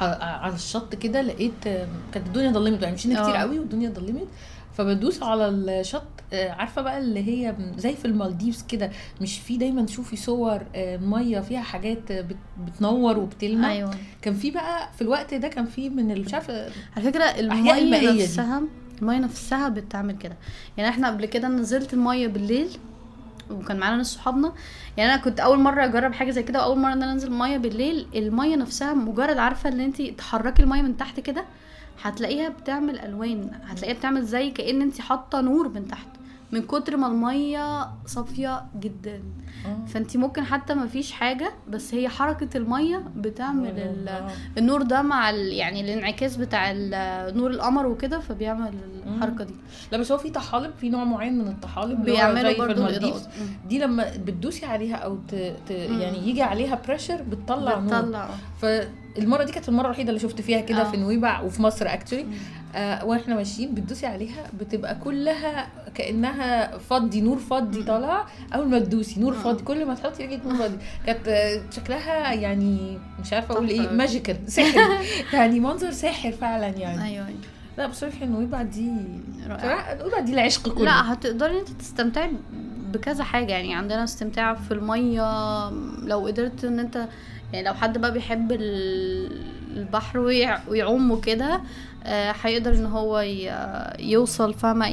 على 0.00 0.54
الشط 0.54 0.94
كده 0.94 1.22
لقيت 1.22 1.66
آه، 1.66 1.88
كانت 2.12 2.26
الدنيا 2.26 2.50
ضلمت 2.50 2.82
يعني 2.82 2.94
مشينا 2.94 3.22
كتير. 3.22 3.36
قوي 3.36 3.58
والدنيا 3.58 3.90
ضلمت 3.90 4.28
فبدوس 4.74 5.22
على 5.22 5.48
الشط 5.48 6.02
آه، 6.02 6.15
عارفة 6.32 6.82
بقى 6.82 6.98
اللي 6.98 7.20
هي 7.28 7.54
زي 7.76 7.92
في 7.96 8.04
المالديفز 8.04 8.62
كده 8.68 8.90
مش 9.20 9.38
في 9.38 9.56
دايما 9.56 9.82
تشوفي 9.82 10.16
صور 10.16 10.60
آه، 10.74 10.96
مية 10.96 11.40
فيها 11.40 11.60
حاجات 11.60 12.10
آه، 12.10 12.20
بت- 12.20 12.36
بتنور 12.66 13.18
وبتلمع؟ 13.18 13.72
أيوه. 13.72 13.90
كان 14.22 14.34
في 14.34 14.50
بقى 14.50 14.88
في 14.96 15.02
الوقت 15.02 15.34
ده 15.34 15.48
كان 15.48 15.66
في 15.66 15.88
من 15.90 16.20
مش 16.20 16.34
عارفة 16.34 16.54
على 16.96 17.04
فكرة 17.12 17.24
المية. 17.24 18.12
نفسها 18.22 18.62
المية 19.02 19.18
نفسها 19.18 19.68
بتعمل 19.68 20.16
كده. 20.18 20.36
يعني 20.76 20.90
إحنا 20.90 21.08
قبل 21.08 21.26
كده 21.26 21.48
نزلت 21.48 21.94
المية 21.94 22.26
بالليل 22.26 22.68
وكان 23.50 23.76
معانا 23.78 23.96
ناس 23.96 24.06
صحابنا. 24.06 24.52
يعني 24.96 25.14
أنا 25.14 25.22
كنت 25.22 25.40
أول 25.40 25.58
مرة 25.58 25.84
أجرب 25.84 26.12
حاجة 26.12 26.30
زي 26.30 26.42
كده 26.42 26.58
وأول 26.60 26.78
مرة 26.78 26.92
إن 26.92 27.02
أنا 27.02 27.12
أنزل 27.12 27.32
ميه 27.32 27.56
بالليل. 27.58 28.06
المية 28.14 28.56
نفسها 28.56 28.94
مجرد 28.94 29.38
عارفة 29.38 29.68
إن 29.68 29.80
انت 29.80 30.02
تحركي 30.02 30.62
المية 30.62 30.82
من 30.82 30.96
تحت 30.96 31.20
كده 31.20 31.44
هتلاقيها 32.02 32.48
بتعمل 32.48 32.98
ألوان 32.98 33.50
هتلاقيها 33.64 33.98
بتعمل 33.98 34.22
زي 34.24 34.50
كأن 34.50 34.82
انت 34.82 35.00
حاطة 35.00 35.40
نور 35.40 35.68
من 35.68 35.88
تحت. 35.88 36.06
من 36.56 36.62
كتر 36.62 36.96
ما 36.96 37.06
المية 37.06 37.88
صافية 38.06 38.62
جدا 38.80 39.22
آه. 39.66 39.86
فانت 39.86 40.16
ممكن 40.16 40.44
حتى 40.44 40.74
ما 40.74 40.86
فيش 40.86 41.12
حاجة 41.12 41.52
بس 41.68 41.94
هي 41.94 42.08
حركة 42.08 42.56
المية 42.56 43.04
بتعمل 43.16 44.08
آه. 44.08 44.30
النور 44.58 44.82
ده 44.82 45.02
مع. 45.02 45.30
يعني 45.30 45.80
الانعكاس 45.80 46.36
بتاع 46.36 46.72
نور 47.30 47.50
القمر 47.50 47.86
وكده 47.86 48.20
فبيعمل 48.20 48.74
الحركة 49.06 49.44
دي 49.44 49.54
لا 49.92 49.98
بس 49.98 50.12
هو 50.12 50.18
في 50.18 50.30
طحالب 50.30 50.70
في 50.80 50.88
نوع 50.88 51.04
معين 51.04 51.38
من 51.38 51.48
الطحالب 51.48 52.04
بيعملوا 52.04 52.58
برضو 52.58 52.86
الاضاءات. 52.86 53.22
دي 53.68 53.78
لما 53.78 54.16
بتدوسي 54.16 54.66
عليها 54.66 54.96
أو 54.96 55.16
ت... 55.28 55.34
ت... 55.68 55.70
يعني 55.70 56.28
يجي 56.28 56.42
عليها 56.42 56.80
بريشر 56.86 57.22
بتطلع 57.22 57.78
نور 57.78 57.86
بتطلع 57.86 58.28
فالمرة 58.60 59.44
دي 59.44 59.52
كانت 59.52 59.68
المرة 59.68 59.86
الوحيدة 59.86 60.08
اللي 60.08 60.20
شفت 60.20 60.40
فيها 60.40 60.60
كده 60.60 60.80
آه. 60.80 60.90
في 60.90 60.96
نويبع 60.96 61.40
وفي 61.40 61.62
مصر 61.62 61.86
actually. 61.86 62.20
آه 62.20 62.26
وإحنا 63.04 63.34
ماشيين 63.34 63.74
بتدوسي 63.74 64.06
عليها 64.06 64.42
بتبقى 64.60 64.94
كلها 64.94 65.68
كأنها 65.94 66.78
فضي 66.78 67.20
نور 67.20 67.38
فضي 67.38 67.82
طالع. 67.82 68.26
أول 68.54 68.68
ما 68.68 68.78
تدوسي 68.78 69.20
نور 69.20 69.34
مم. 69.34 69.40
فضي. 69.40 69.62
كل 69.64 69.84
ما 69.86 69.94
تحطي 69.94 70.26
رجلك 70.26 70.46
نور 70.46 70.54
فضي. 70.54 70.76
كانت 71.06 71.28
آه، 71.28 71.60
شكلها 71.70 72.32
يعني 72.32 72.98
مش 73.20 73.32
عارفة 73.32 73.54
أقول 73.54 73.68
إيه. 73.68 73.88
magical 73.88 74.36
سحر 74.46 74.80
يعني 75.36 75.60
منظر 75.60 75.90
ساحر 75.90 76.32
فعلا 76.32 76.66
يعني. 76.68 77.04
أيوه 77.04 77.26
أيوة. 77.26 77.38
لا 77.78 77.86
بصراحة 77.86 78.26
نويبع 78.26 78.62
دي 78.62 78.90
رائع. 79.46 79.56
بصراحة 79.56 79.94
نويبع 79.94 80.20
دي 80.20 80.32
العشق 80.32 80.68
كله. 80.74 80.84
لا 80.84 81.12
هتقدري 81.12 81.60
أنت 81.60 81.68
تستمتعي 81.68 82.30
بكذا 82.92 83.24
حاجة. 83.24 83.52
يعني 83.52 83.74
عندنا 83.74 84.04
استمتاع 84.04 84.54
في 84.54 84.74
المية. 84.74 85.70
لو 86.06 86.26
قدرت 86.26 86.64
إن 86.64 86.78
أنت 86.78 87.08
يعني 87.52 87.66
لو 87.66 87.74
حد 87.74 87.98
بقى 87.98 88.12
بيحب 88.12 88.52
ال- 88.52 89.42
البحر 89.76 90.18
ويع- 90.18 90.60
ويعوم 90.68 91.10
وكده 91.10 91.54
آه، 91.54 91.60
هيقدر 92.42 92.74
إن 92.74 92.86
هو 92.86 93.20
يوصل 93.98 94.54
فاهمة 94.54 94.86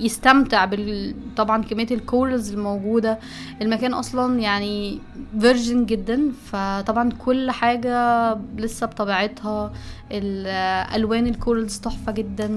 يستمتع 0.00 0.64
بال 0.64 1.14
طبعا 1.36 1.62
كمية 1.62 1.86
ال 1.90 1.99
corals 1.99 2.52
الموجودة 2.52 3.18
المكان 3.62 3.94
أصلا 3.94 4.40
يعني 4.40 4.98
virgin 5.40 5.86
جدا 5.86 6.32
فطبعا 6.46 7.10
كل 7.18 7.50
حاجة 7.50 8.34
لسه 8.56 8.86
بطبيعتها 8.86 9.72
ال- 10.12 10.46
ألوان 10.94 11.26
ال 11.26 11.33
corals 11.33 11.78
تحفة 11.78 12.12
جدا 12.12 12.48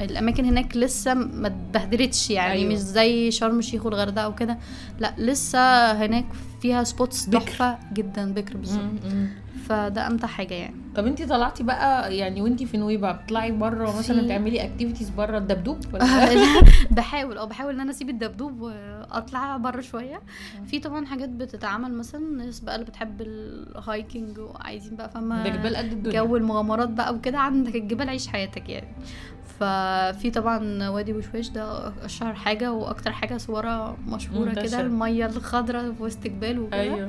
الأماكن 0.00 0.44
هناك 0.44 0.76
لسه 0.76 1.14
ما 1.14 1.46
اتبهدلتش 1.48 2.30
يعني. 2.30 2.52
أيوة. 2.52 2.72
مش 2.72 2.78
زي 2.78 3.30
شرم 3.30 3.58
الشيخ 3.58 3.86
والغردقة 3.86 4.28
وكده 4.28 4.58
لا 5.00 5.14
لسه 5.18 5.92
هناك 5.92 6.24
فيها 6.60 6.84
spots. 6.84 7.26
تحفة 7.26 7.78
جدا 7.92 8.32
بكر 8.34 8.56
بالظبط. 8.56 8.82
فده 9.68 10.06
أمتع 10.06 10.26
حاجة 10.28 10.54
يعني. 10.54 10.74
طب 10.94 11.06
انتي 11.06 11.26
طلعتي 11.26 11.62
بقى 11.62 12.16
يعني 12.16 12.42
وانتي 12.42 12.66
في 12.66 12.76
نويبع 12.76 13.12
بتطلعي 13.12 13.52
بره 13.52 13.98
مثلا 13.98 14.28
تعملي 14.28 14.64
activities 14.64 15.10
بره 15.10 15.38
الدبدوب 15.38 15.78
ولا؟ 15.92 16.04
بحاول 16.90 17.38
آه 17.38 17.44
بحاول 17.44 17.74
إن 17.74 17.80
أنا 17.80 17.90
أسيب 17.90 18.08
الدبدوب 18.10 18.60
وأطلع 18.60 19.56
بره 19.56 19.80
شوية. 19.80 20.20
في 20.66 20.78
طبعا 20.78 21.06
حاجات 21.06 21.28
بتتعمل 21.28 21.94
مثلا 21.94 22.20
ناس 22.20 22.60
بقى 22.60 22.74
اللي 22.74 22.86
بتحب 22.86 23.20
ال 23.20 23.37
hiking 23.37 24.38
وعايزين 24.38 24.96
بقى 24.96 25.08
فاهمة؟ 25.10 25.44
ده 25.44 25.50
جبال 25.50 25.76
قد 25.76 25.92
الدنيا. 25.92 26.22
جو 26.22 26.36
المغامرات 26.36 26.88
بقى 26.88 27.14
وكده 27.14 27.38
عندك 27.38 27.74
الجبال 27.76 28.08
عيش 28.08 28.28
حياتك 28.28 28.68
يعني. 28.68 28.88
ففي 29.60 30.30
طبعا 30.30 30.88
وادي 30.88 31.12
وشواش 31.12 31.48
ده 31.48 31.92
أشهر 32.04 32.34
حاجة 32.34 32.72
وأكتر 32.72 33.12
حاجة 33.12 33.36
صورها 33.36 33.96
مشهورة. 34.06 34.52
كده 34.52 34.80
المية 34.80 35.26
الخضراء 35.26 35.92
في 35.92 36.02
وسط 36.02 36.24
جبال 36.24 36.58
وكده 36.58 36.80
أيوه 36.80 37.08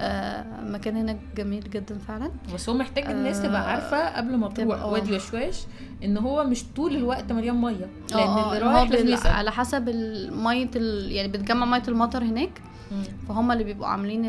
آه 0.00 0.44
مكان 0.60 0.96
هناك 0.96 1.18
جميل 1.36 1.70
جدا 1.70 1.98
فعلا 1.98 2.30
بس 2.54 2.68
هو 2.68 2.74
محتاج 2.74 3.10
الناس 3.10 3.36
آه، 3.36 3.42
تبقى 3.48 3.70
عارفة 3.70 4.16
قبل 4.16 4.36
ما 4.36 4.48
تروح 4.48 4.84
وادي 4.84 5.16
وشواش 5.16 5.60
إن 6.04 6.18
هو 6.18 6.44
مش 6.44 6.64
طول 6.76 6.96
الوقت 6.96 7.32
مليان 7.32 7.60
مية 7.60 7.88
لأن 8.10 8.18
آه، 8.28 8.52
اللي 8.56 8.64
آه، 8.64 8.68
هو 8.68 8.76
رايح 8.76 8.90
لازم 8.90 9.28
على 9.28 9.52
حسب 9.52 9.88
ال... 10.76 11.12
يعني 11.12 11.28
بتجمع 11.28 11.66
مية 11.66 11.82
المطر 11.88 12.22
هناك. 12.22 12.62
فهم 13.28 13.52
اللي 13.52 13.64
بيبقوا 13.64 13.86
عاملين 13.86 14.22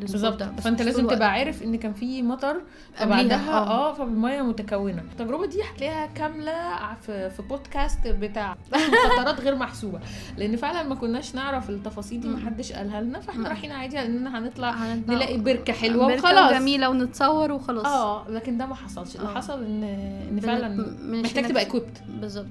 بالظبط. 0.00 0.42
فأنت 0.42 0.82
لازم. 0.82 1.06
تبقى 1.08 1.30
عارف 1.30 1.62
إن 1.62 1.76
كان 1.76 1.92
في 1.92 2.22
مطر 2.22 2.60
فبعدها 2.94 3.50
آه. 3.50 3.90
آه 3.90 3.94
فالمية 3.94 4.42
متكونة. 4.42 5.02
التجربة 5.12 5.46
دي 5.46 5.62
هتلاقيها 5.62 6.06
كاملة 6.06 6.78
في 7.02 7.30
في 7.30 7.42
بودكاست 7.42 8.06
بتاع 8.08 8.56
خطرات 9.18 9.40
غير 9.40 9.56
محسوبة. 9.56 10.00
لأن 10.36 10.56
فعلا 10.56 10.82
ما 10.88 10.94
كناش 10.94 11.34
نعرف 11.34 11.70
التفاصيل 11.70 12.20
دي 12.20 12.28
ما. 12.28 12.38
حدش 12.46 12.72
قالها 12.72 13.00
لنا 13.00 13.20
فإحنا. 13.20 13.48
رايحين 13.48 13.72
عادي 13.72 14.02
اننا 14.02 14.38
هنطلع 14.38 14.74
نلاقي 15.08 15.38
بركة 15.38 15.72
حلوة 15.72 16.06
بركة 16.06 16.18
وخلاص. 16.24 16.52
جميله 16.52 16.88
ونتصور 16.90 17.52
وخلاص. 17.52 17.86
آه 17.86 18.28
لكن 18.30 18.58
ده 18.58 18.66
ما 18.66 18.74
حصلش. 18.74 19.16
اللي 19.16 19.28
آه. 19.28 19.34
حصل 19.34 19.64
ان 19.64 19.82
إن 20.30 20.40
فعلا 20.40 20.94
محتاج 21.02 21.48
تبقى 21.48 21.66
equipped. 21.66 22.02
بالظبط. 22.20 22.46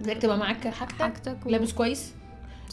محتاج 0.00 0.18
تبقى 0.18 0.38
معاك 0.38 0.68
حاجتك 0.68 1.02
حاجتك 1.02 1.36
و... 1.46 1.50
لابس 1.50 1.72
كويس. 1.72 2.12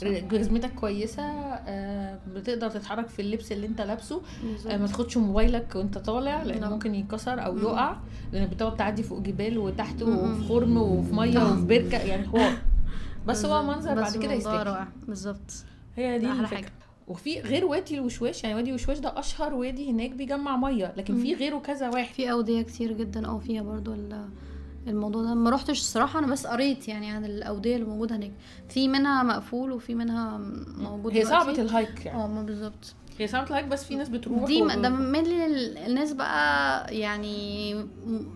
جزمتك 0.03 0.73
كويسة 0.73 1.23
آه، 1.23 2.19
بتقدر 2.35 2.69
تتحرك 2.69 3.07
في 3.07 3.21
اللبس 3.21 3.51
اللي 3.51 3.67
انت 3.67 3.81
لابسه. 3.81 4.21
آه، 4.67 4.77
ما 4.77 4.87
تاخدش 4.87 5.17
موبايلك 5.17 5.75
وانت 5.75 5.97
طالع 5.97 6.43
لأن 6.43 6.61
لا. 6.61 6.69
ممكن 6.69 6.95
يتكسر 6.95 7.45
أو. 7.45 7.57
يقع 7.57 7.97
لأن 8.33 8.47
بتقعد 8.47 8.75
تعدي 8.77 9.03
فوق 9.03 9.19
جبال 9.19 9.57
وتحت. 9.57 10.01
وفي 10.03 10.43
خرم 10.49 10.77
وفي 10.77 11.13
مية. 11.15 11.39
وفي 11.53 11.65
بركة 11.65 11.97
يعني 11.97 12.27
حوار 12.27 12.51
بس 13.27 13.45
هو. 13.45 13.63
منظر 13.63 13.95
بعد 13.95 14.17
كده 14.17 14.33
يستاهل 14.33 14.67
رائع 14.67 14.87
بالظبط 15.07 15.51
هي 15.95 16.19
دي 16.19 16.31
الفكرة 16.31 16.45
حاجة. 16.55 16.71
وفي 17.07 17.39
غير 17.39 17.65
وادي 17.65 17.95
الوشواش 17.95 18.43
يعني 18.43 18.55
وادي 18.55 18.69
الوشواش 18.69 18.99
ده 18.99 19.19
أشهر 19.19 19.53
وادي 19.53 19.91
هناك 19.91 20.11
بيجمع 20.11 20.57
مية 20.57 20.93
لكن 20.97 21.15
في. 21.15 21.33
غيره 21.33 21.59
كذا 21.59 21.89
واحد 21.89 22.13
في 22.13 22.31
أودية 22.31 22.61
كتير 22.61 22.93
جدا 22.93 23.27
آه 23.27 23.39
فيها 23.39 23.61
برضو 23.61 23.93
الموضوع 24.88 25.23
ده. 25.23 25.33
ما 25.33 25.49
روحتش 25.49 25.79
الصراحة 25.79 26.19
أنا 26.19 26.27
بس 26.27 26.47
قريت 26.47 26.88
يعني 26.88 27.11
عن 27.11 27.25
الأودية 27.25 27.75
اللي 27.75 27.88
موجودة 27.88 28.15
هناك. 28.15 28.31
في 28.69 28.88
منها 28.88 29.23
مقفول 29.23 29.71
وفي 29.71 29.95
منها 29.95 30.38
موجود 30.77 31.13
هي 31.13 31.25
صعبة. 31.25 31.51
ال 31.51 31.62
hike 31.62 32.05
يعني. 32.05 32.23
آه 32.23 32.27
ما 32.27 32.41
بالظبط. 32.41 32.93
هي 33.19 33.27
صعبة 33.27 33.47
ال 33.49 33.53
hike 33.53 33.65
بس 33.65 33.83
في 33.83 33.95
ناس 33.95 34.09
بتروح 34.09 34.43
دي 34.45 34.61
و- 34.61 34.67
ده 34.67 34.89
من 34.89 35.25
الناس 35.86 36.13
بقى 36.13 36.86
يعني 36.97 37.75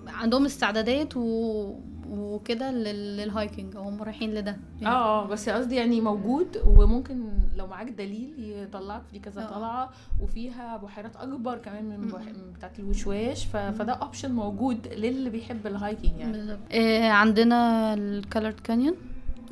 عندهم 0.07 0.45
استعدادات 0.45 1.13
و... 1.17 1.75
وكده 2.11 2.71
لل- 2.71 3.17
لل 3.17 3.32
hiking 3.32 3.75
أو 3.75 3.81
هم 3.83 4.03
رايحين 4.03 4.33
لده 4.33 4.57
يعني. 4.81 4.95
آه 4.95 5.23
آه 5.23 5.27
بس 5.27 5.49
قصدي 5.49 5.75
يعني 5.75 6.01
موجود 6.01 6.47
وممكن 6.65 7.29
لو 7.55 7.67
معاك 7.67 7.89
دليل 7.89 8.33
يطلعك 8.39 9.01
في 9.11 9.19
كذا 9.19 9.41
آه. 9.43 9.55
طلعة 9.55 9.89
وفيها 10.21 10.77
بحيرات 10.77 11.15
أكبر 11.15 11.57
كمان 11.57 11.85
من. 11.99 12.07
بح... 12.07 12.21
من 12.21 12.53
بتاعة 12.57 12.71
الوشواش 12.79 13.45
ف... 13.45 13.57
فده 13.57 13.93
option 13.93 14.31
موجود 14.31 14.87
للي 14.87 15.29
بيحب 15.29 15.67
ال 15.67 15.75
hiking 15.75 16.19
يعني 16.19 16.31
بالظبط 16.31 16.59
آه 16.71 17.09
عندنا 17.09 17.93
ال 17.93 18.01
Colored 18.01 18.59
Canyon 18.59 18.95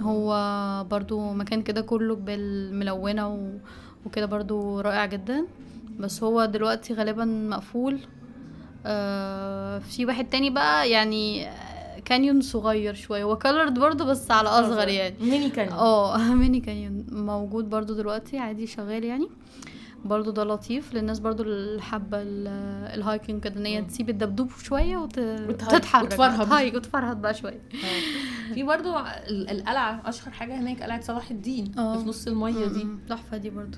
هو 0.01 0.29
برضو 0.91 1.33
مكان 1.33 1.61
كده 1.61 1.81
كله 1.81 2.15
و... 3.27 3.49
وكده 4.05 4.25
برضو 4.25 4.79
رائع 4.79 5.05
جدا 5.05 5.45
بس 5.99 6.23
هو 6.23 6.45
دلوقتي 6.45 6.93
غالبا 6.93 7.25
مقفول 7.25 7.99
آه 8.85 9.79
في 9.79 10.05
واحد 10.05 10.25
تاني 10.29 10.49
بقى 10.49 10.89
يعني 10.89 11.47
آه، 11.47 11.76
canyon 12.07 12.41
صغير 12.41 12.93
شوية. 12.93 13.23
هو 13.23 13.37
colored 13.37 13.79
برضو 13.79 14.05
بس 14.05 14.31
على 14.31 14.49
أصغر 14.49 14.87
يعني. 14.87 15.15
ميني 15.21 15.49
كان 15.49 15.69
آه 15.69 16.17
mini 16.41 16.59
canyon 16.59 17.05
موجود 17.11 17.69
برضو 17.69 17.93
دلوقتي 17.93 18.37
عادي 18.37 18.67
شغال 18.67 19.03
يعني. 19.03 19.27
برضو 20.05 20.31
ده 20.31 20.43
لطيف 20.43 20.93
للناس 20.93 21.19
برضو 21.19 21.43
اللي 21.43 21.81
حابه 21.81 22.17
ال- 22.21 22.47
ال 22.99 23.05
hiking 23.05 23.43
كده 23.43 23.59
إن 23.59 23.65
هي 23.65 23.81
مم. 23.81 23.87
تسيب 23.87 24.09
الدبدوب 24.09 24.49
شوية 24.63 24.97
وتتحرك 24.97 26.03
وتفرهد. 26.05 26.51
hike 26.53 26.73
وتفرهد 26.73 27.21
بقى 27.21 27.33
شوية. 27.33 27.61
آه. 27.73 28.53
في 28.53 28.63
برضو 28.63 28.97
ال- 28.99 29.49
القلعة 29.49 30.01
أشهر 30.05 30.31
حاجة 30.33 30.59
هناك 30.59 30.83
قلعة 30.83 31.01
صلاح 31.01 31.31
الدين. 31.31 31.71
اللي 31.77 31.99
في 31.99 32.05
نص 32.09 32.27
المية 32.27 32.65
دي. 32.67 32.87
تحفة 33.09 33.37
دي 33.37 33.49
برضو 33.49 33.77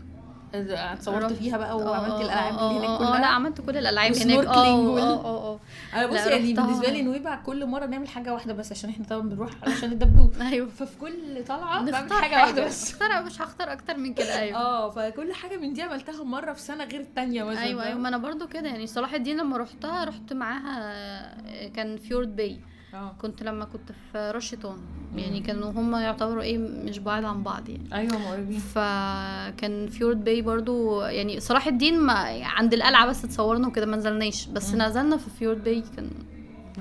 اتصورت 0.53 1.33
فيها 1.33 1.57
بقى 1.57 1.77
وعملت 1.77 2.11
آه، 2.11 2.21
الألعاب 2.21 2.53
آه، 2.53 2.67
اللي 2.69 2.79
هناك 2.79 2.89
آه، 2.89 2.95
آه، 2.95 2.97
كلها. 3.09 3.19
لا 3.21 3.27
عملت 3.27 3.61
كل 3.61 3.77
الألعاب 3.77 4.15
هناك. 4.15 4.45
آه 4.45 4.99
آه 4.99 5.25
آه 5.25 5.59
أنا 5.93 6.05
بصي 6.07 6.29
يعني 6.29 6.51
رحتها. 6.51 6.65
بالنسبة 6.65 6.89
لي 6.89 7.01
نويبع 7.01 7.35
كل 7.35 7.65
مرة 7.65 7.85
نعمل 7.85 8.07
حاجة 8.07 8.33
واحدة 8.33 8.53
بس 8.53 8.71
عشان 8.71 8.89
إحنا 8.89 9.05
طبعا 9.05 9.21
بنروح 9.29 9.49
علشان 9.63 9.91
الدبدوب 9.91 10.33
أيوه. 10.51 10.67
ففي 10.69 10.97
كل 11.01 11.45
طلعة 11.47 11.85
بعمل 11.91 12.11
حاجة 12.13 12.35
واحدة 12.35 12.65
بس. 12.65 12.91
اختار 12.91 13.23
مش 13.23 13.41
هختار 13.41 13.73
أكتر 13.73 13.97
من 13.97 14.13
كده. 14.13 14.39
أيوه. 14.39 14.57
آه 14.65 14.89
فكل 14.89 15.33
حاجة 15.33 15.57
من 15.57 15.73
دي 15.73 15.81
عملتها 15.81 16.23
مرة 16.23 16.53
في 16.53 16.61
سنة 16.61 16.83
غير 16.83 16.99
التانية 17.01 17.43
مثلا 17.43 17.63
أيوه 17.63 17.85
أيوه؟ 17.85 17.97
ما 17.99 18.09
أنا 18.09 18.17
برضو 18.17 18.47
كده 18.47 18.67
يعني 18.69 18.87
صلاح 18.87 19.13
الدين 19.13 19.37
لما 19.37 19.57
روحتها 19.57 20.03
رحت 20.03 20.33
معاها 20.33 21.67
كان 21.67 21.97
Fjord 21.97 22.35
Bay. 22.35 22.59
آه. 22.93 23.11
كنت 23.21 23.43
لما 23.43 23.65
كنت 23.65 23.91
في 24.11 24.31
راس 24.35 24.47
شيطان 24.47 24.77
يعني 25.15 25.39
كانوا 25.39 25.71
هم 25.71 25.95
يعتبروا 25.95 26.41
إيه 26.43 26.57
مش 26.57 26.99
بعاد 26.99 27.23
عن 27.23 27.43
بعض 27.43 27.69
يعني. 27.69 27.93
أيوه 27.93 28.17
مقربين 28.17 28.59
فكان 28.59 29.87
Fjord 29.87 30.23
Bay 30.23 30.41
برضو 30.41 31.01
يعني 31.01 31.39
صلاح 31.39 31.67
الدين 31.67 31.99
ما 31.99 32.13
عند 32.43 32.73
القلعة 32.73 33.07
بس 33.07 33.25
اتصورنا 33.25 33.67
وكده 33.67 33.85
ما 33.85 33.97
نزلناش. 33.97 34.45
بس 34.47 34.73
مم. 34.73 34.81
نزلنا 34.81 35.17
في 35.17 35.29
Fjord 35.29 35.63
Bay 35.63 35.83
كان 35.95 36.09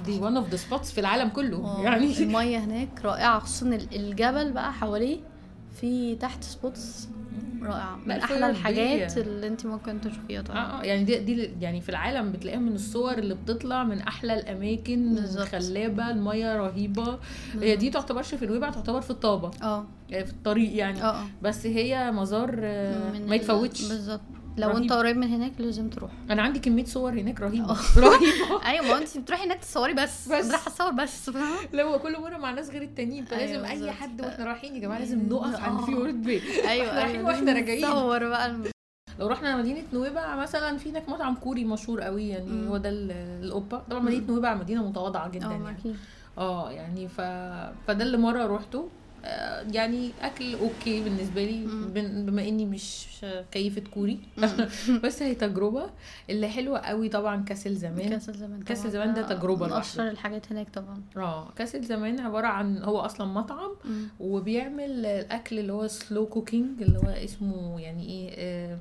دي 0.06 0.18
one 0.18 0.36
of 0.36 0.48
the 0.48 0.56
spots 0.56 0.92
في 0.92 1.00
العالم 1.00 1.28
كله 1.28 1.56
آه، 1.64 1.82
يعني. 1.82 2.18
المية 2.18 2.58
هناك 2.58 2.88
رائعة 3.04 3.38
خصوصا 3.38 3.66
ال- 3.66 3.96
الجبل 3.96 4.52
بقى 4.52 4.72
حواليه 4.72 5.18
في 5.80 6.14
تحت 6.16 6.44
spots 6.44 7.08
رائعة. 7.62 7.96
من 8.06 8.10
أحلى 8.10 8.50
الحاجات 8.50 9.18
اللي 9.18 9.46
أنت 9.46 9.66
ممكن 9.66 10.00
تشوفيها 10.00 10.42
طبعا. 10.42 10.58
آه 10.58 10.80
آه 10.80 10.84
يعني 10.84 11.04
دي 11.04 11.18
دي 11.18 11.50
يعني 11.60 11.80
في 11.80 11.88
العالم 11.88 12.32
بتلاقيها 12.32 12.60
من 12.60 12.72
الصور 12.74 13.12
اللي 13.18 13.34
بتطلع 13.34 13.84
من 13.84 14.00
أحلى 14.00 14.34
الأماكن 14.34 15.14
بالظبط. 15.14 15.46
خلابة 15.48 16.10
المية 16.10 16.56
رهيبة. 16.56 17.18
هي 17.60 17.76
دي 17.76 17.90
تعتبرش 17.90 18.34
في 18.34 18.46
نويبع 18.46 18.70
تعتبر 18.70 19.00
في 19.00 19.10
طابا. 19.10 19.50
آه. 19.62 19.84
يعني 20.10 20.24
في 20.24 20.32
الطريق 20.32 20.76
يعني. 20.76 21.02
آه 21.02 21.20
آه. 21.22 21.24
بس 21.42 21.66
هي 21.66 22.10
مزار 22.12 22.58
آه، 22.62 23.18
ما 23.18 23.34
يتفوتش. 23.36 23.88
بالظبط. 23.88 24.20
لو 24.58 24.68
رهيب. 24.68 24.82
انت 24.82 24.92
قريب 24.92 25.16
من 25.16 25.26
هناك 25.28 25.52
لازم 25.58 25.88
تروح. 25.90 26.10
أنا 26.30 26.42
عندي 26.42 26.58
كمية 26.58 26.84
صور 26.84 27.12
هناك 27.12 27.40
رهيبة. 27.40 27.70
آه. 27.70 27.76
رهيبة. 27.98 28.64
أيوه 28.66 28.86
ما 28.86 28.98
انت 28.98 29.18
بتروحي 29.18 29.46
هناك 29.46 29.58
تصوري 29.58 29.94
بس. 29.94 30.28
بس. 30.28 30.50
رايحة 30.50 30.68
اتصور 30.68 30.90
بس 30.90 31.30
لو 31.72 31.98
كل 31.98 32.20
مرة 32.20 32.36
مع 32.36 32.50
ناس 32.50 32.70
غير 32.70 32.82
التانيين 32.82 33.24
فلازم 33.24 33.64
أيوة 33.64 33.86
أي. 33.88 33.92
حد 33.92 34.20
وإحنا 34.20 34.44
رايحين 34.44 34.74
يا 34.74 34.80
جماعة 34.80 34.98
لازم 34.98 35.28
نقف 35.28 35.60
عند 35.60 35.80
آه. 35.80 35.84
Fjord 35.84 36.22
Bay 36.22 36.42
أيوه 36.68 36.94
رايحين 36.98 37.16
أيوه. 37.16 37.26
وإحنا 37.28 37.52
راجعين. 37.52 37.82
تصور 37.82 38.28
بقى 38.28 38.46
الم- 38.46 38.64
لو 39.20 39.26
رحنا 39.26 39.56
مدينة 39.56 39.82
نويبع 39.92 40.36
مثلا 40.36 40.78
في 40.78 40.90
هناك 40.90 41.08
مطعم 41.08 41.34
كوري 41.34 41.64
مشهور 41.64 42.00
قوي 42.00 42.28
يعني 42.28 42.50
مم. 42.50 42.68
هو 42.68 42.76
ده 42.76 42.88
ال- 42.88 43.10
الاوبا 43.44 43.82
طبعا 43.90 44.02
مدينة 44.02 44.26
نويبع 44.28 44.54
مدينة 44.54 44.88
متواضعة 44.88 45.28
جدا 45.28 45.46
آه 45.46 45.52
يعني. 45.52 45.94
آه 46.38 46.70
يعني 46.70 47.08
ف... 47.08 47.20
فده 47.86 48.04
اللي 48.04 48.16
مرة 48.16 48.46
روحته. 48.46 48.78
آه، 48.78 48.88
يعني 49.72 50.10
أكل 50.22 50.54
okay 50.54 51.00
بالنسبة 51.02 51.44
لي 51.44 51.64
بما 52.22 52.48
إني 52.48 52.66
مش 52.66 53.06
كيفة 53.52 53.82
كوري. 53.94 54.18
بس 55.04 55.22
هي 55.22 55.34
تجربة 55.34 55.90
اللي 56.30 56.48
حلوة 56.48 56.78
قوي 56.78 57.08
طبعا 57.08 57.44
Castle 57.44 57.66
Zaman 57.66 58.08
Castle 58.08 58.28
Zaman 58.28 58.62
Castle 58.62 58.78
طبعاً. 58.78 58.88
Zaman 58.88 59.14
ده 59.14 59.22
تجربة 59.22 59.64
من 59.64 59.70
لوحده. 59.70 59.80
اشهر 59.86 60.08
الحاجات 60.08 60.52
هناك 60.52 60.66
طبعا. 60.74 61.02
آه 61.16 61.48
Castle 61.56 61.74
Zaman 61.74 62.20
عبارة 62.20 62.46
عن 62.46 62.78
هو 62.82 62.98
أصلا 63.00 63.26
مطعم 63.26 63.70
مم. 63.84 64.08
وبيعمل 64.20 65.06
الأكل 65.06 65.58
اللي 65.58 65.72
هو 65.72 65.86
slow 65.86 66.26
cooking 66.26 66.82
اللي 66.82 66.98
هو 66.98 67.08
اسمه 67.24 67.80
يعني 67.80 68.04
إيه 68.08 68.30
آه 68.36 68.78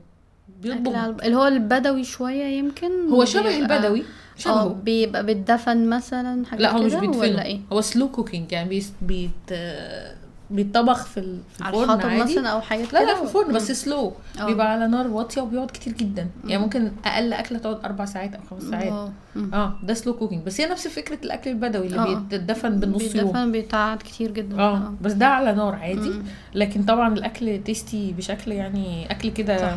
بيطبخ. 0.61 1.23
اللي 1.25 1.35
هو 1.37 1.47
البدوي 1.47 2.03
شوية 2.03 2.43
يمكن؟ 2.43 3.07
هو 3.09 3.25
شبه 3.25 3.43
بيبقى- 3.43 3.71
البدوي 3.71 4.03
شبهه. 4.37 4.67
بيبقى 4.73 5.25
بيتدفن 5.25 5.89
مثلا 5.89 6.45
حاجة 6.45 6.59
لا 6.61 6.71
هو 6.77 6.83
مش 6.83 6.91
كده 6.91 6.99
بيدفنه 6.99 7.19
ولا 7.19 7.45
إيه؟ 7.45 7.59
هو 7.73 7.81
slow 7.81 8.09
cooking 8.11 8.51
يعني 8.51 8.69
بيت 8.69 8.85
بيت 9.01 9.31
آه، 9.51 10.15
بيتطبخ 10.49 11.05
في 11.05 11.19
ال- 11.19 11.41
في 11.57 11.63
على 11.63 11.77
الفرن 11.77 11.89
الحطب 11.95 12.09
عادي 12.09 12.21
مثلا 12.31 12.49
أو 12.49 12.61
حاجات 12.61 12.93
لا 12.93 13.05
لا 13.05 13.15
في 13.15 13.21
الفرن. 13.23 13.53
بس 13.53 13.71
slow 13.71 14.13
آه. 14.39 14.45
بيبقى 14.45 14.71
على 14.71 14.87
نار 14.87 15.07
واطية 15.07 15.41
وبيقعد 15.41 15.71
كتير 15.71 15.93
جدا 15.93 16.27
يعني 16.43 16.57
مم. 16.57 16.63
ممكن 16.63 16.91
أقل 17.05 17.33
أكلة 17.33 17.57
تقعد 17.59 17.85
أربع 17.85 18.05
ساعات 18.05 18.35
أو 18.35 18.41
خمس 18.49 18.63
ساعات 18.63 18.91
آه. 18.91 19.11
مم. 19.35 19.53
آه 19.53 19.79
ده 19.83 19.93
slow 19.93 20.13
cooking 20.13 20.43
بس 20.45 20.61
هي 20.61 20.67
نفس 20.67 20.87
فكرة 20.87 21.19
الأكل 21.23 21.49
البدوي 21.49 21.87
اللي 21.87 21.99
آه. 21.99 22.13
بيتدفن 22.19 22.79
بالنص 22.79 23.01
يوم 23.15 23.25
بيتدفن 23.25 23.51
بيتقعد 23.51 23.97
كتير 23.97 24.31
جدا 24.31 24.59
آه 24.59 24.93
بس 25.01 25.13
ده 25.13 25.25
على 25.27 25.53
نار 25.53 25.75
عادي 25.75 26.09
مم. 26.09 26.23
لكن 26.55 26.83
طبعا 26.83 27.13
الأكل 27.13 27.63
tasty 27.63 28.13
بشكل 28.13 28.51
يعني 28.51 29.11
أكل 29.11 29.29
كده. 29.29 29.75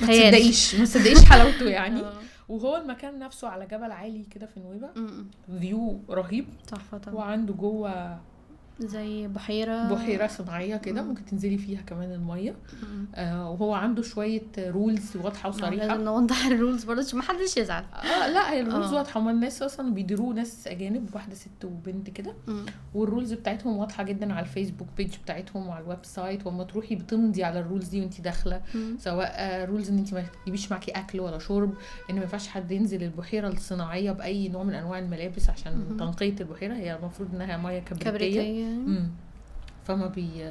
ما. 0.00 0.06
تصدقيش 0.06 0.74
ما 0.74 0.84
تصدقيش 0.84 1.24
حلاوته 1.24 1.64
يعني. 1.68 2.02
وهو 2.48 2.76
المكان 2.76 3.18
نفسه 3.18 3.48
على 3.48 3.66
جبل 3.66 3.92
عالي 3.92 4.24
كده 4.30 4.46
في 4.46 4.60
نويبع. 4.60 4.88
view 5.60 6.00
رهيب 6.10 6.46
تحفة 6.68 6.98
طبعا 6.98 7.14
وعنده 7.16 7.54
جوه 7.54 8.18
زي 8.84 9.28
بحيرة 9.28 9.94
بحيرة 9.94 10.26
صناعية 10.26 10.76
كده 10.76 11.02
مم. 11.02 11.08
ممكن 11.08 11.24
تنزلي 11.24 11.58
فيها 11.58 11.80
كمان 11.82 12.12
المية. 12.12 12.54
آه 13.14 13.50
وهو 13.50 13.74
عنده 13.74 14.02
شوية 14.02 14.42
rules 14.58 15.16
واضحة 15.16 15.48
وصريحة 15.48 15.86
لازم 15.86 16.04
نوضح 16.04 16.46
ال 16.46 16.52
rules 16.52 16.84
برضه 16.84 17.00
عشان 17.02 17.18
محدش 17.18 17.56
يزعل 17.56 17.84
آه 17.94 18.28
لا 18.28 18.52
هي 18.52 18.60
ال 18.60 18.65
rules 18.65 18.92
آه. 18.92 18.96
واضحة 18.96 19.20
هما 19.20 19.30
الناس 19.30 19.62
أصلا 19.62 19.94
بيديروه 19.94 20.34
ناس 20.34 20.66
أجانب 20.68 21.14
واحدة 21.14 21.34
ست 21.34 21.64
وبنت 21.64 22.10
كده. 22.10 22.34
وال 22.94 23.05
rules 23.05 23.32
بتاعتهم 23.32 23.76
واضحة 23.76 24.02
جدا 24.02 24.32
على 24.32 24.40
ال 24.46 24.51
Facebook 24.51 24.88
page 24.96 25.14
بتاعتهم 25.24 25.66
وعلى 25.68 25.84
ال 25.84 25.98
website 26.04 26.46
وأما 26.46 26.64
تروحي 26.64 26.94
بتمضي 26.94 27.44
على 27.44 27.60
ال 27.60 27.65
rules 27.65 27.88
دي 27.88 28.00
وانت 28.00 28.20
داخلة. 28.20 28.60
سواء 28.98 29.64
rules 29.64 29.90
إن 29.90 29.98
انت 29.98 30.14
ما 30.14 30.24
تجيبيش 30.42 30.70
معاكي 30.70 30.90
أكل 30.90 31.20
ولا 31.20 31.38
شرب 31.38 31.74
ان 32.10 32.14
ما 32.14 32.20
ينفعش 32.22 32.48
حد 32.48 32.70
ينزل 32.70 33.02
البحيرة 33.02 33.48
الصناعية 33.48 34.12
بأي 34.12 34.48
نوع 34.48 34.62
من 34.62 34.74
أنواع 34.74 34.98
الملابس 34.98 35.50
عشان. 35.50 35.96
تنقية 35.98 36.34
البحيرة 36.40 36.74
هي 36.74 36.96
المفروض 36.96 37.34
إنها 37.34 37.56
مية 37.56 37.78
كبريتية 37.78 38.71
امم 38.72 39.10
فما 39.84 40.06
بي 40.06 40.44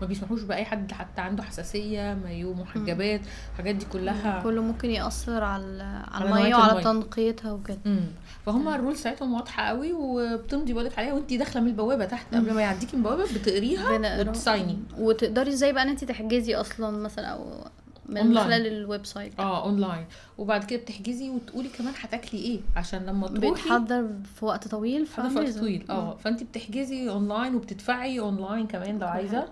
ما 0.00 0.06
بيسمحوش 0.06 0.42
بأي 0.42 0.64
حد 0.64 0.92
حتى 0.92 1.20
عنده 1.20 1.42
حساسية 1.42 2.14
مايو 2.24 2.54
محجبات 2.54 3.20
الحاجات 3.52 3.74
دي 3.74 3.84
كلها 3.84 4.42
كله 4.42 4.62
ممكن 4.62 4.90
يأثر 4.90 5.44
على 5.44 6.02
على 6.12 6.24
المية 6.24 6.54
وعلى. 6.54 6.82
تنقيتها 6.84 7.52
وكده. 7.52 7.78
فهم 8.46 8.68
ال 8.68 8.73
rules 8.73 9.00
بتاعتهم 9.00 9.34
واضحة 9.34 9.62
قوي 9.62 9.92
وبتمضي 9.92 10.72
بالك 10.72 10.98
عليها 10.98 11.12
وانت 11.12 11.32
داخلة 11.32 11.62
من 11.62 11.68
البوابة 11.68 12.04
تحت 12.04 12.34
قبل 12.34 12.52
ما 12.52 12.62
يعديكي 12.62 12.96
من 12.96 13.06
البوابة 13.06 13.24
بتقريها. 13.34 14.20
وت 14.20 14.37
sign 14.37 14.70
ي 14.70 14.78
وتقدري 14.98 15.50
إزاي 15.50 15.72
بقى 15.72 15.82
ان 15.82 15.88
انت 15.88 16.04
تحجزي 16.04 16.54
أصلا 16.54 16.90
مثلا 16.90 17.26
أو 17.26 17.44
من 18.08 18.16
أونلاين. 18.18 18.44
خلال 18.46 18.66
ال 18.66 18.76
web 18.76 19.06
site 19.06 19.40
آه 19.40 19.64
اونلاين 19.64 20.04
وبعد 20.38 20.64
كده 20.64 20.80
بتحجزي 20.80 21.30
وتقولي 21.30 21.68
كمان 21.68 21.92
هتاكلي 22.00 22.40
إيه 22.40 22.60
عشان 22.76 23.06
لما 23.06 23.28
تروحي 23.28 23.50
بيتحضر 23.62 24.08
في 24.34 24.44
وقت 24.44 24.68
طويل 24.68 25.06
في 25.06 25.20
وقت. 25.20 25.48
طويل 25.58 25.84
آه 25.90 26.16
فانت 26.16 26.42
بتحجزي 26.42 27.10
اونلاين 27.10 27.54
وبتدفعي 27.54 28.20
اونلاين 28.20 28.66
كمان 28.66 28.98
لو 28.98 29.06
عايزة. 29.08 29.48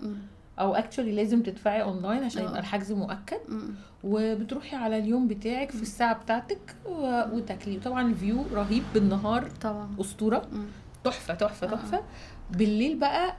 أو 0.58 0.74
actually 0.74 1.12
لازم 1.12 1.42
تدفعي 1.42 1.82
اونلاين 1.82 2.24
عشان. 2.24 2.42
يبقى 2.42 2.58
الحجز 2.58 2.92
مؤكد. 2.92 3.38
وبتروحي 4.04 4.76
على 4.76 4.98
اليوم 4.98 5.28
بتاعك 5.28 5.70
في 5.70 5.82
الساعة 5.82 6.22
بتاعتك 6.22 6.76
و- 6.86 7.22
وتاكلي 7.36 7.78
طبعا 7.80 8.08
ال 8.10 8.17
view 8.17 8.44
رهيب 8.52 8.82
بالنهار 8.94 9.48
طبعا 9.62 9.88
أسطورة. 10.00 10.48
تحفة 11.04 11.34
تحفة 11.34 11.66
آه. 11.66 11.70
تحفة 11.70 12.00
بالليل 12.50 12.98
بقى 12.98 13.36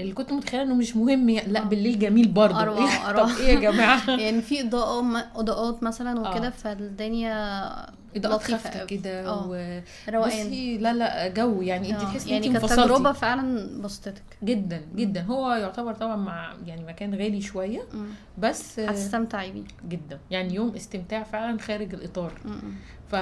اللي 0.00 0.12
كنت 0.12 0.32
متخيلة 0.32 0.62
إنه 0.62 0.74
مش 0.74 0.96
مهم 0.96 1.28
يعني 1.28 1.52
لأ. 1.52 1.64
بالليل 1.64 1.98
جميل 1.98 2.28
برضه 2.28 2.62
أروع، 2.62 2.86
طب 3.10 3.18
أروع. 3.18 3.36
إيه 3.36 3.54
يا 3.54 3.60
جماعة 3.60 4.10
يعني 4.22 4.42
في 4.42 4.60
اضاءة 4.60 5.24
إضاءات 5.36 5.82
مثلا. 5.82 6.20
وكده 6.30 6.50
فالدنيا 6.50 7.86
اضاءات 8.16 8.50
أوي. 8.50 8.86
كده 8.86 9.26
آه. 9.26 9.48
و... 9.48 9.80
روقان 10.08 10.46
بصي 10.46 10.78
لا 10.78 10.92
لا 10.92 11.28
جو 11.28 11.62
يعني 11.62 11.90
انت 11.90 12.00
آه. 12.00 12.04
تحسي 12.04 12.30
يعني 12.30 12.46
انت 12.46 12.56
كانت 12.56 12.72
تجربة 12.72 13.12
فعلا 13.12 13.68
بسطتك 13.82 14.22
جدا 14.44 14.82
جدا 14.94 15.22
هو 15.22 15.52
يعتبر 15.52 15.94
طبعا 15.94 16.16
مع 16.16 16.54
يعني 16.66 16.84
مكان 16.84 17.14
غالي 17.14 17.40
شوية 17.40 17.82
مم. 17.92 18.06
بس 18.38 18.78
آه، 18.78 18.88
هتستمتعي 18.88 19.50
بيه 19.52 19.64
جدا 19.88 20.18
يعني 20.30 20.54
يوم 20.54 20.74
استمتاع 20.74 21.22
فعلا 21.22 21.58
خارج 21.58 21.94
الإطار 21.94 22.32
مم. 22.44 22.74
ف 23.10 23.12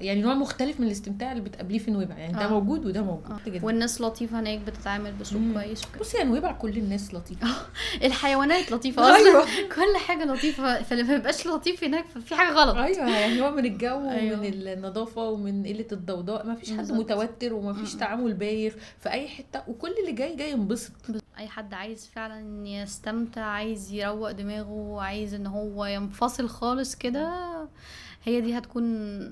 يعني 0.00 0.20
نوع 0.20 0.34
مختلف 0.34 0.80
من 0.80 0.86
الاستمتاع 0.86 1.32
اللي 1.32 1.42
بتقابليه 1.42 1.78
في 1.78 1.90
نويبع 1.90 2.18
يعني 2.18 2.32
ده 2.32 2.44
آه. 2.44 2.48
موجود 2.48 2.86
وده 2.86 3.02
موجود 3.02 3.32
آه. 3.46 3.50
جدا 3.50 3.66
والناس 3.66 4.00
لطيفة 4.00 4.40
هناك 4.40 4.58
بتتعامل 4.58 5.12
باسلوب 5.12 5.42
مم. 5.42 5.54
كويس 5.54 5.84
وكده 5.84 6.00
بصي 6.00 6.18
يا 6.18 6.24
نويبع 6.24 6.52
كل 6.52 6.78
الناس 6.78 7.14
لطيفة 7.14 7.46
الحيوانات 8.02 8.72
لطيفة 8.72 9.02
أيوة. 9.16 9.42
أصلا 9.42 9.68
كل 9.68 9.98
حاجة 10.06 10.24
لطيفة 10.24 10.82
فاللي 10.82 11.02
ما 11.02 11.14
يبقاش 11.14 11.46
لطيف 11.46 11.84
هناك 11.84 12.04
ففي 12.14 12.34
حاجة 12.34 12.52
غلط 12.52 12.76
أيوه 12.76 13.10
يعني 13.10 13.40
هو 13.40 13.50
من 13.50 13.64
الجو 13.64 14.10
أيوة. 14.10 14.29
ومن 14.34 14.46
النظافة 14.68 15.28
ومن 15.28 15.66
قلة 15.66 15.86
الضوضاء 15.92 16.46
ما 16.46 16.54
فيش 16.54 16.72
حد. 16.72 16.92
متوتر 16.92 17.54
وما 17.54 17.72
فيش. 17.72 17.94
تعامل 17.94 18.34
بايخ 18.34 18.74
في 18.98 19.10
أي 19.10 19.28
حتة 19.28 19.62
وكل 19.68 19.90
اللي 20.00 20.12
جاي 20.12 20.36
جاي 20.36 20.50
ينبسط 20.50 20.92
أي 21.38 21.48
حد 21.48 21.74
عايز 21.74 22.06
فعلا 22.14 22.68
يستمتع 22.68 23.42
عايز 23.44 23.92
يروق 23.92 24.30
دماغه 24.30 25.00
عايز 25.02 25.34
إن 25.34 25.46
هو 25.46 25.84
ينفصل 25.84 26.48
خالص 26.48 26.94
كده 26.94 27.28
هي 28.24 28.40
دي 28.40 28.58
هتكون 28.58 28.84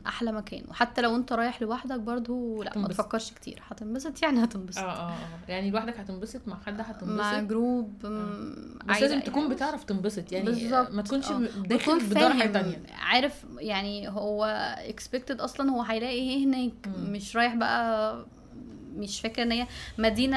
أحلى 0.07 0.33
مكان. 0.33 0.65
وحتى 0.69 1.01
لو 1.01 1.17
أنت 1.17 1.33
رايح 1.33 1.63
لوحدك 1.63 2.01
برضو 2.01 2.63
لأ 2.63 2.79
ما. 2.79 2.89
تفكرش 2.89 3.31
كتير. 3.33 3.63
هتنبسط 3.69 4.23
يعني 4.23 4.45
هتنبسط. 4.45 4.79
آه 4.79 4.85
آه 4.85 5.11
آه. 5.11 5.17
يعني 5.49 5.71
لوحدك 5.71 6.01
هتنبسط 6.01 6.41
مع 6.49 6.57
حد 6.67 6.79
مع 6.79 6.85
هتنبسط 6.85 7.49
group 7.51 8.07
مم، 8.07 8.79
بس 8.87 9.01
لازم 9.03 9.21
تكون 9.21 9.43
حاجة. 9.43 9.55
بتعرف 9.55 9.85
تنبسط. 9.85 10.33
يعني 10.33 10.45
بالظبط، 10.45 10.91
ما 10.91 11.03
تكونش 11.03 11.29
آه. 11.31 11.39
داخل 11.67 11.99
بدار 11.99 12.33
حاجة 12.33 12.53
تانية. 12.53 12.83
عارف 12.99 13.45
يعني 13.59 14.09
هو 14.09 14.45
expected 14.79 15.41
أصلا 15.41 15.71
هو 15.71 15.83
هيلاقي 15.83 16.19
إيه 16.19 16.47
هناك. 16.47 16.87
مم. 16.87 17.13
مش 17.13 17.37
رايح 17.37 17.55
بقى 17.55 18.27
مش 18.97 19.21
فاكرة 19.21 19.43
إن 19.43 19.53
هي 19.53 19.67
مدينة 19.99 20.37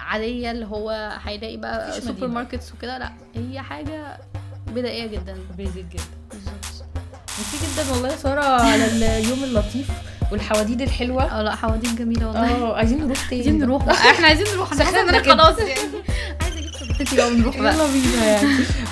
عادية 0.00 0.50
اللي 0.50 0.66
هو 0.66 1.18
هيلاقي 1.22 1.56
بقى 1.56 2.00
super. 2.00 2.28
markets 2.28 2.72
وكده. 2.72 2.98
لأ 2.98 3.12
هي 3.34 3.60
حاجة 3.60 4.18
بدائية 4.74 5.06
جدا. 5.06 5.36
basic 5.56 5.84
جدا. 5.84 6.02
ميرسي 7.38 7.66
جدا 7.66 7.92
والله 7.92 8.08
يا 8.08 8.16
سارة 8.16 8.44
على 8.44 8.86
اليوم 9.18 9.44
اللطيف 9.44 9.86
والحواديت 10.32 10.82
الحلوة 10.82 11.24
آه 11.24 11.42
لا 11.42 11.54
حواديت 11.56 11.94
جميلة 11.98 12.26
والله 12.26 12.50
آه 12.50 12.76
عايزين 12.76 12.98
نروح 13.04 13.18
تاني 13.30 13.42
عايزين 13.42 13.58
نروح. 13.58 13.88
إحنا 14.12 14.26
عايزين 14.26 14.46
نروح 14.54 14.72
أنا 14.72 14.84
حاسة 14.84 15.00
إن 15.00 15.08
أنا. 15.08 15.22
خلاص 15.22 15.58
يعني 15.58 15.72
عايزة 16.40 16.58
أجيب 16.58 16.72
شنطتي 16.78 17.16
بقى 17.16 17.28
ونروح 17.28 17.58
بقى 17.60 17.74
يلا 17.74 17.86
بينا 17.86 18.24
يعني 18.24 18.48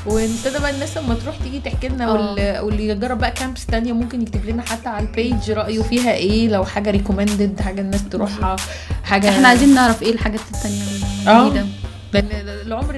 ونبتدي 0.07 0.59
بقى 0.59 0.71
الناس 0.71 0.97
لما 0.99 1.15
تروح 1.15 1.37
تيجي 1.37 1.61
تحكي 1.61 1.89
لنا 1.89 2.05
آه. 2.05 2.63
واللي, 2.63 2.89
يجرب 2.89 3.19
بقى 3.19 3.31
camps 3.31 3.67
تانية 3.67 3.93
ممكن 3.93 4.23
يكتب 4.23 4.47
لنا 4.47 4.63
حتى 4.63 4.89
على 4.89 5.07
ال 5.07 5.15
page 5.15 5.51
رأيه 5.51 5.83
فيها 5.83 6.13
إيه 6.13 6.49
لو 6.49 6.65
حاجة 6.65 6.91
recommended 6.91 7.61
حاجة 7.61 7.81
الناس 7.81 8.09
تروحها 8.09 8.57
حاجة 9.05 9.29
إحنا 9.29 9.49
عايزين 9.49 9.75
نعرف 9.75 10.03
إيه 10.03 10.13
الحاجات 10.13 10.41
التانية 10.55 10.83
آه. 11.29 11.47
الجديدة 11.47 11.67
لأن 12.15 12.49
العمر 12.49 12.97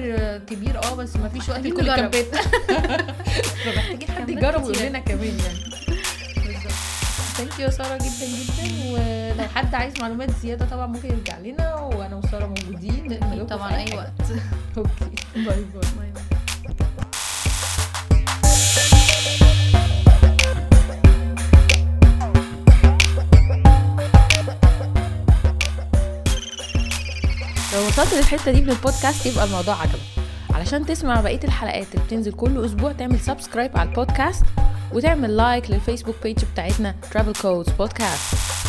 كبير 0.49 0.83
آه 0.83 0.95
بس 0.95 1.15
ما 1.15 1.29
فيش 1.29 1.49
وقت 1.49 1.59
لكل. 1.65 1.89
الكامبات 1.89 2.35
فمحتاجين 3.65 4.11
حد 4.17 4.29
يجرب 4.29 4.63
ويقول. 4.63 4.85
لنا 4.87 4.99
كمان 4.99 5.37
يعني. 5.39 5.59
بالظبط 6.45 6.71
thank 7.37 7.59
you 7.59 7.69
سارة 7.71 7.95
جدا 7.97 8.27
جدا. 8.27 8.91
ولو 8.91 9.47
حد 9.55 9.75
عايز 9.75 9.93
معلومات 10.01 10.29
زيادة 10.43 10.65
طبعا 10.65 10.87
ممكن 10.87 11.09
يرجع 11.09 11.37
لنا 11.39 11.75
وأنا 11.75 12.15
وسارة 12.15 12.45
موجودين. 12.45 13.19
طبعا 13.49 13.75
أي. 13.77 13.95
وقت. 13.97 14.21
okay. 14.77 14.89
bye 15.35 15.45
bye. 15.45 16.11
لو 27.77 27.87
وصلت 27.87 28.13
للحتة 28.13 28.51
دي 28.51 28.61
من 28.61 28.69
البودكاست 28.69 29.25
يبقى 29.25 29.45
الموضوع 29.45 29.81
عجبك. 29.81 29.99
علشان 30.53 30.85
تسمع 30.85 31.21
بقية 31.21 31.39
الحلقات 31.43 31.87
اللي 31.95 32.05
بتنزل 32.05 32.31
كل 32.31 32.65
أسبوع 32.65 32.91
تعمل 32.91 33.19
subscribe 33.19 33.77
على 33.77 33.89
البودكاست 33.89 34.43
وتعمل 34.93 35.37
like 35.37 35.71
لل 35.71 35.80
Facebook 35.80 36.15
page 36.23 36.37
بتاعتنا 36.53 36.95
Travel 37.13 37.37
Codes 37.37 37.69
Podcast. 37.81 38.66